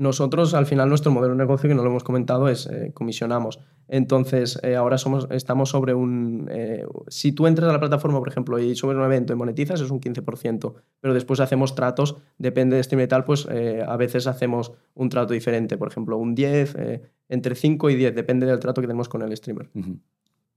Nosotros, 0.00 0.54
al 0.54 0.64
final, 0.64 0.88
nuestro 0.88 1.12
modelo 1.12 1.34
de 1.34 1.38
negocio, 1.40 1.68
que 1.68 1.74
no 1.74 1.82
lo 1.82 1.90
hemos 1.90 2.04
comentado, 2.04 2.48
es 2.48 2.66
eh, 2.66 2.90
comisionamos. 2.94 3.60
Entonces, 3.86 4.58
eh, 4.62 4.74
ahora 4.74 4.96
somos, 4.96 5.28
estamos 5.30 5.68
sobre 5.68 5.92
un... 5.92 6.48
eh, 6.50 6.86
si 7.08 7.32
tú 7.32 7.46
entras 7.46 7.68
a 7.68 7.72
la 7.74 7.80
plataforma, 7.80 8.18
por 8.18 8.28
ejemplo, 8.28 8.58
y 8.58 8.74
subes 8.74 8.96
un 8.96 9.04
evento 9.04 9.34
y 9.34 9.36
monetizas, 9.36 9.82
es 9.82 9.90
un 9.90 10.00
15%, 10.00 10.72
pero 11.02 11.12
después 11.12 11.38
hacemos 11.40 11.74
tratos, 11.74 12.16
depende 12.38 12.76
de 12.76 12.82
stream 12.82 13.02
y 13.02 13.08
tal, 13.08 13.24
pues 13.24 13.46
a 13.46 13.96
veces 13.98 14.26
hacemos 14.26 14.72
un 14.94 15.10
trato 15.10 15.34
diferente, 15.34 15.76
por 15.76 15.88
ejemplo, 15.88 16.16
un 16.16 16.34
10, 16.34 16.76
eh, 16.76 17.02
entre 17.28 17.54
5 17.54 17.90
y 17.90 17.96
10, 17.96 18.14
depende 18.14 18.46
del 18.46 18.58
trato 18.58 18.80
que 18.80 18.86
tenemos 18.86 19.10
con 19.10 19.20
el 19.20 19.36
streamer. 19.36 19.68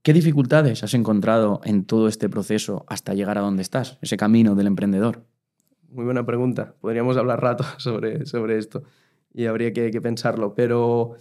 ¿Qué 0.00 0.14
dificultades 0.14 0.82
has 0.84 0.94
encontrado 0.94 1.60
en 1.64 1.84
todo 1.84 2.08
este 2.08 2.30
proceso 2.30 2.86
hasta 2.88 3.12
llegar 3.12 3.36
a 3.36 3.42
donde 3.42 3.60
estás, 3.60 3.98
ese 4.00 4.16
camino 4.16 4.54
del 4.54 4.68
emprendedor? 4.68 5.26
Muy 5.90 6.06
buena 6.06 6.24
pregunta. 6.24 6.76
Podríamos 6.80 7.18
hablar 7.18 7.42
rato 7.42 7.64
sobre, 7.76 8.24
sobre 8.24 8.56
esto 8.56 8.84
y 9.34 9.46
habría 9.46 9.72
que, 9.72 9.90
pensarlo. 10.00 10.54
Pero, 10.54 11.16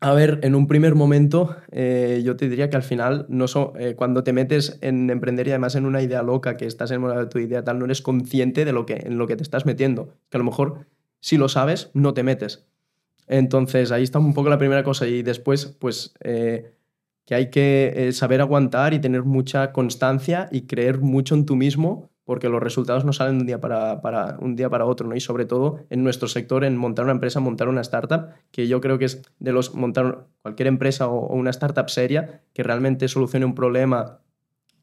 a 0.00 0.12
ver, 0.12 0.38
en 0.42 0.54
un 0.54 0.66
primer 0.66 0.94
momento, 0.94 1.56
eh, 1.70 2.22
yo 2.24 2.36
te 2.36 2.48
diría 2.48 2.68
que 2.70 2.76
al 2.76 2.82
final, 2.82 3.26
no 3.28 3.48
so- 3.48 3.72
eh, 3.78 3.94
cuando 3.96 4.22
te 4.22 4.32
metes 4.32 4.78
en 4.82 5.10
emprender 5.10 5.48
y 5.48 5.50
además 5.50 5.74
en 5.76 5.86
una 5.86 6.02
idea 6.02 6.22
loca, 6.22 6.56
que 6.56 6.66
estás 6.66 6.90
en 6.90 7.02
de 7.06 7.26
tu 7.26 7.38
idea 7.38 7.64
tal, 7.64 7.78
no 7.78 7.86
eres 7.86 8.02
consciente 8.02 8.64
de 8.64 8.72
lo 8.72 8.86
que, 8.86 8.94
en 8.94 9.18
lo 9.18 9.26
que 9.26 9.36
te 9.36 9.42
estás 9.42 9.66
metiendo. 9.66 10.14
Que 10.30 10.36
a 10.36 10.38
lo 10.38 10.44
mejor, 10.44 10.86
si 11.20 11.36
lo 11.38 11.48
sabes, 11.48 11.90
no 11.94 12.14
te 12.14 12.22
metes. 12.22 12.66
Entonces, 13.28 13.92
ahí 13.92 14.02
está 14.04 14.18
un 14.18 14.34
poco 14.34 14.50
la 14.50 14.58
primera 14.58 14.84
cosa. 14.84 15.06
Y 15.08 15.22
después, 15.22 15.66
pues, 15.66 16.14
eh, 16.20 16.74
que 17.26 17.34
hay 17.34 17.50
que 17.50 18.10
saber 18.12 18.40
aguantar 18.42 18.94
y 18.94 19.00
tener 19.00 19.24
mucha 19.24 19.72
constancia 19.72 20.48
y 20.52 20.62
creer 20.66 21.00
mucho 21.00 21.34
en 21.34 21.46
tú 21.46 21.56
mismo, 21.56 22.10
porque 22.24 22.48
los 22.48 22.62
resultados 22.62 23.04
no 23.04 23.12
salen 23.12 23.36
un 23.36 23.46
día 23.46 23.60
para, 23.60 24.00
para- 24.00 24.36
un 24.40 24.56
día 24.56 24.70
para 24.70 24.86
otro, 24.86 25.06
¿no? 25.08 25.14
Y 25.16 25.20
sobre 25.20 25.44
todo 25.44 25.80
en 25.90 26.02
nuestro 26.04 26.28
sector, 26.28 26.64
en 26.64 26.76
montar 26.76 27.04
una 27.04 27.12
empresa, 27.12 27.40
montar 27.40 27.68
una 27.68 27.82
startup, 27.82 28.28
que 28.50 28.66
yo 28.68 28.80
creo 28.80 28.98
que 28.98 29.04
es 29.06 29.22
de 29.38 29.52
los 29.52 29.74
montar 29.74 30.26
cualquier 30.42 30.68
empresa 30.68 31.08
o, 31.08 31.18
o 31.26 31.34
una 31.36 31.50
startup 31.50 31.88
seria 31.90 32.42
que 32.54 32.62
realmente 32.62 33.08
solucione 33.08 33.44
un 33.46 33.54
problema. 33.54 34.20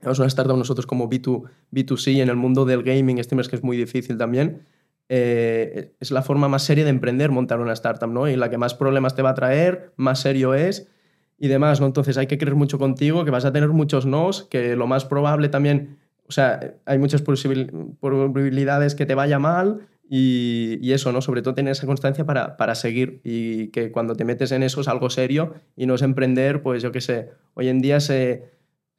Es 0.02 0.18
una 0.18 0.28
startup 0.28 0.58
nosotros 0.58 0.88
como 0.88 1.08
B2, 1.10 1.44
B2C 1.72 2.22
en 2.22 2.30
el 2.30 2.36
mundo 2.36 2.66
del 2.66 2.84
gaming, 2.84 3.24
streamers, 3.24 3.50
que 3.50 3.56
es 3.56 3.64
muy 3.64 3.78
difícil 3.78 4.18
también. 4.18 4.66
eh, 5.10 5.94
es 6.00 6.12
la 6.12 6.22
forma 6.24 6.48
más 6.48 6.64
seria 6.64 6.84
de 6.86 6.90
emprender, 6.90 7.32
montar 7.32 7.60
una 7.60 7.74
startup, 7.74 8.10
¿no? 8.10 8.30
Y 8.30 8.36
la 8.38 8.50
que 8.50 8.58
más 8.58 8.74
problemas 8.74 9.14
te 9.16 9.22
va 9.22 9.32
a 9.32 9.34
traer, 9.36 9.94
más 9.98 10.22
serio 10.22 10.54
es 10.54 10.90
y 11.38 11.48
demás, 11.50 11.82
¿no? 11.82 11.88
Entonces 11.88 12.18
hay 12.18 12.28
que 12.28 12.38
creer 12.38 12.56
mucho 12.56 12.80
contigo, 12.80 13.26
que 13.26 13.32
vas 13.32 13.46
a 13.46 13.52
tener 13.52 13.70
muchos 13.70 14.06
nos, 14.06 14.44
que 14.44 14.76
lo 14.76 14.88
más 14.88 15.06
probable 15.06 15.50
también, 15.50 15.98
o 16.32 16.34
sea, 16.34 16.76
hay 16.86 16.98
muchas 16.98 17.22
probabilidades 17.22 18.96
que 18.96 19.06
te 19.06 19.16
vaya 19.16 19.38
mal 19.38 19.86
y, 20.10 20.78
y 20.82 20.94
eso, 20.94 21.12
¿no? 21.12 21.22
Sobre 21.22 21.42
todo 21.42 21.56
tener 21.56 21.74
esa 21.74 21.86
constancia 21.86 22.26
para, 22.26 22.56
para 22.56 22.74
seguir 22.74 23.20
y 23.26 23.68
que 23.72 23.92
cuando 23.92 24.16
te 24.16 24.24
metes 24.24 24.54
en 24.54 24.64
eso 24.64 24.80
es 24.80 24.88
algo 24.88 25.10
serio 25.10 25.56
y 25.76 25.88
no 25.88 25.96
es 25.96 26.02
emprender, 26.04 26.62
pues 26.62 26.82
yo 26.82 26.94
qué 26.94 27.02
sé, 27.02 27.32
hoy 27.54 27.68
en 27.68 27.82
día 27.82 28.00
se, 28.00 28.50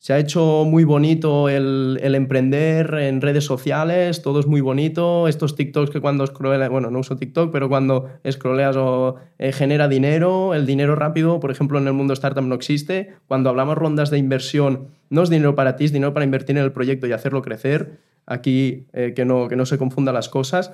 se 0.03 0.13
ha 0.13 0.19
hecho 0.19 0.65
muy 0.65 0.83
bonito 0.83 1.49
el, 1.49 1.97
emprender 2.03 2.93
en 2.95 3.21
redes 3.21 3.45
sociales, 3.45 4.21
todo 4.21 4.41
es 4.41 4.49
muy 4.49 4.61
bonito. 4.61 5.29
Estos 5.29 5.55
TikToks 5.55 5.91
que 5.91 6.01
cuando 6.01 6.27
scrolleas, 6.27 6.69
bueno, 6.71 6.91
no 6.91 6.99
uso 6.99 7.17
TikTok, 7.17 7.53
pero 7.53 7.69
cuando 7.69 8.11
scrolleas 8.29 8.75
o 8.77 9.15
eh, 9.39 9.53
genera 9.53 9.87
dinero, 9.87 10.55
el 10.55 10.67
dinero 10.67 10.97
rápido, 10.97 11.39
por 11.39 11.53
ejemplo, 11.53 11.79
en 11.79 11.87
el 11.87 11.93
mundo 11.93 12.15
startup 12.15 12.43
no 12.43 12.57
existe. 12.57 13.15
Cuando 13.29 13.49
hablamos 13.49 13.79
rondas 13.79 14.11
de 14.11 14.19
inversión, 14.19 14.89
no 15.09 15.23
es 15.23 15.31
dinero 15.31 15.55
para 15.55 15.77
ti, 15.77 15.85
es 15.85 15.93
dinero 15.93 16.13
para 16.13 16.25
invertir 16.25 16.59
en 16.59 16.65
el 16.65 16.73
proyecto 16.73 17.07
y 17.07 17.13
hacerlo 17.13 17.41
crecer. 17.41 18.01
Aquí 18.27 18.89
eh, 18.93 19.13
que, 19.15 19.25
no, 19.25 19.47
que 19.47 19.55
no 19.55 19.67
se 19.67 19.79
confundan 19.79 20.15
las 20.15 20.29
cosas. 20.29 20.73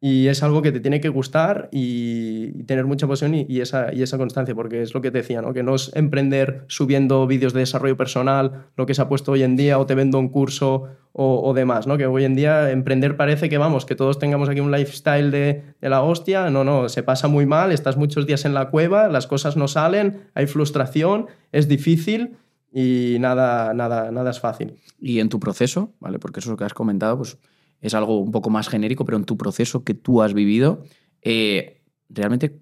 Y 0.00 0.28
es 0.28 0.42
algo 0.42 0.60
que 0.60 0.72
te 0.72 0.80
tiene 0.80 1.00
que 1.00 1.08
gustar 1.08 1.68
y, 1.72 2.64
tener 2.64 2.84
mucha 2.84 3.08
pasión 3.08 3.34
y, 3.34 3.60
esa, 3.60 3.94
y 3.94 4.02
esa 4.02 4.18
constancia, 4.18 4.54
porque 4.54 4.82
es 4.82 4.92
lo 4.92 5.00
que 5.00 5.10
te 5.10 5.18
decía, 5.18 5.40
¿no? 5.40 5.54
que 5.54 5.62
no 5.62 5.74
es 5.74 5.90
emprender 5.94 6.64
subiendo 6.66 7.26
vídeos 7.26 7.54
de 7.54 7.60
desarrollo 7.60 7.96
personal, 7.96 8.66
lo 8.76 8.84
que 8.84 8.94
se 8.94 9.02
ha 9.02 9.08
puesto 9.08 9.32
hoy 9.32 9.42
en 9.42 9.56
día, 9.56 9.78
o 9.78 9.86
te 9.86 9.94
vendo 9.94 10.18
un 10.18 10.28
curso 10.28 10.88
o, 11.18 11.54
demás, 11.54 11.86
¿no? 11.86 11.96
que 11.96 12.04
hoy 12.04 12.24
en 12.24 12.34
día 12.34 12.70
emprender 12.70 13.16
parece 13.16 13.48
que, 13.48 13.56
vamos, 13.56 13.86
que 13.86 13.94
todos 13.94 14.18
tengamos 14.18 14.50
aquí 14.50 14.60
un 14.60 14.70
lifestyle 14.70 15.30
de, 15.30 15.62
la 15.80 16.02
hostia, 16.02 16.50
no, 16.50 16.62
no, 16.62 16.90
se 16.90 17.02
pasa 17.02 17.26
muy 17.26 17.46
mal, 17.46 17.72
estás 17.72 17.96
muchos 17.96 18.26
días 18.26 18.44
en 18.44 18.52
la 18.52 18.68
cueva, 18.68 19.08
las 19.08 19.26
cosas 19.26 19.56
no 19.56 19.66
salen, 19.66 20.24
hay 20.34 20.46
frustración, 20.46 21.26
es 21.52 21.68
difícil 21.68 22.36
y 22.70 23.16
nada, 23.18 23.72
nada, 23.72 24.10
nada 24.10 24.30
es 24.30 24.40
fácil. 24.40 24.74
Y 25.00 25.20
en 25.20 25.30
tu 25.30 25.40
proceso, 25.40 25.94
¿vale? 26.00 26.18
Porque 26.18 26.40
eso 26.40 26.50
es 26.50 26.50
lo 26.50 26.56
que 26.58 26.64
has 26.64 26.74
comentado, 26.74 27.16
pues 27.16 27.38
es 27.86 27.94
algo 27.94 28.18
un 28.18 28.30
poco 28.30 28.50
más 28.50 28.68
genérico, 28.68 29.04
pero 29.04 29.16
en 29.16 29.24
tu 29.24 29.36
proceso 29.36 29.84
que 29.84 29.94
tú 29.94 30.22
has 30.22 30.34
vivido, 30.34 30.82
eh, 31.22 31.82
realmente, 32.08 32.58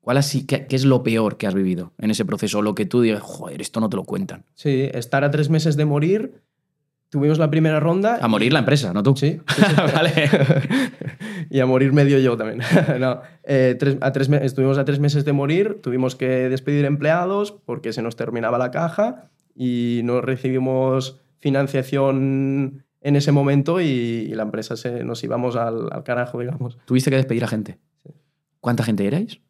¿cuál 0.00 0.16
así, 0.16 0.46
qué, 0.46 0.66
es 0.70 0.84
lo 0.84 1.02
peor 1.02 1.36
que 1.36 1.46
has 1.46 1.54
vivido 1.54 1.92
en 1.98 2.10
ese 2.10 2.24
proceso? 2.24 2.62
Lo 2.62 2.74
que 2.74 2.86
tú 2.86 3.00
digas, 3.00 3.22
joder, 3.22 3.60
esto 3.60 3.80
no 3.80 3.88
te 3.88 3.96
lo 3.96 4.04
cuentan. 4.04 4.44
Sí, 4.54 4.88
estar 4.92 5.24
a 5.24 5.30
tres 5.30 5.50
meses 5.50 5.76
de 5.76 5.84
morir. 5.84 6.42
Tuvimos 7.10 7.38
la 7.38 7.50
primera 7.50 7.80
ronda. 7.80 8.18
A 8.22 8.28
morir 8.28 8.52
la 8.52 8.60
empresa, 8.60 8.92
no 8.92 9.02
tú. 9.02 9.16
Sí. 9.16 9.40
vale. 9.94 10.12
y 11.50 11.58
a 11.58 11.66
morir 11.66 11.92
medio 11.92 12.18
yo 12.20 12.36
también. 12.36 12.60
no, 13.00 13.20
eh, 13.42 13.76
a 14.00 14.12
tres, 14.12 14.30
estuvimos 14.42 14.78
a 14.78 14.84
tres 14.84 15.00
meses 15.00 15.24
de 15.24 15.32
morir, 15.32 15.80
tuvimos 15.82 16.14
que 16.14 16.48
despedir 16.48 16.84
empleados 16.84 17.50
porque 17.50 17.92
se 17.92 18.02
nos 18.02 18.14
terminaba 18.14 18.58
la 18.58 18.70
caja 18.70 19.30
y 19.56 20.02
no 20.04 20.20
recibimos 20.20 21.20
financiación 21.40 22.84
en 23.00 23.16
ese 23.16 23.32
momento 23.32 23.80
y, 23.80 24.28
la 24.28 24.42
empresa 24.42 24.76
se, 24.76 25.04
nos 25.04 25.22
íbamos 25.24 25.56
al, 25.56 26.02
carajo, 26.04 26.40
digamos. 26.40 26.78
¿Tuviste 26.84 27.10
que 27.10 27.16
despedir 27.16 27.44
a 27.44 27.48
gente? 27.48 27.78
¿Cuánta 28.60 28.84
gente 28.84 29.06
erais? 29.06 29.40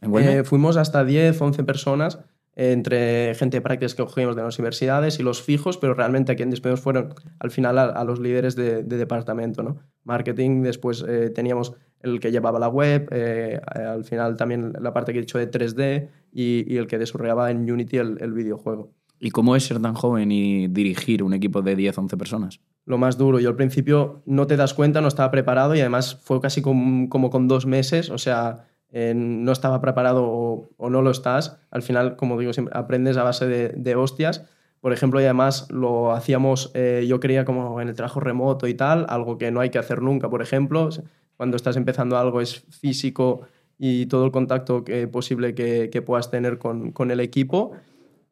Eh, 0.00 0.42
fuimos 0.44 0.76
hasta 0.76 1.04
10, 1.04 1.40
11 1.40 1.64
personas, 1.64 2.18
entre 2.54 3.34
gente 3.34 3.58
de 3.58 3.60
prácticas 3.60 3.94
que 3.94 4.04
cogimos 4.04 4.34
de 4.34 4.42
las 4.42 4.58
universidades 4.58 5.18
y 5.20 5.22
los 5.22 5.42
fijos, 5.42 5.78
pero 5.78 5.94
realmente 5.94 6.32
a 6.32 6.36
quien 6.36 6.50
despedimos 6.50 6.80
fueron 6.80 7.14
al 7.38 7.50
final 7.50 7.78
a, 7.78 8.04
los 8.04 8.18
líderes 8.18 8.56
de, 8.56 8.82
departamento. 8.82 9.62
¿no? 9.62 9.78
Marketing, 10.04 10.62
después 10.62 11.04
eh, 11.06 11.30
teníamos 11.30 11.74
el 12.00 12.20
que 12.20 12.30
llevaba 12.30 12.58
la 12.58 12.68
web, 12.68 13.08
eh, 13.12 13.60
al 13.66 14.04
final 14.04 14.36
también 14.36 14.72
la 14.80 14.92
parte 14.92 15.12
que 15.12 15.18
he 15.18 15.22
dicho 15.22 15.38
de 15.38 15.50
3D 15.50 16.08
y, 16.32 16.76
el 16.76 16.86
que 16.86 16.98
desarrollaba 16.98 17.50
en 17.50 17.70
Unity 17.70 17.98
el, 17.98 18.18
el 18.20 18.32
videojuego. 18.32 18.92
¿Y 19.20 19.30
cómo 19.30 19.56
es 19.56 19.64
ser 19.64 19.80
tan 19.80 19.94
joven 19.94 20.30
y 20.30 20.68
dirigir 20.68 21.22
un 21.22 21.34
equipo 21.34 21.62
de 21.62 21.74
10, 21.74 21.98
11 21.98 22.16
personas? 22.16 22.60
Lo 22.84 22.98
más 22.98 23.18
duro. 23.18 23.40
Yo 23.40 23.50
al 23.50 23.56
principio 23.56 24.22
no 24.26 24.46
te 24.46 24.56
das 24.56 24.74
cuenta, 24.74 25.00
no 25.00 25.08
estaba 25.08 25.30
preparado 25.30 25.74
y 25.74 25.80
además 25.80 26.20
fue 26.22 26.40
casi 26.40 26.62
como, 26.62 27.30
con 27.30 27.48
dos 27.48 27.66
meses, 27.66 28.10
o 28.10 28.18
sea, 28.18 28.66
eh, 28.90 29.12
no 29.14 29.52
estaba 29.52 29.80
preparado 29.80 30.24
o, 30.24 30.90
no 30.90 31.02
lo 31.02 31.10
estás. 31.10 31.58
Al 31.70 31.82
final, 31.82 32.16
como 32.16 32.38
digo, 32.38 32.52
siempre 32.52 32.76
aprendes 32.76 33.16
a 33.16 33.24
base 33.24 33.46
de, 33.46 33.96
hostias. 33.96 34.46
Por 34.80 34.92
ejemplo, 34.92 35.20
y 35.20 35.24
además 35.24 35.66
lo 35.70 36.12
hacíamos, 36.12 36.70
eh, 36.74 37.04
yo 37.08 37.18
creía 37.18 37.44
como 37.44 37.80
en 37.80 37.88
el 37.88 37.94
trabajo 37.94 38.20
remoto 38.20 38.68
y 38.68 38.74
tal, 38.74 39.06
algo 39.08 39.36
que 39.36 39.50
no 39.50 39.60
hay 39.60 39.70
que 39.70 39.78
hacer 39.78 40.00
nunca, 40.00 40.30
por 40.30 40.40
ejemplo. 40.40 40.88
Cuando 41.36 41.56
estás 41.56 41.76
empezando 41.76 42.16
algo 42.16 42.40
es 42.40 42.64
físico 42.70 43.42
y 43.76 44.06
todo 44.06 44.24
el 44.24 44.30
contacto 44.30 44.84
posible 45.10 45.54
que, 45.54 46.02
puedas 46.06 46.30
tener 46.30 46.58
con 46.58 47.10
el 47.10 47.20
equipo. 47.20 47.72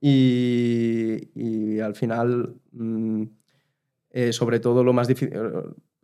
Y, 0.01 1.81
al 1.81 1.95
final, 1.95 2.57
mm, 2.73 3.23
eh, 4.11 4.33
sobre 4.33 4.61
todo 4.61 4.85
lo 4.85 4.93
más 4.93 5.09
difícil, 5.09 5.33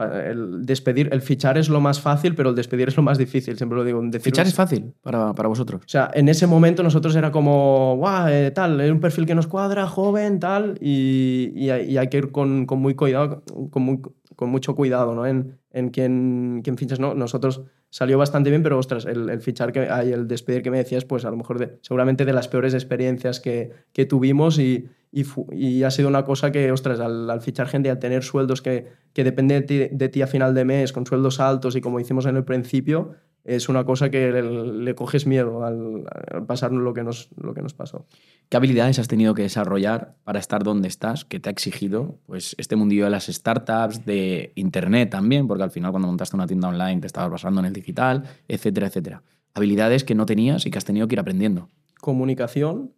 el 0.05 0.65
despedir, 0.65 1.09
el 1.13 1.23
fichar 1.23 1.59
es 1.59 1.69
lo 1.69 1.81
más 1.81 2.01
fácil, 2.01 2.35
pero 2.35 2.51
el 2.51 2.57
despedir 2.57 2.89
es 2.89 2.97
lo 2.97 3.03
más 3.03 3.19
difícil, 3.19 3.57
siempre 3.57 3.77
lo 3.77 3.85
digo. 3.85 4.03
¿Fichar 4.21 4.47
es 4.47 4.55
fácil 4.55 4.95
para, 5.03 5.33
para, 5.33 5.49
vosotros? 5.49 5.83
O 5.85 5.89
sea, 5.89 6.11
en 6.15 6.29
ese 6.29 6.47
momento 6.47 6.83
nosotros 6.83 7.15
era 7.17 7.31
como, 7.31 7.97
guau, 7.97 8.29
eh, 8.29 8.51
tal, 8.51 8.81
es 8.81 8.91
un 8.91 9.01
perfil 9.01 9.27
que 9.27 9.35
nos 9.35 9.47
cuadra, 9.47 9.87
joven, 9.87 10.41
tal, 10.41 10.79
y, 10.81 11.53
y, 11.55 11.71
hay, 11.71 12.09
que 12.09 12.19
ir 12.19 12.33
con, 12.33 12.67
con 12.67 12.81
muy 12.81 12.95
cuidado, 12.95 13.43
con, 13.71 13.83
muy, 13.83 14.01
con 14.37 14.51
mucho 14.51 14.75
cuidado 14.75 15.15
¿no? 15.15 15.27
en, 15.27 15.59
en 15.71 15.91
quién, 15.91 16.61
quién 16.63 16.77
fichas. 16.77 17.01
¿no? 17.01 17.15
Nosotros 17.15 17.63
salió 17.91 18.19
bastante 18.19 18.51
bien, 18.51 18.63
pero 18.63 18.79
ostras, 18.79 19.05
el, 19.05 19.41
fichar 19.41 19.73
que 19.73 19.81
hay, 19.81 20.13
el 20.13 20.27
despedir 20.27 20.63
que 20.63 20.71
me 20.71 20.79
decías, 20.79 21.05
pues 21.05 21.25
a 21.25 21.31
lo 21.31 21.37
mejor 21.37 21.59
de, 21.59 21.79
seguramente 21.83 22.25
de 22.25 22.33
las 22.33 22.49
peores 22.49 22.75
experiencias 22.75 23.39
que, 23.39 23.71
que 23.93 24.07
tuvimos 24.07 24.59
y, 24.59 24.89
y, 25.13 25.25
y, 25.53 25.83
ha 25.83 25.91
sido 25.91 26.09
una 26.09 26.25
cosa 26.25 26.51
que, 26.53 26.73
ostras, 26.73 27.01
al, 27.01 27.29
al 27.29 27.41
fichar 27.43 27.69
gente 27.69 27.89
y 27.89 27.91
al 27.91 27.99
tener 27.99 28.23
sueldos 28.23 28.63
que, 28.63 28.89
que 29.13 29.25
dependen 29.25 29.61
de 29.61 29.67
ti, 29.67 29.89
de 29.91 30.09
ti, 30.09 30.23
a 30.23 30.27
final 30.27 30.55
de 30.55 30.65
mes, 30.65 30.93
con 30.93 31.07
sueldos 31.07 31.41
altos 31.41 31.77
y 31.77 31.81
como 31.81 32.01
hicimos 32.01 32.27
en 32.27 32.37
el 32.37 32.45
principio, 32.45 33.15
es 33.45 33.69
una 33.69 33.85
cosa 33.85 34.11
que 34.11 34.31
le, 34.31 34.95
coges 34.95 35.27
miedo 35.27 35.65
al, 35.65 36.05
pasar 36.47 36.73
lo 36.73 36.95
que, 36.95 37.03
nos, 37.03 37.29
lo 37.37 37.55
que 37.55 37.63
nos 37.63 37.75
pasó. 37.75 38.07
¿Qué 38.49 38.57
habilidades 38.57 38.99
has 38.99 39.09
tenido 39.09 39.35
que 39.35 39.43
desarrollar 39.43 40.15
para 40.23 40.39
estar 40.39 40.63
donde 40.63 40.87
estás? 40.87 41.25
¿Qué 41.25 41.41
te 41.41 41.49
ha 41.49 41.53
exigido 41.53 42.21
pues, 42.27 42.55
este 42.59 42.77
mundillo 42.77 43.05
de 43.05 43.11
las 43.11 43.27
startups, 43.27 44.05
de 44.05 44.53
Internet 44.55 45.11
también? 45.11 45.49
Porque 45.49 45.65
al 45.65 45.73
final 45.73 45.91
cuando 45.91 46.07
montaste 46.07 46.37
una 46.37 46.47
tienda 46.47 46.69
online 46.69 47.01
te 47.01 47.07
estabas 47.09 47.31
basando 47.31 47.61
en 47.61 47.67
el 47.67 47.73
digital, 47.73 48.25
etcétera, 48.47 48.87
etcétera. 48.87 49.23
Habilidades 49.55 50.05
que 50.05 50.15
no 50.15 50.25
tenías 50.25 50.65
y 50.65 50.71
que 50.71 50.79
has 50.79 50.85
tenido 50.85 51.09
que 51.09 51.17
ir 51.17 51.21
aprendiendo. 51.21 51.69
Comunicación, 52.01 52.95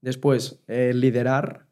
después 0.00 0.60
eh, 0.66 0.92
liderar, 0.92 1.67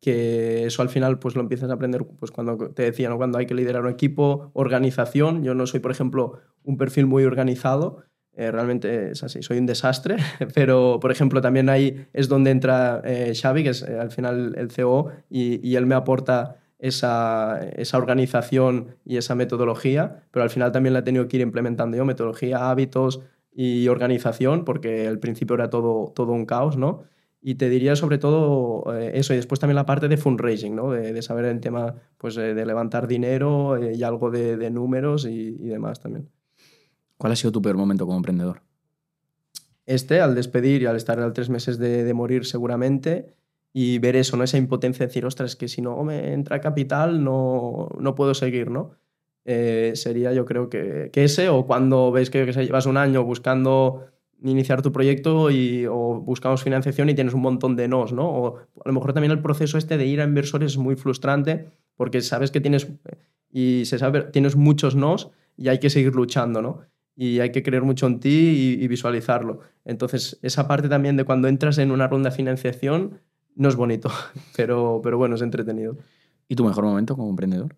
que 0.00 0.66
eso 0.66 0.82
al 0.82 0.88
final 0.88 1.18
pues 1.18 1.34
lo 1.34 1.42
empiezas 1.42 1.70
a 1.70 1.74
aprender 1.74 2.04
pues 2.18 2.30
cuando 2.30 2.56
te 2.70 2.84
decía, 2.84 3.14
cuando 3.14 3.38
hay 3.38 3.46
que 3.46 3.54
liderar 3.54 3.82
un 3.82 3.90
equipo, 3.90 4.50
organización. 4.54 5.42
Yo 5.44 5.54
no 5.54 5.66
soy, 5.66 5.80
por 5.80 5.90
ejemplo, 5.90 6.38
un 6.64 6.76
perfil 6.76 7.06
muy 7.06 7.24
organizado, 7.24 8.04
eh, 8.32 8.50
realmente 8.50 9.10
es 9.10 9.22
así, 9.22 9.42
soy 9.42 9.58
un 9.58 9.66
desastre, 9.66 10.16
pero 10.54 10.98
por 11.00 11.10
ejemplo 11.10 11.40
también 11.40 11.68
ahí 11.68 12.06
es 12.12 12.28
donde 12.28 12.50
entra 12.50 13.02
eh, 13.04 13.34
Xavi, 13.34 13.62
que 13.64 13.70
es 13.70 13.82
eh, 13.82 13.98
al 13.98 14.10
final 14.10 14.54
el 14.56 14.70
CEO, 14.70 15.10
y, 15.28 15.66
y 15.68 15.76
él 15.76 15.86
me 15.86 15.94
aporta 15.94 16.56
esa, 16.78 17.60
esa, 17.76 17.98
organización 17.98 18.96
y 19.04 19.18
esa 19.18 19.34
metodología, 19.34 20.24
pero 20.30 20.42
al 20.42 20.50
final 20.50 20.72
también 20.72 20.94
la 20.94 21.00
he 21.00 21.02
tenido 21.02 21.28
que 21.28 21.36
ir 21.36 21.42
implementando 21.42 21.96
yo, 21.96 22.06
metodología, 22.06 22.70
hábitos 22.70 23.20
y 23.52 23.88
organización, 23.88 24.64
porque 24.64 25.06
al 25.06 25.18
principio 25.18 25.56
era 25.56 25.68
todo, 25.68 26.12
todo 26.14 26.32
un 26.32 26.46
caos, 26.46 26.78
¿no? 26.78 27.02
Y 27.42 27.54
te 27.54 27.70
diría 27.70 27.96
sobre 27.96 28.18
todo 28.18 28.94
eh, 28.94 29.12
eso, 29.14 29.32
y 29.32 29.36
después 29.36 29.58
también 29.58 29.76
la 29.76 29.86
parte 29.86 30.08
de 30.08 30.16
fundraising, 30.18 30.76
¿no? 30.76 30.90
de, 30.90 31.22
saber 31.22 31.46
el 31.46 31.60
tema 31.60 31.94
pues, 32.18 32.34
de 32.34 32.66
levantar 32.66 33.06
dinero 33.06 33.76
eh, 33.76 33.94
y 33.96 34.02
algo 34.02 34.30
de, 34.30 34.70
números 34.70 35.24
y, 35.24 35.52
demás 35.52 36.00
también. 36.00 36.28
¿Cuál 37.16 37.32
ha 37.32 37.36
sido 37.36 37.52
tu 37.52 37.62
peor 37.62 37.76
momento 37.76 38.04
como 38.04 38.18
emprendedor? 38.18 38.62
Este, 39.86 40.20
al 40.20 40.34
despedir 40.34 40.82
y 40.82 40.86
al 40.86 40.96
estar 40.96 41.18
a 41.18 41.32
tres 41.32 41.48
meses 41.48 41.78
de, 41.78 42.12
morir 42.12 42.44
seguramente, 42.44 43.34
y 43.72 43.98
ver 43.98 44.16
eso, 44.16 44.36
¿no? 44.36 44.44
esa 44.44 44.58
impotencia 44.58 45.04
de 45.04 45.08
decir, 45.08 45.24
ostras, 45.24 45.56
que 45.56 45.68
si 45.68 45.80
no 45.80 46.02
me 46.02 46.32
entra 46.32 46.60
capital 46.60 47.22
no, 47.22 47.88
no 47.98 48.14
puedo 48.16 48.34
seguir, 48.34 48.70
¿no? 48.70 48.96
Eh, 49.44 49.92
sería 49.94 50.32
yo 50.32 50.44
creo 50.44 50.68
que, 50.68 51.10
que, 51.12 51.24
ese, 51.24 51.48
o 51.48 51.66
cuando 51.66 52.12
ves 52.12 52.30
que, 52.30 52.44
que 52.44 52.52
llevas 52.52 52.86
un 52.86 52.96
año 52.96 53.24
buscando 53.24 54.06
iniciar 54.42 54.82
tu 54.82 54.92
proyecto 54.92 55.50
y, 55.50 55.86
o 55.86 56.20
buscamos 56.20 56.62
financiación 56.62 57.08
y 57.08 57.14
tienes 57.14 57.34
un 57.34 57.42
montón 57.42 57.76
de 57.76 57.88
nos, 57.88 58.12
¿no? 58.12 58.28
O 58.28 58.56
a 58.56 58.88
lo 58.88 58.92
mejor 58.92 59.12
también 59.12 59.32
el 59.32 59.42
proceso 59.42 59.78
este 59.78 59.98
de 59.98 60.06
ir 60.06 60.20
a 60.20 60.24
inversores 60.24 60.72
es 60.72 60.78
muy 60.78 60.96
frustrante 60.96 61.68
porque 61.96 62.20
sabes 62.22 62.50
que 62.50 62.60
tienes, 62.60 62.88
y 63.50 63.84
se 63.84 63.98
sabe, 63.98 64.22
tienes 64.22 64.56
muchos 64.56 64.94
nos 64.94 65.30
y 65.56 65.68
hay 65.68 65.78
que 65.78 65.90
seguir 65.90 66.14
luchando, 66.14 66.62
¿no? 66.62 66.80
Y 67.16 67.40
hay 67.40 67.52
que 67.52 67.62
creer 67.62 67.82
mucho 67.82 68.06
en 68.06 68.20
ti 68.20 68.78
y, 68.80 68.88
visualizarlo. 68.88 69.60
Entonces, 69.84 70.38
esa 70.42 70.66
parte 70.66 70.88
también 70.88 71.18
de 71.18 71.24
cuando 71.24 71.48
entras 71.48 71.76
en 71.76 71.90
una 71.90 72.08
ronda 72.08 72.30
de 72.30 72.36
financiación 72.36 73.20
no 73.56 73.68
es 73.68 73.76
bonito, 73.76 74.10
pero, 74.56 75.00
pero 75.02 75.18
bueno, 75.18 75.34
es 75.34 75.42
entretenido. 75.42 75.98
¿Y 76.48 76.56
tu 76.56 76.64
mejor 76.64 76.84
momento 76.84 77.14
como 77.14 77.28
emprendedor? 77.28 77.76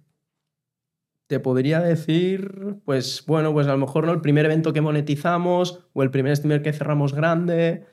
Te 1.33 1.41
podría 1.41 1.81
decir, 1.81 2.77
pues 2.85 3.25
bueno, 3.27 3.55
pues 3.55 3.67
a 3.67 3.73
lo 3.73 3.79
mejor 3.79 4.05
¿no? 4.05 4.13
el 4.13 4.21
primer 4.21 4.45
evento 4.45 4.75
que 4.75 4.83
monetizamos 4.83 5.83
o 5.95 6.03
el 6.03 6.11
primer 6.11 6.37
streamer 6.37 6.61
que 6.61 6.75
cerramos 6.75 7.15
grande, 7.15 7.87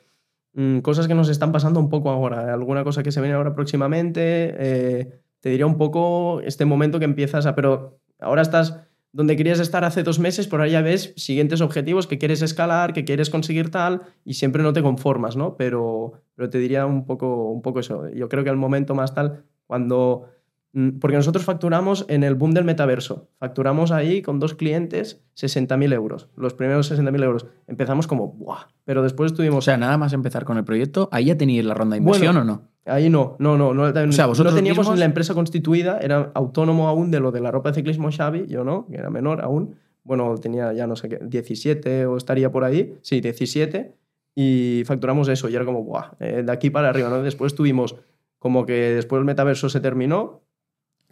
mm, 0.55 0.80
cosas 0.80 1.07
que 1.07 1.16
nos 1.16 1.30
están 1.30 1.53
pasando 1.53 1.80
un 1.80 1.88
poco 1.88 2.09
ahora, 2.09 2.53
alguna 2.53 2.84
cosa 2.84 3.01
que 3.01 3.14
se 3.14 3.22
viene 3.22 3.38
ahora 3.38 3.55
próximamente, 3.55 4.22
eh, 4.59 5.22
te 5.39 5.51
diría 5.51 5.66
un 5.66 5.78
poco 5.78 6.41
este 6.41 6.66
momento 6.66 6.99
que 6.99 7.05
empiezas 7.05 7.45
a, 7.45 7.55
pero 7.55 8.01
ahora 8.20 8.41
estás 8.41 8.82
donde 9.14 9.38
querías 9.38 9.61
estar 9.61 9.86
hace 9.86 10.03
dos 10.03 10.20
meses, 10.20 10.49
por 10.49 10.59
ahí 10.59 10.72
ya 10.72 10.82
ves 10.82 11.14
siguientes 11.16 11.61
objetivos 11.61 12.05
que 12.05 12.18
quieres 12.18 12.41
escalar, 12.41 12.91
que 12.91 13.05
quieres 13.05 13.30
conseguir 13.30 13.72
tal, 13.72 14.01
y 14.26 14.34
siempre 14.34 14.64
no 14.64 14.74
te 14.74 14.84
conformas, 14.84 15.38
¿no? 15.38 15.55
Pero, 15.55 16.11
pero 16.36 16.49
te 16.49 16.57
diría 16.57 16.86
un 16.86 17.05
poco, 17.05 17.51
un 17.51 17.61
poco 17.61 17.80
eso. 17.80 18.09
Yo 18.09 18.28
creo 18.28 18.43
que 18.43 18.49
el 18.49 18.57
momento 18.57 18.95
más 18.95 19.14
tal, 19.14 19.45
cuando... 19.66 20.28
mm, 20.74 20.99
Porque 20.99 21.17
nosotros 21.17 21.43
facturamos 21.45 22.05
en 22.09 22.24
el 22.24 22.36
boom 22.36 22.51
del 22.53 22.63
metaverso. 22.63 23.30
Facturamos 23.39 23.91
ahí 23.91 24.22
con 24.22 24.39
dos 24.39 24.53
clientes 24.55 25.22
60.000 25.36 25.93
euros. 25.93 26.30
Los 26.36 26.53
primeros 26.53 26.91
60.000 26.91 27.24
euros. 27.24 27.45
Empezamos 27.67 28.07
como, 28.07 28.28
¡buah! 28.34 28.67
Pero 28.86 29.01
después 29.03 29.32
O 29.32 29.36
tuvimos... 29.36 29.65
sea, 29.65 29.78
nada 29.78 29.97
más 29.97 30.13
empezar 30.13 30.45
con 30.45 30.57
el 30.57 30.63
proyecto, 30.63 31.09
¿ahí 31.11 31.26
ya 31.26 31.38
teníais 31.38 31.65
la 31.65 31.74
ronda 31.74 31.95
de 31.95 31.99
inversión 32.01 32.36
Bueno, 32.36 32.41
o 32.41 32.55
no? 32.55 32.70
Ahí 32.86 33.09
no, 33.09 33.36
no, 33.39 33.55
no. 33.57 33.74
No, 33.74 33.84
O 33.84 34.11
sea, 34.11 34.26
vosotros 34.26 34.53
no 34.53 34.57
teníamos 34.57 34.88
mismos- 34.88 34.97
la 34.99 35.05
empresa 35.05 35.34
constituida, 35.36 35.99
era 36.01 36.32
autónomo 36.34 36.88
aún 36.88 37.11
de 37.11 37.20
lo 37.20 37.32
de 37.32 37.39
la 37.41 37.51
ropa 37.51 37.70
de 37.70 37.76
ciclismo 37.76 38.09
Xavi, 38.11 38.47
yo 38.47 38.63
no, 38.63 38.88
que 38.89 38.97
era 38.97 39.09
menor 39.11 39.41
aún. 39.43 39.76
Bueno, 40.03 40.34
tenía 40.39 40.74
ya 40.74 40.88
no 40.88 40.95
sé 40.95 41.07
qué, 41.09 41.20
17 41.22 42.07
o 42.07 42.17
estaría 42.17 42.51
por 42.51 42.63
ahí, 42.63 42.97
sí, 43.03 43.22
17, 43.22 43.93
y 44.34 44.82
facturamos 44.86 45.28
eso, 45.28 45.49
y 45.49 45.55
era 45.55 45.65
como, 45.65 45.84
¡buah! 45.84 46.11
eh, 46.20 46.41
de 46.43 46.51
aquí 46.51 46.72
para 46.72 46.89
arriba, 46.89 47.09
¿no? 47.09 47.22
Después 47.22 47.53
tuvimos, 47.53 47.95
como 48.39 48.65
que 48.65 48.74
después 48.95 49.20
el 49.20 49.26
metaverso 49.26 49.70
se 49.70 49.82
terminó, 49.82 50.41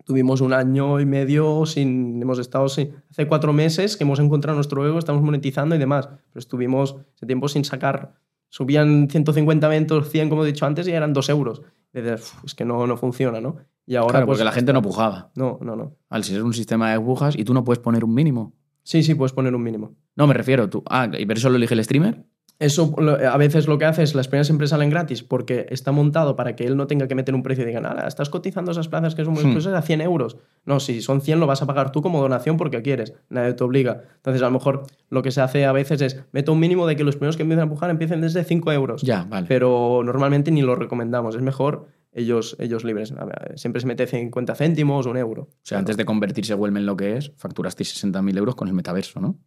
tuvimos 0.07 0.39
un 0.39 0.53
año 0.53 1.01
y 1.01 1.05
medio 1.05 1.65
sin, 1.65 2.21
hemos 2.21 2.39
estado 2.39 2.69
sin, 2.69 2.93
hace 3.11 3.27
cuatro 3.27 3.51
meses 3.51 3.97
que 3.97 4.05
hemos 4.05 4.19
encontrado 4.19 4.55
nuestro 4.55 4.87
ego, 4.87 4.97
estamos 4.97 5.21
monetizando 5.21 5.75
y 5.75 5.77
demás, 5.77 6.07
pero 6.07 6.39
estuvimos 6.39 6.95
ese 7.17 7.25
tiempo 7.25 7.49
sin 7.49 7.65
sacar, 7.65 8.15
subían 8.47 9.09
150 9.09 9.67
eventos, 9.67 10.09
100 10.09 10.29
como 10.29 10.45
he 10.45 10.47
dicho 10.47 10.65
antes 10.65 10.87
y 10.87 10.91
eran 10.91 11.11
2 11.11 11.29
euros. 11.29 11.61
Y 11.93 11.99
dices, 11.99 12.33
"Uf, 12.37 12.45
es 12.45 12.55
que 12.55 12.63
no, 12.63 12.87
no 12.87 12.95
funciona, 12.95 13.41
¿no? 13.41 13.57
Y 13.85 13.95
ahora 13.95 14.11
claro, 14.11 14.25
pues 14.27 14.37
porque 14.37 14.45
la 14.45 14.51
gente 14.53 14.71
no 14.71 14.81
pujaba. 14.81 15.31
no, 15.35 15.59
no, 15.61 15.75
no. 15.75 15.97
Al 16.09 16.23
si 16.23 16.35
es 16.35 16.41
un 16.41 16.53
sistema 16.53 16.91
de 16.91 16.99
pujas 16.99 17.37
y 17.37 17.43
tú 17.43 17.53
no 17.53 17.63
puedes 17.65 17.79
poner 17.79 18.05
un 18.05 18.13
mínimo. 18.13 18.53
Sí, 18.83 19.03
sí, 19.03 19.13
puedes 19.15 19.33
poner 19.33 19.53
un 19.53 19.61
mínimo. 19.63 19.95
No, 20.15 20.25
me 20.25 20.33
refiero, 20.33 20.69
tú. 20.69 20.83
Ah, 20.89 21.09
¿y 21.17 21.25
pero 21.25 21.37
eso 21.37 21.49
lo 21.49 21.57
elige 21.57 21.73
el 21.73 21.83
streamer? 21.83 22.25
Eso 22.59 22.93
lo- 22.97 23.11
a 23.13 23.37
veces 23.37 23.67
lo 23.67 23.77
que 23.77 23.85
hace 23.85 24.01
es 24.01 24.15
las 24.15 24.27
primeras 24.27 24.49
empresas 24.49 24.71
salen 24.71 24.89
gratis 24.89 25.21
porque 25.21 25.67
está 25.69 25.91
montado 25.91 26.35
para 26.35 26.55
que 26.55 26.65
él 26.65 26.75
no 26.75 26.87
tenga 26.87 27.07
que 27.07 27.13
meter 27.13 27.35
un 27.35 27.43
precio 27.43 27.63
y 27.63 27.67
digan, 27.67 27.85
"Ala, 27.85 28.07
estás 28.07 28.29
cotizando 28.29 28.71
esas 28.71 28.87
plazas 28.87 29.13
que 29.13 29.23
son 29.23 29.33
muy 29.35 29.43
Hmm. 29.43 29.47
exclusivas 29.47 29.77
a 29.77 29.81
100 29.83 30.01
euros. 30.01 30.37
No, 30.65 30.79
si 30.79 31.01
son 31.01 31.21
100 31.21 31.39
lo 31.39 31.45
vas 31.45 31.61
a 31.61 31.67
pagar 31.67 31.91
tú 31.91 32.01
como 32.01 32.19
donación 32.19 32.57
porque 32.57 32.81
quieres, 32.81 33.13
nadie 33.29 33.53
te 33.53 33.63
obliga. 33.63 34.01
Entonces 34.15 34.41
a 34.41 34.45
lo 34.45 34.51
mejor 34.51 34.83
lo 35.11 35.21
que 35.21 35.29
se 35.31 35.41
hace 35.41 35.65
a 35.65 35.71
veces 35.71 36.01
es, 36.01 36.23
meto 36.31 36.51
un 36.51 36.59
mínimo 36.59 36.87
de 36.87 36.95
que 36.95 37.03
los 37.03 37.15
primeros 37.15 37.37
que 37.37 37.43
empiecen 37.43 37.59
a 37.59 37.63
empujar 37.63 37.91
empiecen 37.91 38.21
desde 38.21 38.43
5 38.43 38.71
euros. 38.71 39.03
Ya, 39.03 39.23
vale. 39.29 39.45
Pero 39.47 40.01
normalmente 40.03 40.49
ni 40.49 40.63
lo 40.63 40.75
recomendamos, 40.75 41.35
es 41.35 41.41
mejor 41.43 41.85
ellos, 42.11 42.55
ellos 42.59 42.83
libres. 42.83 43.11
A 43.11 43.27
Siempre 43.55 43.79
se 43.81 43.85
mete 43.85 44.07
50 44.07 44.55
céntimos, 44.55 45.05
un 45.05 45.17
euro. 45.17 45.43
O 45.43 45.49
sea, 45.61 45.77
antes 45.77 45.95
de 45.95 46.05
convertirse 46.05 46.55
Huelme 46.55 46.79
en 46.79 46.87
lo 46.87 46.97
que 46.97 47.17
es, 47.17 47.31
facturasteis 47.35 47.89
60.000 48.03 48.35
euros 48.35 48.55
con 48.55 48.67
el 48.67 48.73
metaverso, 48.73 49.19
¿no? 49.19 49.37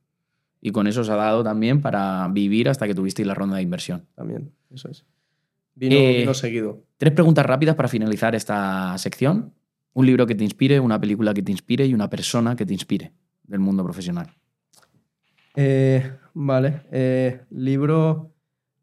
Y 0.61 0.73
con 0.73 0.87
eso 0.87 1.01
os 1.01 1.09
ha 1.09 1.17
dado 1.17 1.43
también 1.43 1.81
para 1.81 2.29
vivir 2.29 2.69
hasta 2.69 2.87
que 2.87 2.95
tuvisteis 2.95 3.27
la 3.27 3.35
ronda 3.35 3.57
de 3.57 3.63
inversión. 3.63 4.07
También, 4.15 4.53
eso 4.73 4.91
es. 4.91 5.05
Vino, 5.75 5.95
Eh, 5.97 6.19
vino 6.21 6.35
seguido. 6.35 6.85
Tres 6.99 7.13
preguntas 7.15 7.47
rápidas 7.47 7.75
para 7.77 7.89
finalizar 7.89 8.35
esta 8.35 8.97
sección. 8.99 9.55
Un 9.95 10.07
libro 10.07 10.27
que 10.27 10.35
te 10.35 10.45
inspire, 10.45 10.79
una 10.79 11.01
película 11.01 11.33
que 11.33 11.43
te 11.43 11.51
inspire 11.51 11.87
y 11.87 11.95
una 11.95 12.11
persona 12.11 12.55
que 12.57 12.67
te 12.67 12.75
inspire 12.75 13.13
del 13.45 13.61
mundo 13.61 13.83
profesional. 13.83 14.29
Eh, 15.57 16.13
vale. 16.35 16.83
eh, 16.93 17.41
libro. 17.51 18.33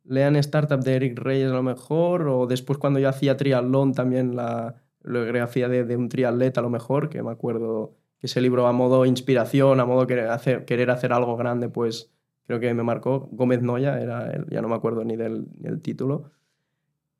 Lean 0.03 0.37
Startup 0.37 0.79
de 0.79 0.95
Eric 0.95 1.19
Reyes 1.19 1.51
a 1.51 1.55
lo 1.55 1.63
mejor. 1.63 2.27
O 2.27 2.47
después 2.47 2.79
cuando 2.79 2.99
yo 2.99 3.09
hacía 3.09 3.37
triatlón 3.37 3.93
también 3.93 4.35
la, 4.35 4.75
biografía 5.03 5.67
de, 5.69 5.83
de 5.83 5.95
un 5.95 6.09
triatleta 6.09 6.61
a 6.61 6.63
lo 6.63 6.69
mejor. 6.69 7.09
Que 7.09 7.21
me 7.21 7.31
acuerdo 7.31 7.96
ese 8.21 8.41
libro 8.41 8.67
a 8.67 8.71
modo 8.71 9.05
inspiración, 9.05 9.79
a 9.79 9.85
modo 9.85 10.07
querer 10.07 10.29
hacer, 10.29 10.65
querer 10.65 10.89
hacer 10.89 11.13
algo 11.13 11.37
grande, 11.37 11.69
pues 11.69 12.11
creo 12.45 12.59
que 12.59 12.73
me 12.73 12.83
marcó. 12.83 13.29
Gómez 13.31 13.61
Noya 13.61 13.99
era 14.01 14.31
él, 14.31 14.45
ya 14.49 14.61
no 14.61 14.67
me 14.69 14.75
acuerdo 14.75 15.03
ni 15.03 15.15
del, 15.15 15.47
ni 15.59 15.77
título. 15.79 16.31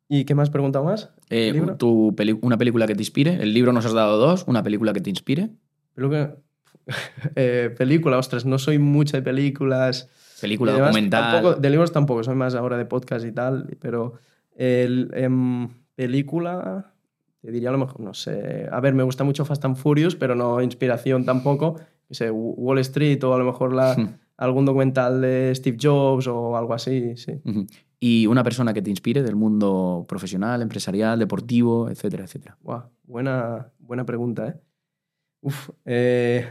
¿Y 0.09 0.25
qué 0.25 0.35
más 0.35 0.49
pregunta 0.49 0.81
más? 0.81 1.11
Eh, 1.29 1.61
tu 1.77 2.15
una 2.41 2.57
película 2.57 2.87
que 2.87 2.95
te 2.95 3.01
inspire. 3.01 3.35
El 3.41 3.53
libro 3.53 3.73
nos 3.73 3.85
has 3.85 3.93
dado 3.93 4.17
dos. 4.17 4.45
Una 4.47 4.63
película 4.63 4.93
que 4.93 5.01
te 5.01 5.09
inspire. 5.09 5.49
Que- 5.95 6.35
eh, 7.35 7.75
película, 7.77 8.17
ostras, 8.17 8.45
no 8.45 8.57
soy 8.57 8.79
mucho 8.79 9.17
de 9.17 9.23
películas. 9.23 10.09
Película 10.39 10.71
además, 10.71 10.89
documental. 10.91 11.31
tampoco- 11.33 11.59
de 11.59 11.69
libros 11.69 11.91
tampoco, 11.91 12.23
soy 12.23 12.35
más 12.35 12.55
ahora 12.55 12.77
de 12.77 12.85
podcast 12.85 13.25
y 13.25 13.31
tal, 13.31 13.75
pero 13.81 14.13
el, 14.55 15.11
em, 15.13 15.67
película, 15.95 16.93
te 17.41 17.51
diría 17.51 17.69
a 17.69 17.71
lo 17.71 17.77
mejor, 17.77 17.99
no 18.01 18.13
sé, 18.13 18.67
a 18.71 18.79
ver, 18.79 18.93
me 18.93 19.03
gusta 19.03 19.23
mucho 19.23 19.45
Fast 19.45 19.63
and 19.65 19.75
Furious, 19.75 20.15
pero 20.15 20.35
no 20.35 20.61
inspiración 20.61 21.25
tampoco, 21.25 21.75
no 22.09 22.13
sé, 22.13 22.31
Wall 22.31 22.79
Street 22.79 23.23
o 23.23 23.33
a 23.33 23.37
lo 23.37 23.45
mejor 23.45 23.73
la, 23.73 23.95
Hmm. 23.95 24.15
algún 24.37 24.65
documental 24.65 25.21
de 25.21 25.53
Steve 25.55 25.77
Jobs 25.81 26.27
o 26.27 26.55
algo 26.57 26.73
así, 26.73 27.15
sí. 27.17 27.33
Y 27.99 28.27
una 28.27 28.43
persona 28.43 28.73
que 28.73 28.81
te 28.83 28.91
inspire 28.91 29.23
del 29.23 29.35
mundo 29.35 30.05
profesional, 30.07 30.61
empresarial, 30.61 31.17
deportivo, 31.17 31.89
etcétera, 31.89 32.25
etcétera. 32.25 32.57
Guau, 32.61 32.83
buena, 33.03 33.71
buena 33.79 34.05
pregunta, 34.05 34.47
¿eh? 34.49 34.55
Uf, 35.41 35.69
eh, 35.85 36.45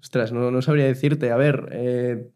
ostras, 0.00 0.32
no, 0.32 0.50
no 0.50 0.62
sabría 0.62 0.86
decirte. 0.86 1.30
A 1.30 1.36
ver, 1.36 1.68
eh, 1.72 2.30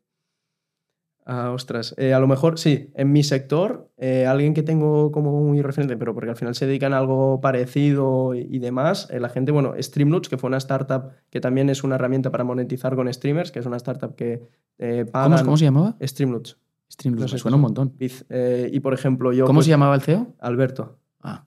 ah, 1.26 1.50
ostras, 1.50 1.94
eh, 1.98 2.14
a 2.14 2.18
lo 2.20 2.26
mejor 2.26 2.58
sí, 2.58 2.90
en 2.94 3.12
mi 3.12 3.22
sector, 3.22 3.90
eh, 3.98 4.24
alguien 4.26 4.54
que 4.54 4.62
tengo 4.62 5.12
como 5.12 5.32
muy 5.42 5.60
referente, 5.60 5.96
pero 5.98 6.14
porque 6.14 6.30
al 6.30 6.36
final 6.36 6.54
se 6.54 6.66
dedican 6.66 6.94
a 6.94 6.98
algo 6.98 7.40
parecido 7.40 8.34
y, 8.34 8.46
y 8.50 8.58
demás, 8.58 9.08
eh, 9.10 9.20
la 9.20 9.28
gente, 9.28 9.52
bueno, 9.52 9.74
Streamloots, 9.78 10.28
que 10.28 10.38
fue 10.38 10.48
una 10.48 10.56
startup 10.56 11.10
que 11.30 11.40
también 11.40 11.68
es 11.68 11.84
una 11.84 11.96
herramienta 11.96 12.30
para 12.30 12.44
monetizar 12.44 12.96
con 12.96 13.12
streamers, 13.12 13.52
que 13.52 13.58
es 13.58 13.66
una 13.66 13.76
startup 13.76 14.14
que 14.14 14.42
pagan... 15.12 15.32
¿Cómo, 15.32 15.44
cómo 15.44 15.56
se 15.56 15.64
llamaba? 15.66 15.96
Streamloots. 16.00 16.58
Streamloots, 16.90 17.22
No 17.22 17.28
sé 17.28 17.38
suena 17.38 17.56
un 17.56 17.62
montón. 17.62 17.94
Y 17.98 18.80
por 18.80 18.94
ejemplo, 18.94 19.32
yo... 19.32 19.44
¿Cómo 19.44 19.58
pues, 19.58 19.66
se 19.66 19.70
llamaba 19.70 19.94
el 19.94 20.00
CEO? 20.02 20.34
Alberto. 20.38 20.98
Ah. 21.20 21.44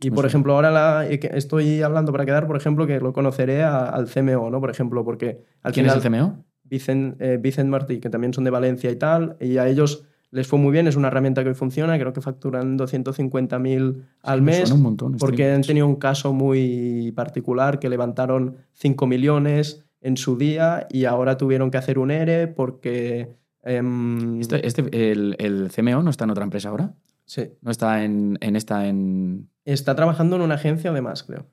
Y 0.00 0.10
por 0.10 0.24
ejemplo, 0.26 0.54
ahora 0.54 0.70
la- 0.70 1.06
estoy 1.06 1.82
hablando 1.82 2.12
para 2.12 2.24
quedar, 2.24 2.46
por 2.46 2.56
ejemplo, 2.56 2.86
que 2.86 3.00
lo 3.00 3.12
conoceré 3.12 3.62
a- 3.62 3.86
al 3.88 4.08
CMO, 4.08 4.50
¿no? 4.50 4.60
Por 4.60 4.70
ejemplo, 4.70 5.04
porque 5.04 5.42
al 5.62 5.72
¿Quién 5.72 5.86
final 5.86 5.98
es 5.98 6.04
el 6.04 6.10
CMO? 6.12 6.44
Vicent, 6.74 7.20
eh, 7.20 7.38
Vicent 7.40 7.68
Martí, 7.70 7.98
que 8.00 8.10
también 8.10 8.32
son 8.34 8.44
de 8.44 8.50
Valencia 8.50 8.90
y 8.90 8.96
tal, 8.96 9.36
y 9.40 9.56
a 9.58 9.68
ellos 9.68 10.04
les 10.30 10.46
fue 10.48 10.58
muy 10.58 10.72
bien, 10.72 10.88
es 10.88 10.96
una 10.96 11.08
herramienta 11.08 11.42
que 11.44 11.50
hoy 11.50 11.54
funciona, 11.54 11.96
creo 11.98 12.12
que 12.12 12.20
facturan 12.20 12.76
250.000 12.76 14.02
al 14.22 14.42
Me 14.42 14.46
mes, 14.52 14.58
suena 14.60 14.74
un 14.74 14.82
montón. 14.82 15.16
porque 15.18 15.50
han 15.52 15.62
tenido 15.62 15.86
un 15.86 15.96
caso 15.96 16.32
muy 16.32 17.12
particular 17.14 17.78
que 17.78 17.88
levantaron 17.88 18.56
5 18.72 19.06
millones 19.06 19.84
en 20.00 20.16
su 20.16 20.36
día 20.36 20.86
y 20.90 21.04
ahora 21.04 21.36
tuvieron 21.36 21.70
que 21.70 21.78
hacer 21.78 21.98
un 21.98 22.10
ERE 22.10 22.48
porque... 22.48 23.36
em, 23.62 24.40
Este, 24.40 24.66
este- 24.66 25.12
el, 25.12 25.36
el 25.38 25.70
CMO 25.70 26.02
no 26.02 26.10
está 26.10 26.24
en 26.24 26.30
otra 26.30 26.44
empresa 26.44 26.68
ahora. 26.70 26.94
sí, 27.24 27.52
No 27.62 27.70
está 27.70 28.04
en, 28.04 28.36
en 28.40 28.56
esta 28.56 28.86
en. 28.88 29.48
está 29.64 29.94
trabajando 29.94 30.36
en 30.36 30.42
una 30.42 30.56
agencia 30.56 30.90
o 30.90 30.94
demás, 30.94 31.22
creo. 31.22 31.46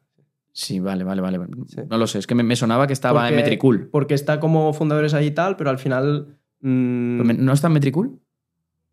Sí, 0.54 0.80
vale, 0.80 1.04
vale, 1.04 1.22
vale. 1.22 1.40
Sí. 1.68 1.82
No 1.90 1.98
lo 1.98 2.08
sé, 2.08 2.20
es 2.20 2.28
que 2.28 2.36
me, 2.36 2.44
me 2.44 2.56
sonaba 2.56 2.88
que 2.88 2.94
estaba 2.94 3.28
en 3.30 3.36
Metricool. 3.36 3.88
Porque 3.90 4.14
está 4.14 4.40
como 4.40 4.74
fundadores 4.74 5.14
ahí 5.14 5.28
y 5.28 5.32
tal, 5.32 5.56
pero 5.56 5.70
al 5.70 5.80
final... 5.80 6.38
mm, 6.60 7.22
Pero 7.26 7.40
¿No 7.42 7.54
está 7.54 7.68
en 7.68 7.74
Metricool? 7.74 8.20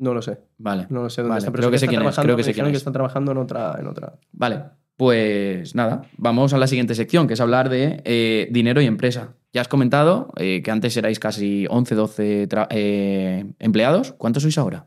no 0.01 0.15
lo 0.15 0.23
sé. 0.23 0.39
Vale. 0.59 0.87
No 0.91 1.03
lo 1.03 1.11
sé 1.11 1.23
dónde 1.23 1.31
Vale, 1.31 1.39
está, 1.41 1.51
pero 1.51 1.63
creo 1.63 1.71
sé 1.71 1.73
que 1.75 1.79
sé 1.81 1.89
quién 1.89 2.03
es, 2.09 2.17
creo 2.19 2.37
que 2.37 2.43
sé 2.45 2.51
quién 2.53 2.55
dijeron 2.67 2.71
que 2.71 2.77
es. 2.77 2.81
está 2.83 2.93
trabajando 2.93 3.33
en 3.33 3.39
otra, 3.39 3.77
en 3.81 3.87
otra. 3.89 4.15
Vale. 4.31 4.63
Pues 4.97 5.75
nada, 5.75 6.03
vamos 6.17 6.53
a 6.53 6.59
la 6.59 6.67
siguiente 6.69 6.95
sección, 6.95 7.27
que 7.27 7.35
es 7.35 7.41
hablar 7.41 7.69
de 7.69 8.01
eh, 8.05 8.49
dinero 8.53 8.81
y 8.81 8.87
empresa. 8.87 9.35
Ya 9.53 9.61
has 9.61 9.69
comentado 9.69 10.33
eh, 10.37 10.63
que 10.63 10.71
antes 10.71 10.97
erais 10.97 11.19
casi 11.19 11.67
11, 11.71 11.95
12 11.97 12.49
tra- 12.49 12.67
eh, 12.71 13.45
empleados. 13.59 14.13
¿Cuántos 14.13 14.43
sois 14.45 14.57
ahora? 14.59 14.87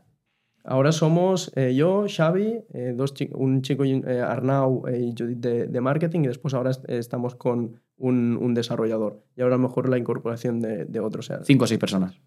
Ahora 0.64 0.92
somos 0.92 1.50
eh, 1.56 1.74
yo, 1.74 2.04
Xavi, 2.08 2.60
eh, 2.72 2.92
dos 2.96 3.14
chi- 3.14 3.30
un 3.34 3.62
chico, 3.62 3.84
eh, 3.84 4.20
Arnau 4.20 4.86
eh, 4.86 5.00
y 5.00 5.14
Judith 5.16 5.38
de, 5.38 5.66
de 5.66 5.80
marketing, 5.80 6.20
y 6.20 6.26
después 6.28 6.54
ahora 6.54 6.70
est- 6.70 6.88
estamos 6.88 7.34
con 7.34 7.80
un, 7.96 8.38
un 8.40 8.54
desarrollador. 8.54 9.22
Y 9.36 9.42
ahora 9.42 9.56
a 9.56 9.58
lo 9.58 9.66
mejor 9.68 9.88
la 9.88 9.98
incorporación 9.98 10.60
de, 10.60 10.84
de 10.84 11.00
otros. 11.00 11.26
o 11.30 11.34
sea, 11.34 11.44
Cinco 11.44 11.64
o 11.64 11.66
seis 11.66 11.80
personas. 11.80 12.20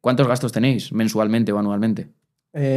¿Cuántos 0.00 0.28
gastos 0.28 0.52
tenéis 0.52 0.92
mensualmente 0.92 1.52
o 1.52 1.58
anualmente? 1.58 2.08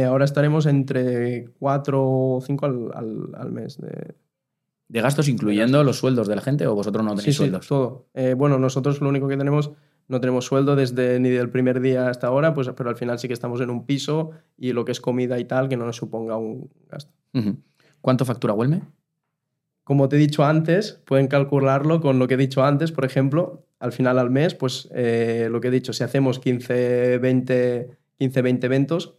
ahora 0.06 0.24
estaremos 0.24 0.66
entre 0.66 1.48
4 1.58 2.00
o 2.04 2.40
5 2.40 2.66
al, 2.66 2.90
al- 2.94 3.34
al 3.36 3.52
mes. 3.52 3.78
De... 3.80 4.14
¿De 4.88 5.00
gastos 5.00 5.28
incluyendo 5.28 5.82
los 5.82 5.98
sueldos 5.98 6.28
de 6.28 6.36
la 6.36 6.42
gente 6.42 6.66
o 6.66 6.74
vosotros 6.74 7.04
no 7.04 7.10
tenéis 7.12 7.24
Sí, 7.24 7.32
sí, 7.32 7.36
sueldos? 7.38 7.66
todo. 7.66 8.06
Bueno, 8.36 8.58
nosotros 8.58 9.00
lo 9.00 9.08
único 9.08 9.26
que 9.28 9.36
tenemos, 9.36 9.72
no 10.08 10.20
tenemos 10.20 10.44
sueldo 10.44 10.76
desde 10.76 11.18
ni 11.20 11.30
del 11.30 11.50
primer 11.50 11.80
día 11.80 12.08
hasta 12.08 12.26
ahora, 12.26 12.54
pues, 12.54 12.70
pero 12.76 12.90
al 12.90 12.96
final 12.96 13.18
sí 13.18 13.28
que 13.28 13.34
estamos 13.34 13.60
en 13.60 13.70
un 13.70 13.86
piso 13.86 14.30
y 14.56 14.72
lo 14.72 14.84
que 14.84 14.92
es 14.92 15.00
comida 15.00 15.38
y 15.38 15.44
tal, 15.44 15.68
que 15.68 15.76
no 15.76 15.86
nos 15.86 15.96
suponga 15.96 16.36
un 16.36 16.70
gasto. 16.88 17.12
¿Cuánto 18.00 18.24
factura 18.24 18.52
Huelme? 18.52 18.82
Como 19.84 20.08
te 20.08 20.16
he 20.16 20.18
dicho 20.18 20.44
antes, 20.44 21.00
pueden 21.06 21.28
calcularlo 21.28 22.00
con 22.00 22.18
lo 22.18 22.28
que 22.28 22.34
he 22.34 22.36
dicho 22.36 22.62
antes, 22.62 22.92
por 22.92 23.04
ejemplo, 23.04 23.66
al 23.80 23.92
final 23.92 24.18
al 24.18 24.30
mes, 24.30 24.54
pues 24.54 24.88
eh, 24.94 25.48
lo 25.50 25.60
que 25.60 25.68
he 25.68 25.70
dicho, 25.70 25.92
si 25.92 26.04
hacemos 26.04 26.38
15, 26.38 27.18
20, 27.18 27.98
15, 28.18 28.42
20 28.42 28.66
eventos 28.66 29.16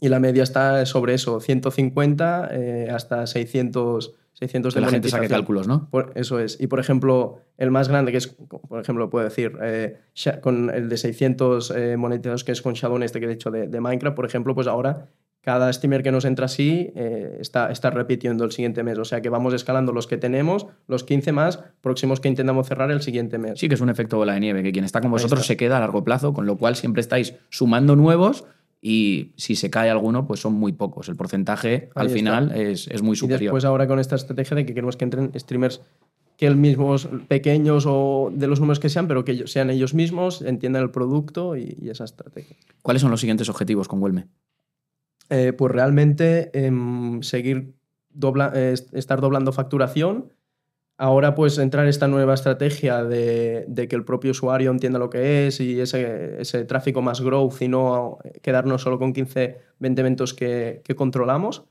y 0.00 0.08
la 0.08 0.20
media 0.20 0.44
está 0.44 0.86
sobre 0.86 1.14
eso, 1.14 1.40
150 1.40 2.48
eh, 2.52 2.88
hasta 2.90 3.26
600, 3.26 4.14
600 4.40 4.74
Que 4.74 4.80
de 4.80 4.86
la 4.86 4.90
gente 4.90 5.08
saque 5.08 5.28
cálculos, 5.28 5.68
¿no? 5.68 5.88
Por- 5.90 6.12
eso 6.16 6.40
es. 6.40 6.60
Y 6.60 6.66
por 6.66 6.80
ejemplo, 6.80 7.38
el 7.58 7.70
más 7.70 7.88
grande, 7.88 8.10
que 8.10 8.18
es, 8.18 8.26
por 8.26 8.80
ejemplo, 8.80 9.08
puedo 9.10 9.24
decir, 9.24 9.56
eh, 9.62 9.98
con 10.40 10.70
el 10.70 10.88
de 10.88 10.96
600 10.96 11.70
eh, 11.70 11.96
monetizados, 11.96 12.42
que 12.44 12.52
es 12.52 12.62
con 12.62 12.74
Shadow, 12.74 13.00
este 13.02 13.20
que 13.20 13.26
he 13.26 13.28
dicho 13.28 13.50
de, 13.50 13.68
de 13.68 13.80
Minecraft, 13.80 14.16
por 14.16 14.24
ejemplo, 14.26 14.54
pues 14.54 14.66
ahora 14.66 15.08
cada 15.42 15.72
streamer 15.72 16.02
que 16.02 16.12
nos 16.12 16.26
entra 16.26 16.44
así 16.46 16.92
eh, 16.94 17.38
está, 17.40 17.70
está 17.70 17.88
repitiendo 17.90 18.44
el 18.44 18.52
siguiente 18.52 18.82
mes. 18.82 18.98
O 18.98 19.04
sea 19.06 19.22
que 19.22 19.30
vamos 19.30 19.54
escalando 19.54 19.90
los 19.92 20.06
que 20.06 20.18
tenemos, 20.18 20.66
los 20.86 21.02
15 21.04 21.32
más 21.32 21.60
próximos 21.80 22.20
que 22.20 22.28
intentamos 22.28 22.66
cerrar 22.66 22.90
el 22.90 23.00
siguiente 23.00 23.38
mes. 23.38 23.58
Sí, 23.58 23.68
que 23.68 23.74
es 23.74 23.80
un 23.80 23.88
efecto 23.88 24.18
bola 24.18 24.34
de 24.34 24.40
nieve, 24.40 24.62
que 24.62 24.70
quien 24.72 24.84
está 24.84 25.00
con 25.00 25.10
vosotros 25.10 25.40
está. 25.40 25.48
se 25.48 25.56
queda 25.56 25.78
a 25.78 25.80
largo 25.80 26.04
plazo, 26.04 26.34
con 26.34 26.44
lo 26.44 26.58
cual 26.58 26.76
siempre 26.76 27.00
estáis 27.00 27.34
sumando 27.48 27.96
nuevos 27.96 28.44
y 28.82 29.32
si 29.36 29.56
se 29.56 29.68
cae 29.70 29.90
alguno, 29.90 30.26
pues 30.26 30.40
son 30.40 30.54
muy 30.54 30.72
pocos. 30.72 31.08
El 31.08 31.16
porcentaje 31.16 31.90
al 31.94 32.06
está. 32.06 32.16
final 32.18 32.52
es, 32.52 32.88
es 32.88 33.02
muy 33.02 33.12
Y 33.12 33.16
superior. 33.16 33.40
después 33.40 33.64
ahora 33.64 33.86
con 33.86 33.98
esta 33.98 34.16
estrategia 34.16 34.56
de 34.56 34.64
que 34.66 34.72
queremos 34.74 34.96
que 34.96 35.04
entren 35.04 35.30
streamers 35.38 35.80
que 36.38 36.46
el 36.46 36.56
mismos 36.56 37.06
pequeños 37.28 37.84
o 37.86 38.30
de 38.34 38.46
los 38.46 38.60
números 38.60 38.80
que 38.80 38.88
sean, 38.88 39.06
pero 39.06 39.24
que 39.26 39.32
ellos- 39.32 39.52
sean 39.52 39.68
ellos 39.68 39.92
mismos, 39.92 40.40
entiendan 40.40 40.82
el 40.82 40.90
producto 40.90 41.54
y, 41.56 41.76
y 41.78 41.90
esa 41.90 42.04
estrategia. 42.04 42.56
¿Cuáles 42.80 43.02
son 43.02 43.10
los 43.10 43.20
siguientes 43.20 43.50
objetivos 43.50 43.88
con 43.88 44.02
Huelme? 44.02 44.28
Eh, 45.28 45.52
pues 45.52 45.70
realmente 45.70 46.50
em, 46.66 47.22
seguir 47.22 47.74
dobla- 48.08 48.52
eh, 48.54 48.72
est- 48.72 48.94
estar 48.94 49.20
doblando 49.20 49.52
facturación. 49.52 50.32
Ahora 51.02 51.34
pues 51.34 51.56
entrar 51.56 51.86
esta 51.86 52.08
nueva 52.08 52.34
estrategia 52.34 53.04
de, 53.04 53.64
de 53.68 53.88
que 53.88 53.96
el 53.96 54.04
propio 54.04 54.32
usuario 54.32 54.70
entienda 54.70 54.98
lo 54.98 55.08
que 55.08 55.46
es 55.46 55.58
y 55.58 55.80
ese, 55.80 56.38
ese 56.42 56.64
tráfico 56.66 57.00
más 57.00 57.22
growth 57.22 57.62
y 57.62 57.68
no 57.68 58.18
quedarnos 58.42 58.82
solo 58.82 58.98
con 58.98 59.14
15, 59.14 59.56
20 59.78 60.00
eventos 60.02 60.34
que, 60.34 60.82
que 60.84 60.94
controlamos. 60.94 61.64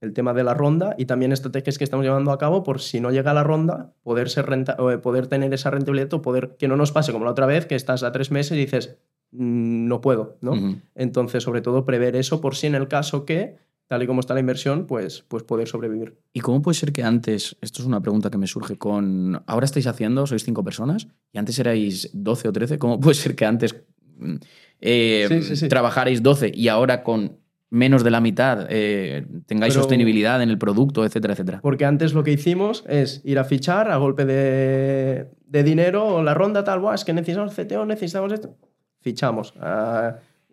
El 0.00 0.14
tema 0.14 0.32
de 0.32 0.42
la 0.42 0.54
ronda 0.54 0.94
y 0.96 1.04
también 1.04 1.32
estrategias 1.32 1.76
que 1.76 1.84
estamos 1.84 2.04
llevando 2.06 2.32
a 2.32 2.38
cabo 2.38 2.62
por 2.62 2.80
si 2.80 2.98
no 2.98 3.10
llega 3.10 3.34
la 3.34 3.44
ronda, 3.44 3.92
poder, 4.02 4.30
ser 4.30 4.46
renta- 4.46 4.76
o, 4.78 4.90
eh, 4.90 4.96
poder 4.96 5.26
tener 5.26 5.52
esa 5.52 5.70
rentabilidad 5.70 6.14
o 6.14 6.22
poder 6.22 6.56
que 6.58 6.66
no 6.66 6.76
nos 6.76 6.92
pase 6.92 7.12
como 7.12 7.26
la 7.26 7.30
otra 7.32 7.44
vez, 7.46 7.66
que 7.66 7.74
estás 7.74 8.02
a 8.02 8.10
tres 8.10 8.30
meses 8.30 8.56
y 8.56 8.60
dices, 8.62 8.96
"Mm, 9.32 9.86
no 9.86 10.00
puedo, 10.00 10.38
¿no? 10.40 10.52
Entonces, 10.94 11.42
sobre 11.44 11.60
todo, 11.60 11.84
prever 11.84 12.16
eso 12.16 12.40
por 12.40 12.56
si 12.56 12.66
en 12.68 12.74
el 12.74 12.88
caso 12.88 13.24
que, 13.26 13.58
tal 13.88 14.02
y 14.02 14.06
como 14.06 14.20
está 14.20 14.34
la 14.34 14.40
inversión, 14.40 14.86
pues, 14.86 15.24
pues 15.28 15.42
poder 15.42 15.68
sobrevivir. 15.68 16.16
¿Y 16.32 16.40
cómo 16.40 16.62
puede 16.62 16.74
ser 16.76 16.92
que 16.92 17.02
antes, 17.02 17.56
esto 17.60 17.82
es 17.82 17.86
una 17.86 18.00
pregunta 18.00 18.30
que 18.30 18.38
me 18.38 18.46
surge 18.46 18.76
con, 18.78 19.42
ahora 19.46 19.64
estáis 19.66 19.86
haciendo, 19.86 20.26
sois 20.26 20.44
cinco 20.44 20.64
personas 20.64 21.08
y 21.32 21.38
antes 21.38 21.58
erais 21.58 22.10
12 22.14 22.48
o 22.48 22.52
13, 22.52 22.78
¿cómo 22.78 22.98
puede 23.00 23.14
ser 23.14 23.34
que 23.36 23.44
antes 23.44 23.74
mm, 24.18 24.34
eh, 24.80 25.26
Sí, 25.28 25.42
sí, 25.42 25.56
sí. 25.56 25.68
trabajarais 25.68 26.22
12 26.22 26.50
y 26.54 26.68
ahora 26.68 27.02
con 27.02 27.38
menos 27.68 28.04
de 28.04 28.10
la 28.10 28.20
mitad 28.20 28.66
eh, 28.70 29.26
tengáis 29.46 29.72
Pero- 29.74 29.82
sostenibilidad 29.84 30.42
en 30.42 30.50
el 30.50 30.58
producto, 30.58 31.04
etcétera, 31.04 31.32
etcétera? 31.34 31.60
Porque 31.62 31.84
antes 31.86 32.12
lo 32.14 32.22
que 32.22 32.32
hicimos 32.32 32.84
es 32.88 33.20
ir 33.24 33.38
a 33.38 33.44
fichar 33.44 33.90
a 33.90 33.96
golpe 33.96 34.24
de, 34.26 35.28
de 35.46 35.62
dinero, 35.62 36.06
o 36.16 36.22
la 36.22 36.34
ronda 36.34 36.64
tal, 36.64 36.80
"Buah, 36.80 36.94
es 36.94 37.04
que 37.04 37.12
necesitamos 37.14 37.54
CTO, 37.54 37.86
necesitamos 37.86 38.32
esto. 38.32 38.56
Fichamos. 39.00 39.54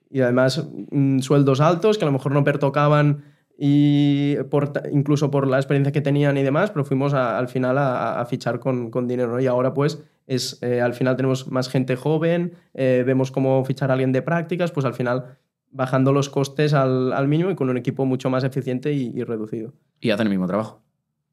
Y 0.10 0.22
además, 0.22 0.68
mm, 0.92 1.20
sueldos 1.20 1.62
altos 1.62 1.98
que 1.98 2.06
a 2.06 2.08
lo 2.08 2.12
mejor 2.12 2.32
no 2.32 2.44
pertocaban 2.44 3.24
y 3.58 4.36
por, 4.50 4.72
incluso 4.92 5.30
por 5.32 5.46
la 5.48 5.58
experiencia 5.58 5.92
que 5.92 6.02
tenían 6.02 6.38
y 6.38 6.44
demás, 6.44 6.72
pero 6.72 6.86
fuimos 6.86 7.14
a- 7.14 7.38
al 7.38 7.48
final 7.50 7.78
a, 7.78 8.26
fichar 8.26 8.60
con, 8.60 8.90
con 8.90 9.08
dinero. 9.08 9.40
Y 9.40 9.48
ahora 9.48 9.74
pues 9.74 10.02
es, 10.28 10.60
eh, 10.64 10.80
al 10.82 10.94
final 10.94 11.16
tenemos 11.18 11.52
más 11.52 11.68
gente 11.70 11.96
joven, 11.96 12.54
eh, 12.74 13.04
vemos 13.06 13.32
cómo 13.32 13.64
fichar 13.66 13.90
a 13.90 13.94
alguien 13.94 14.12
de 14.14 14.22
prácticas, 14.22 14.72
pues 14.72 14.86
al 14.86 14.94
final 14.94 15.38
bajando 15.72 16.14
los 16.14 16.30
costes 16.30 16.74
al, 16.74 17.12
al 17.14 17.28
mínimo 17.28 17.52
y 17.52 17.56
con 17.56 17.70
un 17.70 17.78
equipo 17.78 18.06
mucho 18.06 18.30
más 18.30 18.44
eficiente 18.44 18.94
y 18.94 19.24
reducido. 19.24 19.74
Y 20.00 20.10
hacen 20.12 20.28
el 20.28 20.32
mismo 20.32 20.48
trabajo. 20.48 20.82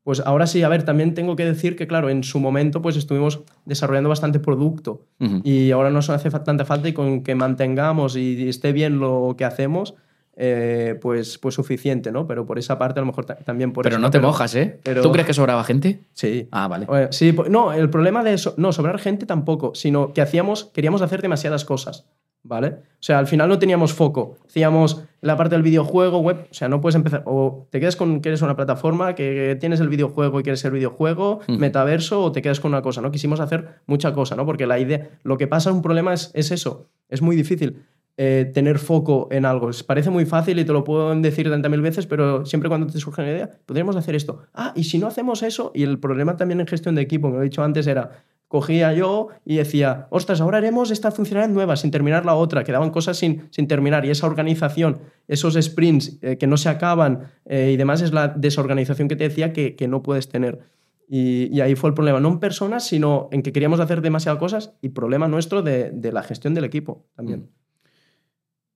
Pues 0.07 0.21
ahora 0.25 0.47
sí, 0.47 0.63
a 0.63 0.69
ver, 0.69 0.85
también 0.85 1.15
tengo 1.15 1.35
que 1.35 1.45
decir 1.45 1.75
que, 1.75 1.89
claro, 1.89 2.09
en 2.11 2.23
su 2.23 2.39
momento 2.39 2.81
pues 2.81 2.95
estuvimos 2.97 3.41
desarrollando 3.65 4.09
bastante 4.09 4.39
producto 4.39 5.03
Ujú. 5.19 5.41
y 5.43 5.73
ahora 5.73 5.91
nos 5.91 6.11
hace 6.11 6.31
tanta 6.31 6.65
falta 6.65 6.89
y 6.89 6.93
con 6.93 7.25
que 7.25 7.35
mantengamos 7.35 8.15
y 8.15 8.49
esté 8.49 8.71
bien 8.71 9.01
lo 9.01 9.35
que 9.37 9.45
hacemos, 9.45 9.95
eh, 10.37 10.97
pues, 11.03 11.39
pues 11.39 11.57
suficiente, 11.57 12.13
¿no? 12.13 12.29
Pero 12.29 12.47
por 12.47 12.57
esa 12.57 12.79
parte 12.79 13.01
a 13.01 13.03
lo 13.03 13.07
mejor 13.07 13.25
ta- 13.25 13.35
también 13.39 13.73
por 13.73 13.83
pero 13.83 13.97
eso, 13.97 14.01
no 14.01 14.11
te 14.13 14.21
mojas, 14.21 14.55
¿eh? 14.55 14.79
pero- 14.85 15.03
¿Tú 15.03 15.11
crees 15.11 15.27
que 15.27 15.35
sobraba 15.35 15.65
gente? 15.65 15.99
Sí. 16.13 16.47
Ah, 16.53 16.69
vale. 16.69 16.87
Eh, 16.89 17.09
Sí, 17.11 17.35
no, 17.51 17.73
el 17.73 17.91
problema 17.91 18.23
de 18.23 18.35
eso, 18.35 18.55
no, 18.59 18.71
sobrar 18.73 19.01
gente 19.01 19.27
tampoco, 19.27 19.73
sino 19.75 20.13
que 20.13 20.21
hacíamos, 20.21 20.67
queríamos 20.73 21.03
hacer 21.03 21.21
demasiadas 21.21 21.65
cosas, 21.65 22.07
¿vale? 22.47 22.69
O 22.69 23.07
sea, 23.07 23.19
al 23.19 23.27
final 23.27 23.49
no 23.49 23.59
teníamos 23.59 23.93
foco, 23.93 24.39
hacíamos 24.47 25.05
la 25.21 25.37
parte 25.37 25.55
del 25.55 25.63
videojuego, 25.63 26.19
web, 26.19 26.47
o 26.51 26.55
sea, 26.55 26.69
no 26.69 26.81
puedes 26.81 26.95
empezar, 26.97 27.23
o 27.27 27.67
te 27.71 27.79
quedas 27.79 27.95
con 27.97 28.21
que 28.21 28.31
eres 28.31 28.43
una 28.43 28.57
plataforma, 28.57 29.15
que 29.15 29.57
tienes 29.61 29.81
el 29.81 29.89
videojuego 29.89 30.41
y 30.41 30.43
quieres 30.43 30.61
ser 30.61 30.73
videojuego, 30.73 31.41
metaverso, 31.49 32.23
o 32.23 32.33
te 32.33 32.43
quedas 32.43 32.59
con 32.61 32.73
una 32.73 32.83
cosa, 32.83 33.01
¿no? 33.03 33.11
Quisimos 33.11 33.41
hacer 33.41 33.81
mucha 33.87 34.13
cosa, 34.13 34.35
¿no? 34.37 34.45
Porque 34.47 34.67
la 34.67 34.79
idea, 34.79 35.09
lo 35.23 35.37
que 35.37 35.47
pasa, 35.47 35.71
un 35.73 35.83
problema 35.83 36.15
es, 36.15 36.31
es 36.35 36.51
eso, 36.51 36.89
es 37.09 37.23
muy 37.23 37.37
difícil. 37.37 37.85
eh, 38.19 38.51
tener 38.55 38.79
foco 38.79 39.29
en 39.31 39.45
algo. 39.45 39.69
Parece 39.87 40.09
muy 40.09 40.25
fácil 40.25 40.59
y 40.59 40.65
te 40.65 40.73
lo 40.73 40.85
puedo 40.85 41.15
decir 41.17 41.49
30.000 41.51 41.83
veces, 41.83 42.07
pero 42.07 42.47
siempre 42.47 42.71
cuando 42.71 42.87
te 42.87 42.99
surge 42.99 43.21
una 43.21 43.31
idea, 43.31 43.51
podríamos 43.67 43.95
hacer 43.95 44.15
esto. 44.15 44.39
Ah, 44.55 44.73
y 44.75 44.85
si 44.85 44.99
no 44.99 45.07
hacemos 45.07 45.43
eso, 45.43 45.71
y 45.75 45.83
el 45.83 45.99
problema 45.99 46.35
también 46.39 46.61
en 46.61 46.67
gestión 46.67 46.95
de 46.95 47.03
equipo, 47.03 47.29
que 47.29 47.35
lo 47.37 47.41
he 47.43 47.45
dicho 47.45 47.63
antes, 47.63 47.87
era, 47.87 48.25
cogía 48.49 48.93
yo 48.93 49.29
y 49.45 49.57
decía, 49.57 50.07
ostras, 50.11 50.41
ahora 50.41 50.59
haremos 50.59 50.91
esta 50.91 51.11
funcionalidad 51.11 51.53
nueva 51.53 51.77
sin 51.77 51.91
terminar 51.91 52.25
la 52.25 52.35
otra, 52.35 52.65
quedaban 52.65 52.91
cosas 52.91 53.17
sin, 53.17 53.49
sin 53.51 53.67
terminar, 53.67 54.05
y 54.05 54.11
esa 54.11 54.27
organización, 54.27 55.01
esos 55.27 55.55
sprints 55.61 56.19
eh, 56.23 56.39
que 56.39 56.47
no 56.47 56.57
se 56.57 56.69
acaban 56.69 57.33
eh, 57.45 57.73
y 57.73 57.77
demás, 57.77 58.03
es 58.03 58.13
la 58.13 58.29
desorganización 58.29 59.09
que 59.09 59.17
te 59.17 59.25
decía 59.25 59.53
que, 59.53 59.75
que 59.77 59.89
no 59.89 60.03
puedes 60.03 60.29
tener. 60.29 60.61
Y, 61.09 61.55
y 61.57 61.61
ahí 61.61 61.77
fue 61.77 61.91
el 61.91 61.95
problema, 61.95 62.19
no 62.21 62.29
en 62.29 62.41
personas, 62.41 62.87
sino 62.87 63.29
en 63.31 63.43
que 63.43 63.53
queríamos 63.53 63.81
hacer 63.81 64.01
demasiadas 64.01 64.41
cosas 64.41 64.77
y 64.83 64.89
problema 64.91 65.29
nuestro 65.29 65.63
de, 65.63 65.91
de 65.91 66.13
la 66.13 66.23
gestión 66.23 66.55
del 66.55 66.65
equipo 66.65 67.07
también. 67.15 67.51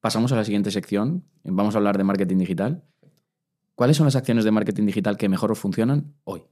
Pasamos 0.00 0.32
a 0.32 0.36
la 0.36 0.44
siguiente 0.44 0.70
sección. 0.70 1.24
Vamos 1.44 1.74
a 1.74 1.78
hablar 1.78 1.98
de 1.98 2.04
marketing 2.04 2.38
digital. 2.38 2.84
¿Cuáles 3.74 3.96
son 3.96 4.06
las 4.06 4.16
acciones 4.16 4.44
de 4.44 4.50
marketing 4.50 4.86
digital 4.86 5.16
que 5.16 5.28
mejor 5.28 5.54
funcionan 5.56 6.14
hoy? 6.24 6.42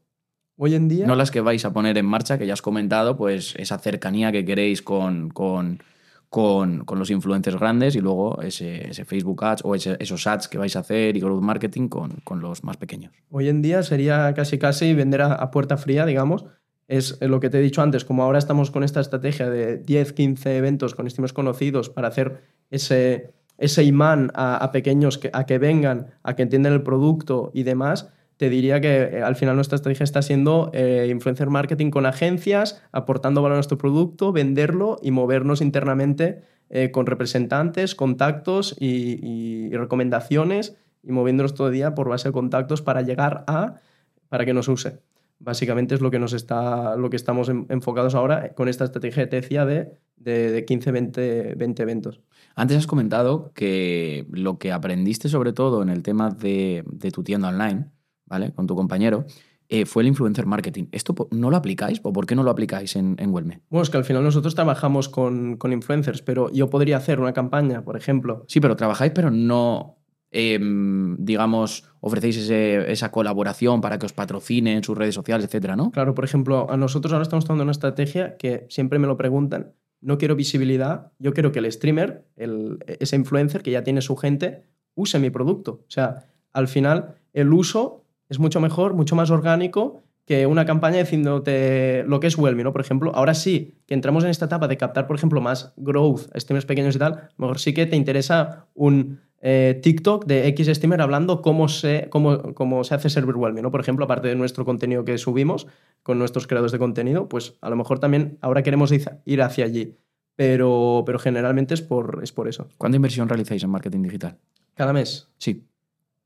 Hoy 0.59 0.75
en 0.75 0.89
día... 0.89 1.07
No 1.07 1.15
las 1.15 1.31
que 1.31 1.41
vais 1.41 1.65
a 1.65 1.73
poner 1.73 1.97
en 1.99 2.05
marcha, 2.07 2.37
que 2.37 2.47
ya 2.47 2.53
has 2.53 2.63
comentado, 2.63 3.17
pues 3.17 3.55
esa 3.57 3.79
cercanía 3.79 4.33
que 4.33 4.45
queréis 4.45 4.83
con, 4.83 5.31
con, 5.31 5.81
con, 6.29 6.85
con 6.85 6.99
los 6.99 7.11
influencers 7.11 7.57
grandes 7.59 7.95
y 7.95 8.01
luego 8.01 8.43
ese, 8.43 8.91
ese 8.91 9.05
Facebook 9.05 9.45
Ads 9.45 9.63
o 9.65 9.75
ese- 9.75 9.97
esos 10.01 10.27
ads 10.27 10.49
que 10.49 10.59
vais 10.59 10.75
a 10.77 10.81
hacer 10.81 11.17
y 11.17 11.21
growth 11.21 11.43
marketing 11.43 11.89
con, 11.89 12.11
con 12.25 12.41
los 12.41 12.65
más 12.65 12.77
pequeños. 12.77 13.13
Hoy 13.31 13.49
en 13.49 13.63
día 13.63 13.83
sería 13.85 14.35
casi 14.35 14.59
casi 14.59 14.95
vender 14.95 15.23
a, 15.23 15.33
a 15.35 15.51
puerta 15.51 15.77
fría, 15.77 16.05
digamos. 16.05 16.45
Es 16.89 17.19
lo 17.21 17.39
que 17.39 17.51
te 17.51 17.59
he 17.59 17.63
dicho 17.63 17.83
antes, 17.83 18.05
como 18.05 18.23
ahora 18.25 18.39
estamos 18.39 18.71
con 18.71 18.83
esta 18.83 19.01
estrategia 19.01 19.49
de 19.51 19.77
10, 19.77 20.13
15 20.13 20.57
eventos 20.57 20.95
con 20.95 21.09
streamers 21.09 21.33
conocidos 21.35 21.89
para 21.91 22.09
hacer 22.09 22.43
ese, 22.71 23.33
ese 23.59 23.85
imán 23.85 24.31
a, 24.35 24.57
a 24.57 24.73
pequeños 24.73 25.19
que, 25.19 25.31
a 25.33 25.45
que 25.47 25.59
vengan, 25.59 26.07
a 26.23 26.35
que 26.35 26.43
entiendan 26.43 26.73
el 26.73 26.83
producto 26.83 27.51
y 27.55 27.63
demás, 27.63 28.11
te 28.39 28.49
diría 28.49 28.81
que 28.81 29.03
eh, 29.03 29.23
al 29.23 29.37
final 29.37 29.57
nuestra 29.57 29.77
estrategia 29.77 30.05
está 30.05 30.23
siendo 30.23 30.71
eh, 30.73 31.09
influencer 31.11 31.51
marketing 31.51 31.91
con 31.91 32.07
agencias, 32.07 32.83
aportando 32.93 33.43
valor 33.43 33.57
a 33.57 33.59
nuestro 33.59 33.77
producto, 33.77 34.33
venderlo 34.33 34.97
y 35.03 35.11
movernos 35.11 35.61
internamente 35.61 36.43
eh, 36.71 36.91
con 36.93 37.07
representantes, 37.07 37.95
contactos 37.95 38.77
y, 38.79 39.71
recomendaciones 39.77 40.77
y 41.03 41.13
moviéndonos 41.13 41.55
todo 41.55 41.67
el 41.69 41.75
día 41.75 41.95
por 41.95 42.09
base 42.09 42.29
de 42.29 42.33
contactos 42.33 42.81
para 42.81 43.03
llegar 43.03 43.45
a, 43.49 43.81
para 44.29 44.45
que 44.47 44.55
nos 44.55 44.69
use. 44.69 45.01
Básicamente 45.41 45.95
es 45.95 46.01
lo 46.01 46.11
que, 46.11 46.19
nos 46.19 46.33
está, 46.33 46.97
lo 46.97 47.11
que 47.11 47.17
estamos 47.17 47.49
en- 47.49 47.67
enfocados 47.71 48.15
ahora 48.15 48.55
con 48.55 48.69
esta 48.69 48.85
estrategia 48.85 49.25
que 49.25 49.29
te 49.29 49.37
decía 49.41 49.65
de, 49.67 49.93
de, 50.17 50.51
de 50.53 50.65
15, 50.65 50.93
20, 50.93 51.55
20 51.57 51.83
eventos. 51.83 52.21
Antes 52.55 52.77
has 52.77 52.87
comentado 52.87 53.53
que 53.55 54.27
lo 54.31 54.59
que 54.59 54.71
aprendiste 54.73 55.29
sobre 55.29 55.53
todo 55.53 55.83
en 55.83 55.89
el 55.89 56.03
tema 56.03 56.31
de, 56.31 56.85
de 56.87 57.11
tu 57.11 57.23
tienda 57.23 57.49
online, 57.49 57.87
¿vale? 58.29 58.53
Con 58.53 58.67
tu 58.67 58.75
compañero, 58.77 59.25
eh, 59.69 59.85
fue 59.85 60.03
el 60.03 60.09
influencer 60.09 60.47
marketing. 60.47 60.85
¿Esto 60.93 61.15
no 61.31 61.51
lo 61.51 61.57
aplicáis 61.57 62.01
o 62.03 62.13
por 62.13 62.25
qué 62.27 62.35
no 62.35 62.43
lo 62.43 62.51
aplicáis 62.51 62.97
en, 62.97 63.17
en 63.19 63.33
Huelme? 63.35 63.61
Bueno, 63.69 63.83
es 63.83 63.91
que 63.91 63.97
al 63.99 64.05
final 64.05 64.23
nosotros 64.25 64.55
trabajamos 64.55 65.09
con, 65.09 65.57
con 65.57 65.73
influencers, 65.73 66.23
pero 66.23 66.51
yo 66.53 66.71
podría 66.71 66.97
hacer 66.97 67.21
una 67.21 67.33
campaña, 67.35 67.83
por 67.85 67.97
ejemplo, 67.97 68.45
Sí, 68.49 68.61
pero 68.61 68.77
trabajáis, 68.77 69.13
pero 69.15 69.31
no, 69.31 69.97
em, 70.31 71.17
digamos, 71.25 71.85
ofrecéis 72.01 72.37
ese- 72.39 72.91
esa 72.91 73.11
colaboración 73.11 73.81
para 73.81 73.99
que 73.99 74.07
os 74.07 74.13
patrocinen 74.13 74.83
sus 74.85 74.97
redes 74.97 75.15
sociales, 75.15 75.47
etcétera, 75.47 75.77
¿no? 75.77 75.91
Claro, 75.91 76.15
por 76.15 76.25
ejemplo, 76.25 76.71
a 76.71 76.77
nosotros 76.77 77.13
ahora 77.13 77.23
estamos 77.25 77.45
tomando 77.45 77.65
una 77.65 77.73
estrategia 77.73 78.37
que 78.37 78.67
siempre 78.71 78.99
me 78.99 79.07
lo 79.07 79.17
preguntan. 79.17 79.73
No 80.01 80.17
quiero 80.17 80.37
visibilidad, 80.37 81.13
yo 81.19 81.33
quiero 81.35 81.51
que 81.53 81.59
el 81.59 81.71
streamer, 81.73 82.25
el- 82.37 82.79
ese 82.87 83.17
influencer 83.17 83.63
que 83.63 83.73
ya 83.73 83.83
tiene 83.83 84.01
su 84.01 84.17
gente, 84.17 84.63
use 84.95 85.19
mi 85.19 85.31
producto. 85.31 85.73
O 85.83 85.91
sea, 85.91 86.27
al 86.53 86.69
final 86.69 87.17
el 87.33 87.53
uso 87.53 88.05
es 88.29 88.39
mucho 88.39 88.61
mejor, 88.61 88.95
mucho 88.95 89.17
más 89.17 89.31
orgánico 89.31 90.03
que 90.29 90.47
una 90.47 90.67
campaña 90.67 90.99
diciéndote 90.99 92.05
lo 92.07 92.21
que 92.21 92.27
es 92.27 92.37
Wellme, 92.37 92.63
¿no? 92.63 92.73
Por 92.73 92.83
ejemplo, 92.83 93.13
ahora 93.15 93.33
sí 93.33 93.79
que 93.87 93.95
entramos 93.95 94.25
en 94.25 94.31
esta 94.31 94.45
etapa 94.45 94.69
de 94.69 94.77
captar, 94.77 95.07
por 95.07 95.17
ejemplo, 95.17 95.41
más 95.41 95.73
growth, 95.77 96.29
streamers 96.37 96.67
pequeños 96.67 96.97
y 96.97 96.99
tal, 96.99 97.13
a 97.15 97.31
lo 97.39 97.47
mejor 97.47 97.59
sí 97.59 97.73
que 97.73 97.87
te 97.87 97.97
interesa 97.97 98.67
un 98.75 99.21
eh, 99.41 99.81
TikTok 99.83 100.27
de 100.27 100.49
X 100.49 100.67
streamer 100.75 101.01
hablando 101.01 101.41
cómo 101.41 101.69
se, 101.69 102.09
cómo, 102.11 102.55
cómo 102.55 102.85
se 102.85 102.95
hace 102.95 103.09
server 103.09 103.37
whelming, 103.37 103.63
¿no? 103.63 103.71
Por 103.71 103.81
ejemplo, 103.81 104.05
aparte 104.05 104.29
de 104.29 104.35
nuestro 104.35 104.67
contenido 104.67 105.05
que 105.07 105.17
subimos 105.17 105.67
con 106.03 106.19
nuestros 106.19 106.47
creadores 106.47 106.73
de 106.73 106.79
contenido, 106.79 107.29
pues 107.29 107.55
a 107.63 107.71
lo 107.71 107.77
mejor 107.77 107.99
también 107.99 108.37
ahora 108.43 108.63
queremos 108.63 108.93
ir 109.25 109.43
hacia 109.43 109.65
allí. 109.65 109.97
Pero, 110.37 111.03
pero 111.05 111.19
generalmente 111.19 111.75
es 111.75 111.83
por, 111.83 112.21
es 112.23 112.33
por 112.33 112.49
eso. 112.49 112.69
¿Cuánta 112.77 112.97
inversión 112.97 113.29
realizáis 113.29 113.65
en 113.65 113.71
marketing 113.71 114.03
digital? 114.03 114.39
¿Cada 114.75 114.93
mes? 114.93 115.29
Sí. 115.39 115.65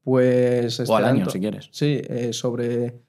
Pues... 0.03 0.80
O 0.88 0.96
al 0.96 1.05
año, 1.05 1.28
si 1.30 1.40
quieres. 1.40 1.68
Sí, 1.72 2.00
eh, 2.05 2.32
sobre 2.32 3.00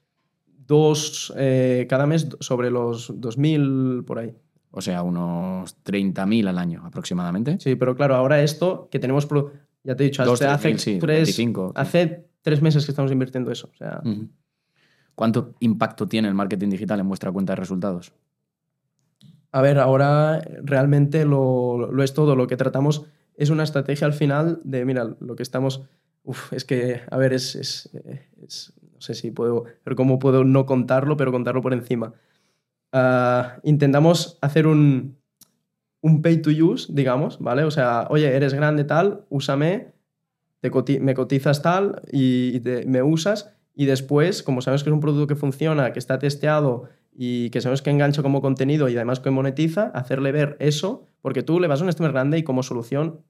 dos... 0.66 1.32
eh, 1.36 1.86
cada 1.88 2.06
mes 2.06 2.28
sobre 2.40 2.70
los 2.70 3.12
2.000 3.12 4.04
por 4.04 4.18
ahí. 4.18 4.34
O 4.70 4.80
sea, 4.80 5.02
unos 5.02 5.76
30.000 5.84 6.48
al 6.48 6.58
año 6.58 6.82
aproximadamente. 6.84 7.58
Sí, 7.60 7.76
pero 7.76 7.94
claro, 7.94 8.14
ahora 8.16 8.42
esto 8.42 8.88
que 8.90 8.98
tenemos... 8.98 9.28
Ya 9.84 9.94
te 9.94 10.04
he 10.04 10.06
dicho, 10.06 10.24
Dos, 10.24 10.40
hace, 10.40 10.46
tres 10.46 10.54
hace 10.54 10.68
mil, 10.68 10.78
sí, 10.78 10.98
tres, 10.98 11.18
25, 11.18 11.68
sí. 11.68 11.72
hace 11.76 12.26
tres 12.40 12.62
meses 12.62 12.84
que 12.86 12.92
estamos 12.92 13.12
invirtiendo 13.12 13.52
eso. 13.52 13.68
O 13.72 13.76
sea. 13.76 14.02
¿Cuánto 15.14 15.54
impacto 15.60 16.08
tiene 16.08 16.28
el 16.28 16.34
marketing 16.34 16.70
digital 16.70 17.00
en 17.00 17.08
vuestra 17.08 17.30
cuenta 17.30 17.52
de 17.52 17.56
resultados? 17.56 18.12
A 19.52 19.62
ver, 19.62 19.78
ahora 19.78 20.40
realmente 20.62 21.24
lo, 21.24 21.92
lo 21.92 22.02
es 22.02 22.14
todo. 22.14 22.34
Lo 22.34 22.46
que 22.46 22.56
tratamos 22.56 23.04
es 23.36 23.50
una 23.50 23.62
estrategia 23.62 24.06
al 24.06 24.12
final 24.12 24.60
de, 24.64 24.84
mira, 24.84 25.16
lo 25.20 25.36
que 25.36 25.42
estamos... 25.42 25.82
Es 26.52 26.64
que, 26.64 27.02
a 27.10 27.16
ver, 27.18 27.32
es, 27.32 27.54
es- 27.56 27.90
no 28.92 29.00
sé 29.00 29.14
si 29.14 29.30
puedo, 29.30 29.64
pero 29.82 29.96
cómo 29.96 30.18
puedo 30.18 30.44
no 30.44 30.66
contarlo, 30.66 31.16
pero 31.16 31.32
contarlo 31.32 31.60
por 31.62 31.72
encima. 31.74 32.14
Ah, 32.92 33.58
intentamos 33.64 34.38
hacer 34.42 34.66
un, 34.66 35.18
un 36.02 36.22
pay 36.22 36.42
to 36.42 36.50
use, 36.50 36.92
digamos, 36.92 37.38
¿vale? 37.40 37.64
O 37.64 37.70
sea, 37.70 38.06
oye, 38.10 38.34
eres 38.36 38.54
grande 38.54 38.84
tal, 38.84 39.26
úsame, 39.30 39.94
me 41.00 41.14
cotizas 41.14 41.62
tal 41.62 42.02
y, 42.10 42.60
me 42.86 43.02
usas 43.02 43.54
y 43.74 43.86
después, 43.86 44.42
como 44.42 44.62
sabes 44.62 44.82
que 44.82 44.90
es 44.90 44.94
un 44.94 45.00
producto 45.00 45.26
que 45.26 45.36
funciona, 45.36 45.92
que 45.92 45.98
está 45.98 46.18
testeado 46.18 46.88
y 47.12 47.50
que 47.50 47.60
sabes 47.60 47.82
que 47.82 47.90
engancha 47.90 48.22
como 48.22 48.40
contenido 48.40 48.88
y 48.88 48.96
además 48.96 49.20
que 49.20 49.30
monetiza, 49.30 49.84
hacerle 49.94 50.32
ver 50.32 50.56
eso, 50.60 51.08
porque 51.22 51.42
tú 51.42 51.60
le 51.60 51.68
vas 51.68 51.80
a 51.80 51.84
un 51.84 51.92
streamer 51.92 52.12
grande 52.12 52.38
y 52.38 52.42
como 52.44 52.62
solución 52.62 53.20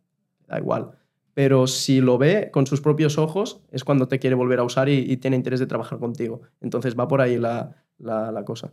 da 0.48 0.58
igual. 0.58 0.92
Pero 1.34 1.66
si 1.66 2.00
lo 2.00 2.16
ve 2.16 2.50
con 2.52 2.66
sus 2.66 2.80
propios 2.80 3.18
ojos, 3.18 3.60
es 3.72 3.84
cuando 3.84 4.06
te 4.06 4.20
quiere 4.20 4.36
volver 4.36 4.60
a 4.60 4.62
usar 4.62 4.88
y, 4.88 5.16
tiene 5.16 5.36
interés 5.36 5.60
de 5.60 5.66
trabajar 5.66 5.98
contigo. 5.98 6.42
Entonces 6.60 6.96
va 6.98 7.08
por 7.08 7.20
ahí 7.20 7.38
la, 7.38 7.84
la- 7.98 8.44
cosa. 8.44 8.72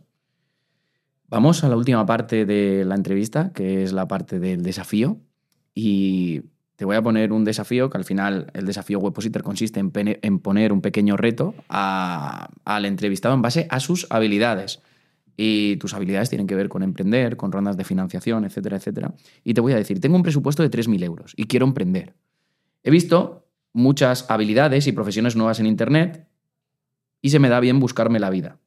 Vamos 1.28 1.64
a 1.64 1.68
la 1.68 1.76
última 1.76 2.06
parte 2.06 2.44
de 2.46 2.84
la 2.84 2.94
entrevista, 2.94 3.52
que 3.52 3.82
es 3.82 3.92
la 3.92 4.06
parte 4.06 4.38
del 4.38 4.62
desafío. 4.62 5.18
Y 5.74 6.42
te 6.76 6.84
voy 6.84 6.94
a 6.94 7.02
poner 7.02 7.32
un 7.32 7.44
desafío, 7.44 7.90
que 7.90 7.98
al 7.98 8.04
final 8.04 8.50
el 8.54 8.66
desafío 8.66 8.98
Webpositor 9.00 9.42
consiste 9.42 9.80
en, 9.80 10.38
poner 10.38 10.72
un 10.72 10.82
pequeño 10.82 11.16
reto 11.16 11.54
al 11.68 12.84
entrevistado 12.84 13.34
en 13.34 13.42
base 13.42 13.66
a 13.70 13.80
sus 13.80 14.06
habilidades. 14.10 14.82
Y 15.36 15.76
tus 15.76 15.94
habilidades 15.94 16.28
tienen 16.28 16.46
que 16.46 16.54
ver 16.54 16.68
con 16.68 16.82
emprender, 16.82 17.36
con 17.36 17.50
rondas 17.50 17.76
de 17.76 17.84
financiación, 17.84 18.44
etcétera, 18.44 18.76
etcétera. 18.76 19.14
Y 19.42 19.54
te 19.54 19.62
voy 19.62 19.72
a 19.72 19.76
decir, 19.76 19.98
tengo 20.00 20.14
un 20.16 20.22
presupuesto 20.22 20.62
de 20.62 20.68
3.000 20.68 21.02
euros 21.02 21.32
y 21.36 21.46
quiero 21.46 21.66
emprender. 21.66 22.14
He 22.82 22.90
visto 22.90 23.48
muchas 23.72 24.30
habilidades 24.30 24.86
y 24.86 24.92
profesiones 24.92 25.36
nuevas 25.36 25.60
en 25.60 25.66
Internet 25.66 26.28
y 27.20 27.30
se 27.30 27.38
me 27.38 27.48
da 27.48 27.60
bien 27.60 27.80
buscarme 27.80 28.18
la 28.18 28.30
vida 28.30 28.58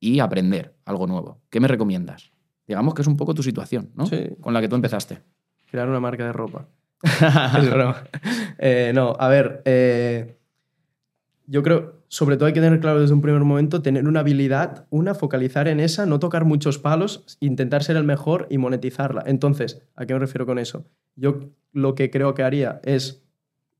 y 0.00 0.18
aprender 0.18 0.74
algo 0.84 1.06
nuevo. 1.06 1.40
¿Qué 1.48 1.60
me 1.60 1.68
recomiendas? 1.68 2.32
Digamos 2.66 2.94
que 2.94 3.02
es 3.02 3.08
un 3.08 3.16
poco 3.16 3.34
tu 3.34 3.42
situación, 3.42 3.90
¿no? 3.94 4.06
Sí. 4.06 4.30
Con 4.40 4.52
la 4.52 4.60
que 4.60 4.68
tú 4.68 4.74
empezaste. 4.74 5.20
Crear 5.70 5.88
una 5.88 6.00
marca 6.00 6.24
de 6.24 6.32
ropa. 6.32 6.68
Es 7.58 7.70
broma. 7.70 8.04
Eh, 8.58 8.92
no, 8.94 9.16
a 9.18 9.28
ver, 9.28 9.62
eh, 9.64 10.38
yo 11.46 11.62
creo, 11.62 12.04
sobre 12.08 12.36
todo 12.36 12.46
hay 12.46 12.52
que 12.52 12.60
tener 12.60 12.80
claro 12.80 13.00
desde 13.00 13.14
un 13.14 13.22
primer 13.22 13.42
momento, 13.42 13.82
tener 13.82 14.06
una 14.06 14.20
habilidad, 14.20 14.86
una, 14.90 15.14
focalizar 15.14 15.66
en 15.68 15.80
esa, 15.80 16.06
no 16.06 16.18
tocar 16.18 16.44
muchos 16.44 16.78
palos, 16.78 17.38
intentar 17.40 17.82
ser 17.82 17.96
el 17.96 18.04
mejor 18.04 18.46
y 18.50 18.58
monetizarla. 18.58 19.24
Entonces, 19.26 19.82
¿a 19.96 20.06
qué 20.06 20.14
me 20.14 20.20
refiero 20.20 20.46
con 20.46 20.58
eso? 20.58 20.86
Yo 21.16 21.50
lo 21.72 21.94
que 21.94 22.10
creo 22.10 22.34
que 22.34 22.42
haría 22.42 22.80
es 22.84 23.21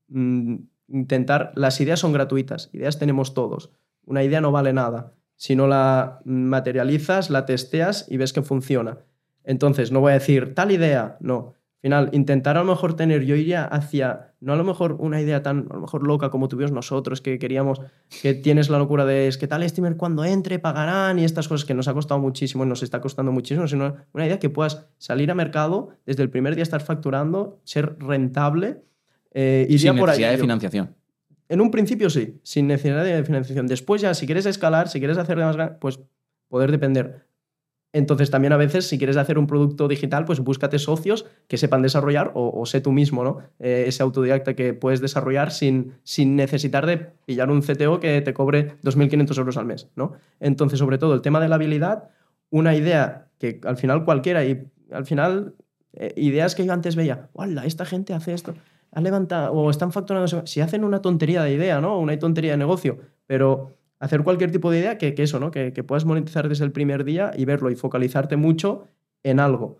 mm, 0.07 0.55
intentar, 0.89 1.51
las 1.55 1.79
ideas 1.81 1.99
son 1.99 2.13
gratuitas, 2.13 2.69
ideas 2.73 2.99
tenemos 2.99 3.33
todos, 3.33 3.71
una 4.05 4.23
idea 4.23 4.41
no 4.41 4.51
vale 4.51 4.73
nada. 4.73 5.13
Si 5.35 5.55
no 5.55 5.67
la 5.67 6.21
materializas, 6.25 7.29
la 7.29 7.45
testeas 7.45 8.05
y 8.09 8.17
ves 8.17 8.33
que 8.33 8.41
funciona. 8.41 8.99
Entonces, 9.43 9.91
no 9.91 9.99
voy 9.99 10.11
a 10.11 10.15
decir 10.15 10.53
tal 10.53 10.71
idea, 10.71 11.17
no. 11.19 11.55
Al 11.83 11.87
final, 11.89 12.09
intentar 12.13 12.55
a 12.55 12.61
lo 12.61 12.71
mejor 12.71 12.95
tener, 12.95 13.25
yo 13.25 13.35
iría 13.35 13.65
hacia, 13.65 14.35
no 14.39 14.53
a 14.53 14.55
lo 14.55 14.63
mejor 14.63 14.95
una 14.99 15.19
idea 15.19 15.43
tan, 15.43 15.67
a 15.69 15.73
lo 15.73 15.81
mejor 15.81 16.07
loca 16.07 16.29
como 16.29 16.47
tuvimos 16.47 16.71
nosotros, 16.71 17.19
que 17.19 17.37
queríamos, 17.39 17.81
que 18.21 18.33
tienes 18.33 18.69
la 18.69 18.77
locura 18.77 19.03
de, 19.03 19.27
es 19.27 19.37
que 19.37 19.49
tal 19.49 19.67
streamer 19.67 19.97
cuando 19.97 20.23
entre 20.23 20.59
pagarán 20.59 21.19
y 21.19 21.25
estas 21.25 21.49
cosas 21.49 21.65
que 21.65 21.73
nos 21.73 21.89
ha 21.89 21.93
costado 21.93 22.21
muchísimo 22.21 22.63
y 22.63 22.67
nos 22.67 22.83
está 22.83 23.01
costando 23.01 23.33
muchísimo, 23.33 23.67
sino 23.67 23.97
una 24.13 24.25
idea 24.25 24.39
que 24.39 24.49
puedas 24.49 24.87
salir 24.97 25.29
a 25.29 25.35
mercado, 25.35 25.89
desde 26.05 26.23
el 26.23 26.29
primer 26.29 26.55
día 26.55 26.63
estar 26.63 26.81
facturando, 26.81 27.59
ser 27.65 27.97
rentable, 27.99 28.85
eh, 29.33 29.65
iría 29.69 29.91
Sin 29.91 29.99
por 29.99 30.09
ahí. 30.09 30.13
necesidad 30.17 30.31
de 30.31 30.37
yo. 30.37 30.41
financiación. 30.43 30.95
En 31.49 31.61
un 31.61 31.71
principio 31.71 32.09
sí, 32.09 32.39
sin 32.43 32.67
necesidad 32.67 33.03
de 33.03 33.23
financiación. 33.23 33.67
Después 33.67 34.01
ya, 34.01 34.13
si 34.13 34.25
quieres 34.25 34.45
escalar, 34.45 34.87
si 34.87 34.99
quieres 34.99 35.17
hacer 35.17 35.37
de 35.37 35.45
más 35.45 35.57
pues 35.79 35.99
poder 36.47 36.71
depender. 36.71 37.25
Entonces 37.95 38.31
también 38.31 38.53
a 38.53 38.57
veces, 38.57 38.87
si 38.87 38.97
quieres 38.97 39.17
hacer 39.17 39.37
un 39.37 39.45
producto 39.45 39.87
digital, 39.87 40.25
pues 40.25 40.39
búscate 40.39 40.79
socios 40.79 41.27
que 41.47 41.57
sepan 41.57 41.83
desarrollar 41.83 42.31
o, 42.33 42.49
o 42.59 42.65
sé 42.65 42.81
tú 42.81 42.91
mismo, 42.91 43.23
¿no? 43.23 43.37
Eh, 43.59 43.83
ese 43.85 44.01
autodidacta 44.01 44.55
que 44.55 44.73
puedes 44.73 44.99
desarrollar 44.99 45.51
sin, 45.51 45.93
sin 46.03 46.35
necesitar 46.35 46.87
de 46.87 46.97
pillar 47.27 47.51
un 47.51 47.61
CTO 47.61 47.99
que 47.99 48.19
te 48.21 48.33
cobre 48.33 48.79
2.500 48.81 49.37
euros 49.37 49.57
al 49.57 49.65
mes, 49.65 49.89
¿no? 49.95 50.13
Entonces, 50.39 50.79
sobre 50.79 50.97
todo, 50.97 51.13
el 51.13 51.21
tema 51.21 51.39
de 51.39 51.49
la 51.49 51.55
habilidad, 51.55 52.09
una 52.49 52.75
idea 52.75 53.27
que 53.37 53.61
al 53.63 53.77
final 53.77 54.05
cualquiera, 54.05 54.43
y 54.43 54.63
al 54.91 55.05
final, 55.05 55.53
eh, 55.93 56.13
ideas 56.17 56.55
que 56.55 56.65
yo 56.65 56.73
antes 56.73 56.95
veía, 56.95 57.29
¡Hola! 57.33 57.63
Esta 57.65 57.85
gente 57.85 58.13
hace 58.15 58.33
esto, 58.33 58.55
ha 58.93 59.01
levantado, 59.01 59.53
o 59.53 59.69
están 59.69 59.91
facturando, 59.91 60.25
eso". 60.25 60.41
si 60.45 60.61
hacen 60.61 60.83
una 60.83 61.01
tontería 61.01 61.43
de 61.43 61.53
idea, 61.53 61.81
¿no? 61.81 61.99
Una 61.99 62.17
tontería 62.19 62.51
de 62.51 62.57
negocio, 62.57 62.99
pero 63.25 63.75
hacer 63.99 64.23
cualquier 64.23 64.51
tipo 64.51 64.69
de 64.71 64.79
idea 64.79 64.97
que, 64.97 65.13
que 65.15 65.23
eso, 65.23 65.39
¿no? 65.39 65.49
Que, 65.51 65.71
que 65.73 65.83
puedas 65.83 66.05
monetizar 66.05 66.49
desde 66.49 66.65
el 66.65 66.71
primer 66.71 67.03
día 67.03 67.31
y 67.37 67.45
verlo 67.45 67.69
y 67.71 67.75
focalizarte 67.75 68.35
mucho 68.37 68.83
en 69.23 69.39
algo. 69.39 69.79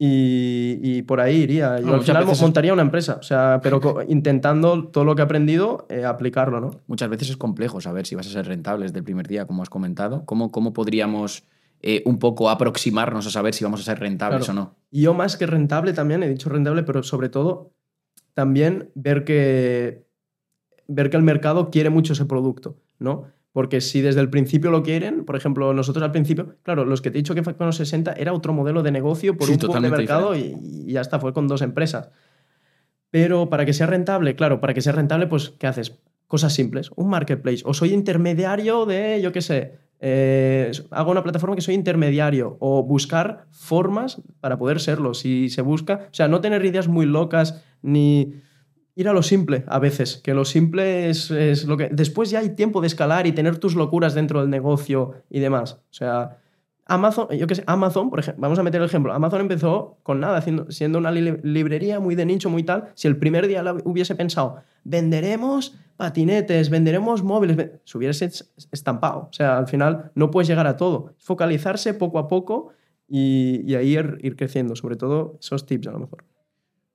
Y, 0.00 0.78
y 0.80 1.02
por 1.02 1.20
ahí 1.20 1.38
iría. 1.38 1.80
Yo 1.80 1.86
No, 1.86 1.94
al 1.94 2.02
final 2.02 2.24
veces 2.24 2.40
montaría 2.40 2.72
una 2.72 2.82
empresa, 2.82 3.16
o 3.20 3.22
sea, 3.22 3.58
pero 3.62 3.80
intentando 4.08 4.84
todo 4.88 5.04
lo 5.04 5.16
que 5.16 5.22
he 5.22 5.24
aprendido 5.24 5.86
eh, 5.88 6.04
aplicarlo, 6.04 6.60
¿no? 6.60 6.70
Muchas 6.86 7.08
veces 7.08 7.30
es 7.30 7.36
complejo 7.36 7.80
saber 7.80 8.06
si 8.06 8.14
vas 8.14 8.26
a 8.28 8.30
ser 8.30 8.46
rentable 8.46 8.84
desde 8.84 8.98
el 8.98 9.04
primer 9.04 9.26
día, 9.26 9.46
como 9.46 9.62
has 9.62 9.70
comentado. 9.70 10.24
¿Cómo, 10.24 10.52
cómo 10.52 10.72
podríamos 10.72 11.44
eh, 11.80 12.02
un 12.06 12.18
poco 12.20 12.48
aproximarnos 12.48 13.26
a 13.26 13.30
saber 13.30 13.54
si 13.54 13.64
vamos 13.64 13.80
a 13.80 13.84
ser 13.84 13.98
rentables 13.98 14.44
Claro. 14.44 14.60
o 14.60 14.64
no? 14.64 14.74
Y 14.90 15.02
yo 15.02 15.14
más 15.14 15.36
que 15.36 15.46
rentable 15.46 15.92
también, 15.92 16.22
he 16.22 16.28
dicho 16.28 16.48
rentable, 16.48 16.84
pero 16.84 17.02
sobre 17.02 17.28
todo 17.28 17.72
también 18.38 18.92
ver 18.94 19.24
que, 19.24 20.06
ver 20.86 21.10
que 21.10 21.16
el 21.16 21.24
mercado 21.24 21.72
quiere 21.72 21.90
mucho 21.90 22.12
ese 22.12 22.24
producto, 22.24 22.76
¿no? 23.00 23.24
Porque 23.50 23.80
si 23.80 24.00
desde 24.00 24.20
el 24.20 24.30
principio 24.30 24.70
lo 24.70 24.84
quieren, 24.84 25.24
por 25.24 25.34
ejemplo, 25.34 25.74
nosotros 25.74 26.04
al 26.04 26.12
principio, 26.12 26.54
claro, 26.62 26.84
los 26.84 27.02
que 27.02 27.10
te 27.10 27.18
he 27.18 27.22
dicho 27.22 27.34
que 27.34 27.42
fue 27.42 27.56
con 27.56 27.66
los 27.66 27.74
60 27.74 28.12
era 28.12 28.32
otro 28.32 28.52
modelo 28.52 28.84
de 28.84 28.92
negocio 28.92 29.36
por 29.36 29.48
Sí, 29.48 29.54
un 29.54 29.58
boom 29.58 29.82
de 29.82 29.90
mercado 29.90 30.36
y, 30.36 30.56
y 30.62 30.92
ya 30.92 31.00
está, 31.00 31.18
fue 31.18 31.32
con 31.32 31.48
dos 31.48 31.62
empresas. 31.62 32.10
Pero 33.10 33.50
para 33.50 33.64
que 33.66 33.72
sea 33.72 33.88
rentable, 33.88 34.36
claro, 34.36 34.60
para 34.60 34.72
que 34.72 34.82
sea 34.82 34.92
rentable, 34.92 35.26
pues, 35.26 35.50
¿qué 35.58 35.66
haces? 35.66 35.98
Cosas 36.28 36.52
simples, 36.52 36.92
un 36.94 37.10
marketplace. 37.10 37.62
O 37.64 37.74
soy 37.74 37.92
intermediario 37.92 38.86
de, 38.86 39.20
yo 39.20 39.32
qué 39.32 39.42
sé, 39.42 39.78
eh, 40.00 40.70
hago 40.90 41.10
una 41.10 41.22
plataforma 41.22 41.56
que 41.56 41.62
soy 41.62 41.74
intermediario. 41.74 42.56
O 42.60 42.82
buscar 42.82 43.46
formas 43.50 44.22
para 44.40 44.58
poder 44.58 44.80
serlo. 44.80 45.14
Si 45.14 45.48
se 45.48 45.62
busca, 45.62 46.06
o 46.10 46.14
sea, 46.14 46.28
no 46.28 46.40
tener 46.40 46.64
ideas 46.64 46.88
muy 46.88 47.06
locas 47.06 47.64
ni 47.82 48.34
ir 48.94 49.08
a 49.08 49.12
lo 49.12 49.22
simple 49.22 49.64
a 49.68 49.78
veces, 49.78 50.20
que 50.24 50.34
lo 50.34 50.44
simple 50.44 51.08
es, 51.08 51.30
lo 51.66 51.76
que... 51.76 51.88
Después 51.92 52.30
ya 52.30 52.40
hay 52.40 52.56
tiempo 52.56 52.80
de 52.80 52.88
escalar 52.88 53.28
y 53.28 53.32
tener 53.32 53.58
tus 53.58 53.76
locuras 53.76 54.12
dentro 54.12 54.40
del 54.40 54.50
negocio 54.50 55.12
y 55.30 55.38
demás. 55.38 55.74
O 55.74 55.92
sea, 55.92 56.38
Amazon, 56.84 57.28
yo 57.30 57.46
qué 57.46 57.54
sé, 57.54 57.64
Amazon, 57.68 58.10
por 58.10 58.18
ejemplo, 58.18 58.42
vamos 58.42 58.58
a 58.58 58.64
meter 58.64 58.80
el 58.80 58.86
ejemplo. 58.88 59.12
Amazon 59.12 59.42
empezó 59.42 59.98
con 60.02 60.18
nada, 60.18 60.38
haciendo, 60.38 60.68
siendo 60.72 60.98
una 60.98 61.12
li- 61.12 61.38
librería 61.44 62.00
muy 62.00 62.16
de 62.16 62.26
nicho, 62.26 62.50
muy 62.50 62.64
tal. 62.64 62.88
Si 62.94 63.06
el 63.06 63.18
primer 63.18 63.46
día 63.46 63.62
hubiese 63.84 64.16
pensado, 64.16 64.56
venderemos 64.82 65.78
patinetes, 65.98 66.70
venderemos 66.70 67.22
móviles, 67.22 67.56
se 67.84 67.98
hubiese 67.98 68.24
es- 68.26 68.50
estampado. 68.72 69.28
O 69.30 69.32
sea, 69.32 69.58
al 69.58 69.66
final 69.66 70.12
no 70.14 70.30
puedes 70.30 70.48
llegar 70.48 70.66
a 70.66 70.76
todo. 70.76 71.12
Focalizarse 71.18 71.92
poco 71.92 72.18
a 72.18 72.28
poco 72.28 72.70
y, 73.08 73.60
y 73.70 73.74
ahí 73.74 73.98
ir, 73.98 74.18
ir 74.22 74.36
creciendo. 74.36 74.74
Sobre 74.76 74.96
todo 74.96 75.36
esos 75.40 75.66
tips 75.66 75.88
a 75.88 75.90
lo 75.92 75.98
mejor. 75.98 76.24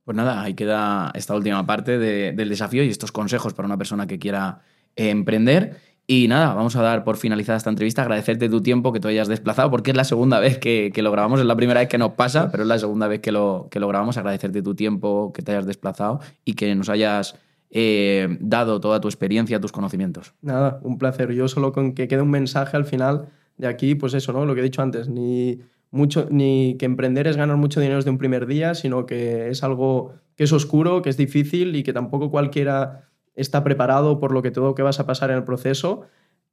Pues 0.06 0.16
nada, 0.18 0.42
ahí 0.42 0.54
queda 0.54 1.12
esta 1.16 1.36
última 1.36 1.66
parte 1.66 1.98
de- 2.00 2.32
del 2.32 2.50
desafío 2.50 2.84
y 2.84 2.90
estos 2.90 3.12
consejos 3.12 3.54
para 3.54 3.68
una 3.68 3.78
persona 3.78 4.08
que 4.08 4.18
quiera 4.20 4.62
eh, 4.96 5.10
emprender. 5.10 5.78
Y 6.08 6.28
nada, 6.28 6.54
vamos 6.54 6.76
a 6.76 6.82
dar 6.82 7.04
por 7.04 7.16
finalizada 7.18 7.58
esta 7.58 7.70
entrevista, 7.70 8.02
agradecerte 8.02 8.50
tu 8.50 8.62
tiempo 8.62 8.92
que 8.92 9.00
tú 9.00 9.08
hayas 9.10 9.28
desplazado, 9.30 9.70
porque 9.72 9.92
es 9.92 9.98
la 9.98 10.04
segunda 10.04 10.40
vez 10.40 10.58
que, 10.60 10.92
que, 10.94 11.02
lo 11.02 11.12
grabamos, 11.12 11.40
es 11.40 11.46
la 11.46 11.56
primera 11.56 11.80
vez 11.80 11.88
que 11.88 11.98
nos 11.98 12.12
pasa, 12.14 12.52
pero 12.52 12.64
es 12.64 12.68
la 12.70 12.78
segunda 12.78 13.08
vez 13.08 13.22
que 13.22 13.32
lo, 13.32 13.70
que 13.72 13.80
lo 13.80 13.88
grabamos, 13.88 14.18
agradecerte 14.18 14.62
tu 14.62 14.76
tiempo, 14.76 15.32
que 15.34 15.42
te 15.42 15.54
hayas 15.54 15.66
desplazado 15.66 16.20
y 16.44 16.56
que 16.56 16.76
nos 16.76 16.90
hayas 16.90 17.36
eh, 17.76 18.38
dado 18.40 18.80
toda 18.80 19.02
tu 19.02 19.08
experiencia, 19.08 19.60
tus 19.60 19.72
conocimientos. 19.72 20.36
Nada, 20.44 20.80
un 20.84 21.00
placer. 21.00 21.32
Yo 21.32 21.48
solo 21.48 21.74
con 21.74 21.96
que 21.96 22.08
quede 22.08 22.22
un 22.22 22.30
mensaje 22.30 22.78
al 22.78 22.86
final 22.86 23.30
de 23.58 23.66
aquí, 23.66 23.96
pues 23.96 24.14
eso, 24.14 24.32
¿no? 24.32 24.46
Lo 24.46 24.54
que 24.54 24.62
he 24.62 24.64
dicho 24.64 24.84
antes, 24.84 25.10
ni, 25.10 25.60
mucho, 25.90 26.28
ni 26.30 26.78
que 26.78 26.86
emprender 26.86 27.26
es 27.26 27.36
ganar 27.36 27.58
mucho 27.58 27.80
dinero 27.80 27.98
desde 27.98 28.12
un 28.12 28.20
primer 28.20 28.46
día, 28.46 28.76
sino 28.76 29.08
que 29.08 29.50
es 29.50 29.64
algo 29.64 30.14
que 30.36 30.44
es 30.44 30.54
oscuro, 30.54 31.02
que 31.02 31.10
es 31.10 31.18
difícil 31.18 31.76
y 31.76 31.82
que 31.82 31.94
tampoco 31.94 32.30
cualquiera 32.30 33.10
está 33.36 33.64
preparado 33.64 34.20
por 34.20 34.34
lo 34.34 34.44
que 34.44 34.52
todo 34.52 34.76
que 34.76 34.84
vas 34.84 35.00
a 35.00 35.08
pasar 35.08 35.32
en 35.32 35.38
el 35.38 35.44
proceso 35.44 36.04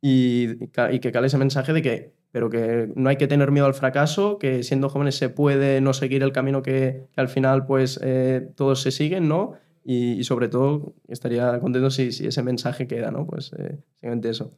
y, 0.01 0.69
que 0.69 1.13
cale 1.13 1.27
ese 1.27 1.37
mensaje 1.37 1.75
de 1.75 1.83
que, 1.83 2.15
pero 2.33 2.49
que 2.49 2.91
no 2.97 3.11
hay 3.11 3.17
que 3.17 3.27
tener 3.27 3.51
miedo 3.51 3.67
al 3.67 3.75
fracaso, 3.75 4.39
que 4.39 4.63
siendo 4.63 4.89
jóvenes 4.89 5.17
se 5.17 5.29
puede 5.29 5.83
no 5.83 5.93
seguir 5.93 6.23
el 6.23 6.33
camino 6.33 6.63
que, 6.63 7.09
que 7.13 7.21
al 7.21 7.29
final 7.29 7.67
pues 7.67 8.01
eh, 8.03 8.49
todos 8.57 8.81
se 8.81 8.91
siguen, 8.91 9.29
¿no? 9.29 9.53
Y, 9.85 10.13
y, 10.13 10.25
sobre 10.25 10.49
todo 10.49 10.95
estaría 11.09 11.59
contento 11.59 11.91
si, 11.91 12.13
si, 12.13 12.27
ese 12.27 12.43
mensaje 12.43 12.87
queda, 12.87 13.11
¿no? 13.11 13.27
Pues 13.27 13.53
eh, 13.59 13.79
simplemente 13.93 14.29
eso. 14.29 14.53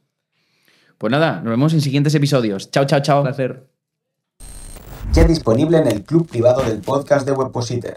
Pues 0.97 1.11
nada, 1.11 1.41
nos 1.41 1.51
vemos 1.51 1.73
en 1.73 1.81
siguientes 1.81 2.13
episodios. 2.15 2.71
Chao, 2.71 2.85
chao, 2.85 3.01
chao. 3.01 3.19
Un 3.19 3.27
placer. 3.27 3.67
Ya 5.13 5.25
disponible 5.25 5.77
en 5.77 5.87
el 5.87 6.03
club 6.03 6.27
privado 6.27 6.63
del 6.63 6.79
podcast 6.79 7.25
de 7.25 7.33
Webpositor. 7.33 7.95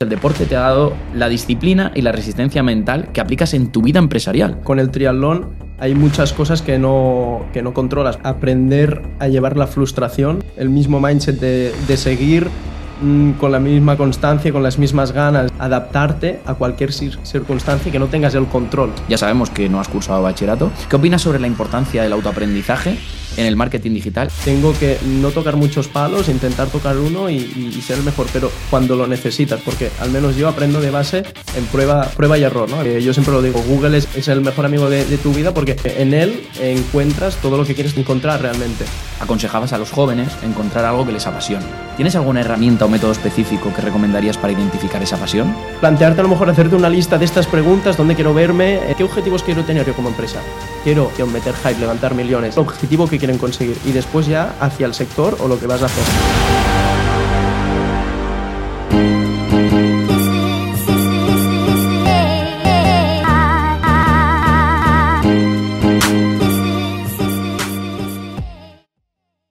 El 0.00 0.08
deporte 0.08 0.46
te 0.46 0.54
ha 0.54 0.60
dado 0.60 0.92
la 1.12 1.28
disciplina 1.28 1.90
y 1.94 2.02
la 2.02 2.12
resistencia 2.12 2.62
mental 2.62 3.10
que 3.12 3.20
aplicas 3.20 3.52
en 3.54 3.72
tu 3.72 3.82
vida 3.82 3.98
empresarial. 3.98 4.60
Con 4.62 4.78
el 4.78 4.90
triatlón 4.90 5.56
hay 5.80 5.94
muchas 5.94 6.32
cosas 6.32 6.62
que 6.62 6.78
no, 6.78 7.46
que 7.52 7.62
no 7.62 7.74
controlas. 7.74 8.18
Aprender 8.22 9.02
a 9.18 9.26
llevar 9.26 9.56
la 9.56 9.66
frustración, 9.66 10.44
el 10.56 10.68
mismo 10.68 11.00
mindset 11.00 11.40
de, 11.40 11.74
de 11.88 11.96
seguir 11.96 12.48
con 13.38 13.52
la 13.52 13.58
misma 13.58 13.96
constancia, 13.96 14.52
con 14.52 14.62
las 14.62 14.78
mismas 14.78 15.12
ganas, 15.12 15.52
adaptarte 15.58 16.40
a 16.46 16.54
cualquier 16.54 16.92
circunstancia 16.92 17.88
y 17.88 17.92
que 17.92 17.98
no 17.98 18.06
tengas 18.06 18.34
el 18.34 18.46
control. 18.46 18.90
Ya 19.08 19.18
sabemos 19.18 19.50
que 19.50 19.68
no 19.68 19.80
has 19.80 19.88
cursado 19.88 20.22
bachillerato. 20.22 20.70
¿Qué 20.88 20.96
opinas 20.96 21.22
sobre 21.22 21.38
la 21.38 21.46
importancia 21.46 22.02
del 22.02 22.12
autoaprendizaje 22.12 22.98
en 23.38 23.46
el 23.46 23.56
marketing 23.56 23.92
digital? 23.92 24.30
Tengo 24.44 24.76
que 24.78 24.98
no 25.06 25.30
tocar 25.30 25.56
muchos 25.56 25.88
palos, 25.88 26.28
intentar 26.28 26.68
tocar 26.68 26.98
uno 26.98 27.30
y, 27.30 27.36
y, 27.36 27.72
y, 27.78 27.82
ser 27.82 27.98
el 27.98 28.04
mejor, 28.04 28.26
pero 28.32 28.50
cuando 28.68 28.96
lo 28.96 29.06
necesitas, 29.06 29.60
porque 29.64 29.90
al 30.00 30.10
menos 30.10 30.36
yo 30.36 30.48
aprendo 30.48 30.80
de 30.80 30.90
base 30.90 31.22
en 31.56 31.64
prueba, 31.66 32.08
prueba 32.16 32.36
y 32.36 32.42
error. 32.42 32.68
¿no? 32.68 32.82
Eh, 32.82 33.02
yo 33.02 33.12
siempre 33.14 33.32
lo 33.32 33.40
digo, 33.40 33.62
Google 33.66 33.96
es, 33.96 34.08
es 34.16 34.28
el 34.28 34.40
mejor 34.40 34.66
amigo 34.66 34.90
de, 34.90 35.04
de, 35.04 35.18
tu 35.18 35.32
vida 35.32 35.54
porque 35.54 35.76
en 35.84 36.14
él 36.14 36.42
encuentras 36.60 37.36
todo 37.36 37.56
lo 37.56 37.64
que 37.64 37.74
quieres 37.74 37.96
encontrar 37.96 38.42
realmente. 38.42 38.84
Aconsejabas 39.20 39.72
a 39.72 39.78
los 39.78 39.90
jóvenes 39.90 40.28
encontrar 40.42 40.84
algo 40.84 41.06
que 41.06 41.12
les 41.12 41.26
apasione. 41.26 41.64
¿Tienes 41.96 42.14
alguna 42.14 42.40
herramienta 42.40 42.84
o 42.84 42.88
método 42.88 43.10
específico 43.10 43.72
que 43.74 43.82
recomendarías 43.82 44.38
para 44.38 44.52
identificar 44.52 45.02
esa 45.02 45.16
pasión? 45.16 45.54
Plantearte 45.80 46.20
a 46.20 46.22
lo 46.22 46.28
mejor 46.28 46.48
hacerte 46.48 46.76
una 46.76 46.88
lista 46.88 47.18
de 47.18 47.24
estas 47.24 47.46
preguntas, 47.46 47.96
dónde 47.96 48.14
quiero 48.14 48.32
verme, 48.32 48.80
qué 48.96 49.02
objetivos 49.02 49.42
quiero 49.42 49.64
tener 49.64 49.84
yo 49.84 49.94
como 49.94 50.08
empresa. 50.08 50.40
Quiero, 50.84 51.10
quiero 51.16 51.30
meter 51.30 51.54
hype, 51.54 51.80
levantar 51.80 52.14
millones, 52.14 52.54
el 52.54 52.60
objetivo 52.60 53.08
que 53.08 53.18
quieren 53.28 53.38
conseguir 53.38 53.76
y 53.84 53.92
después 53.92 54.26
ya 54.26 54.54
hacia 54.58 54.86
el 54.86 54.94
sector 54.94 55.36
o 55.40 55.48
lo 55.48 55.60
que 55.60 55.66
vas 55.66 55.82
a 55.82 55.86
hacer. 55.86 56.57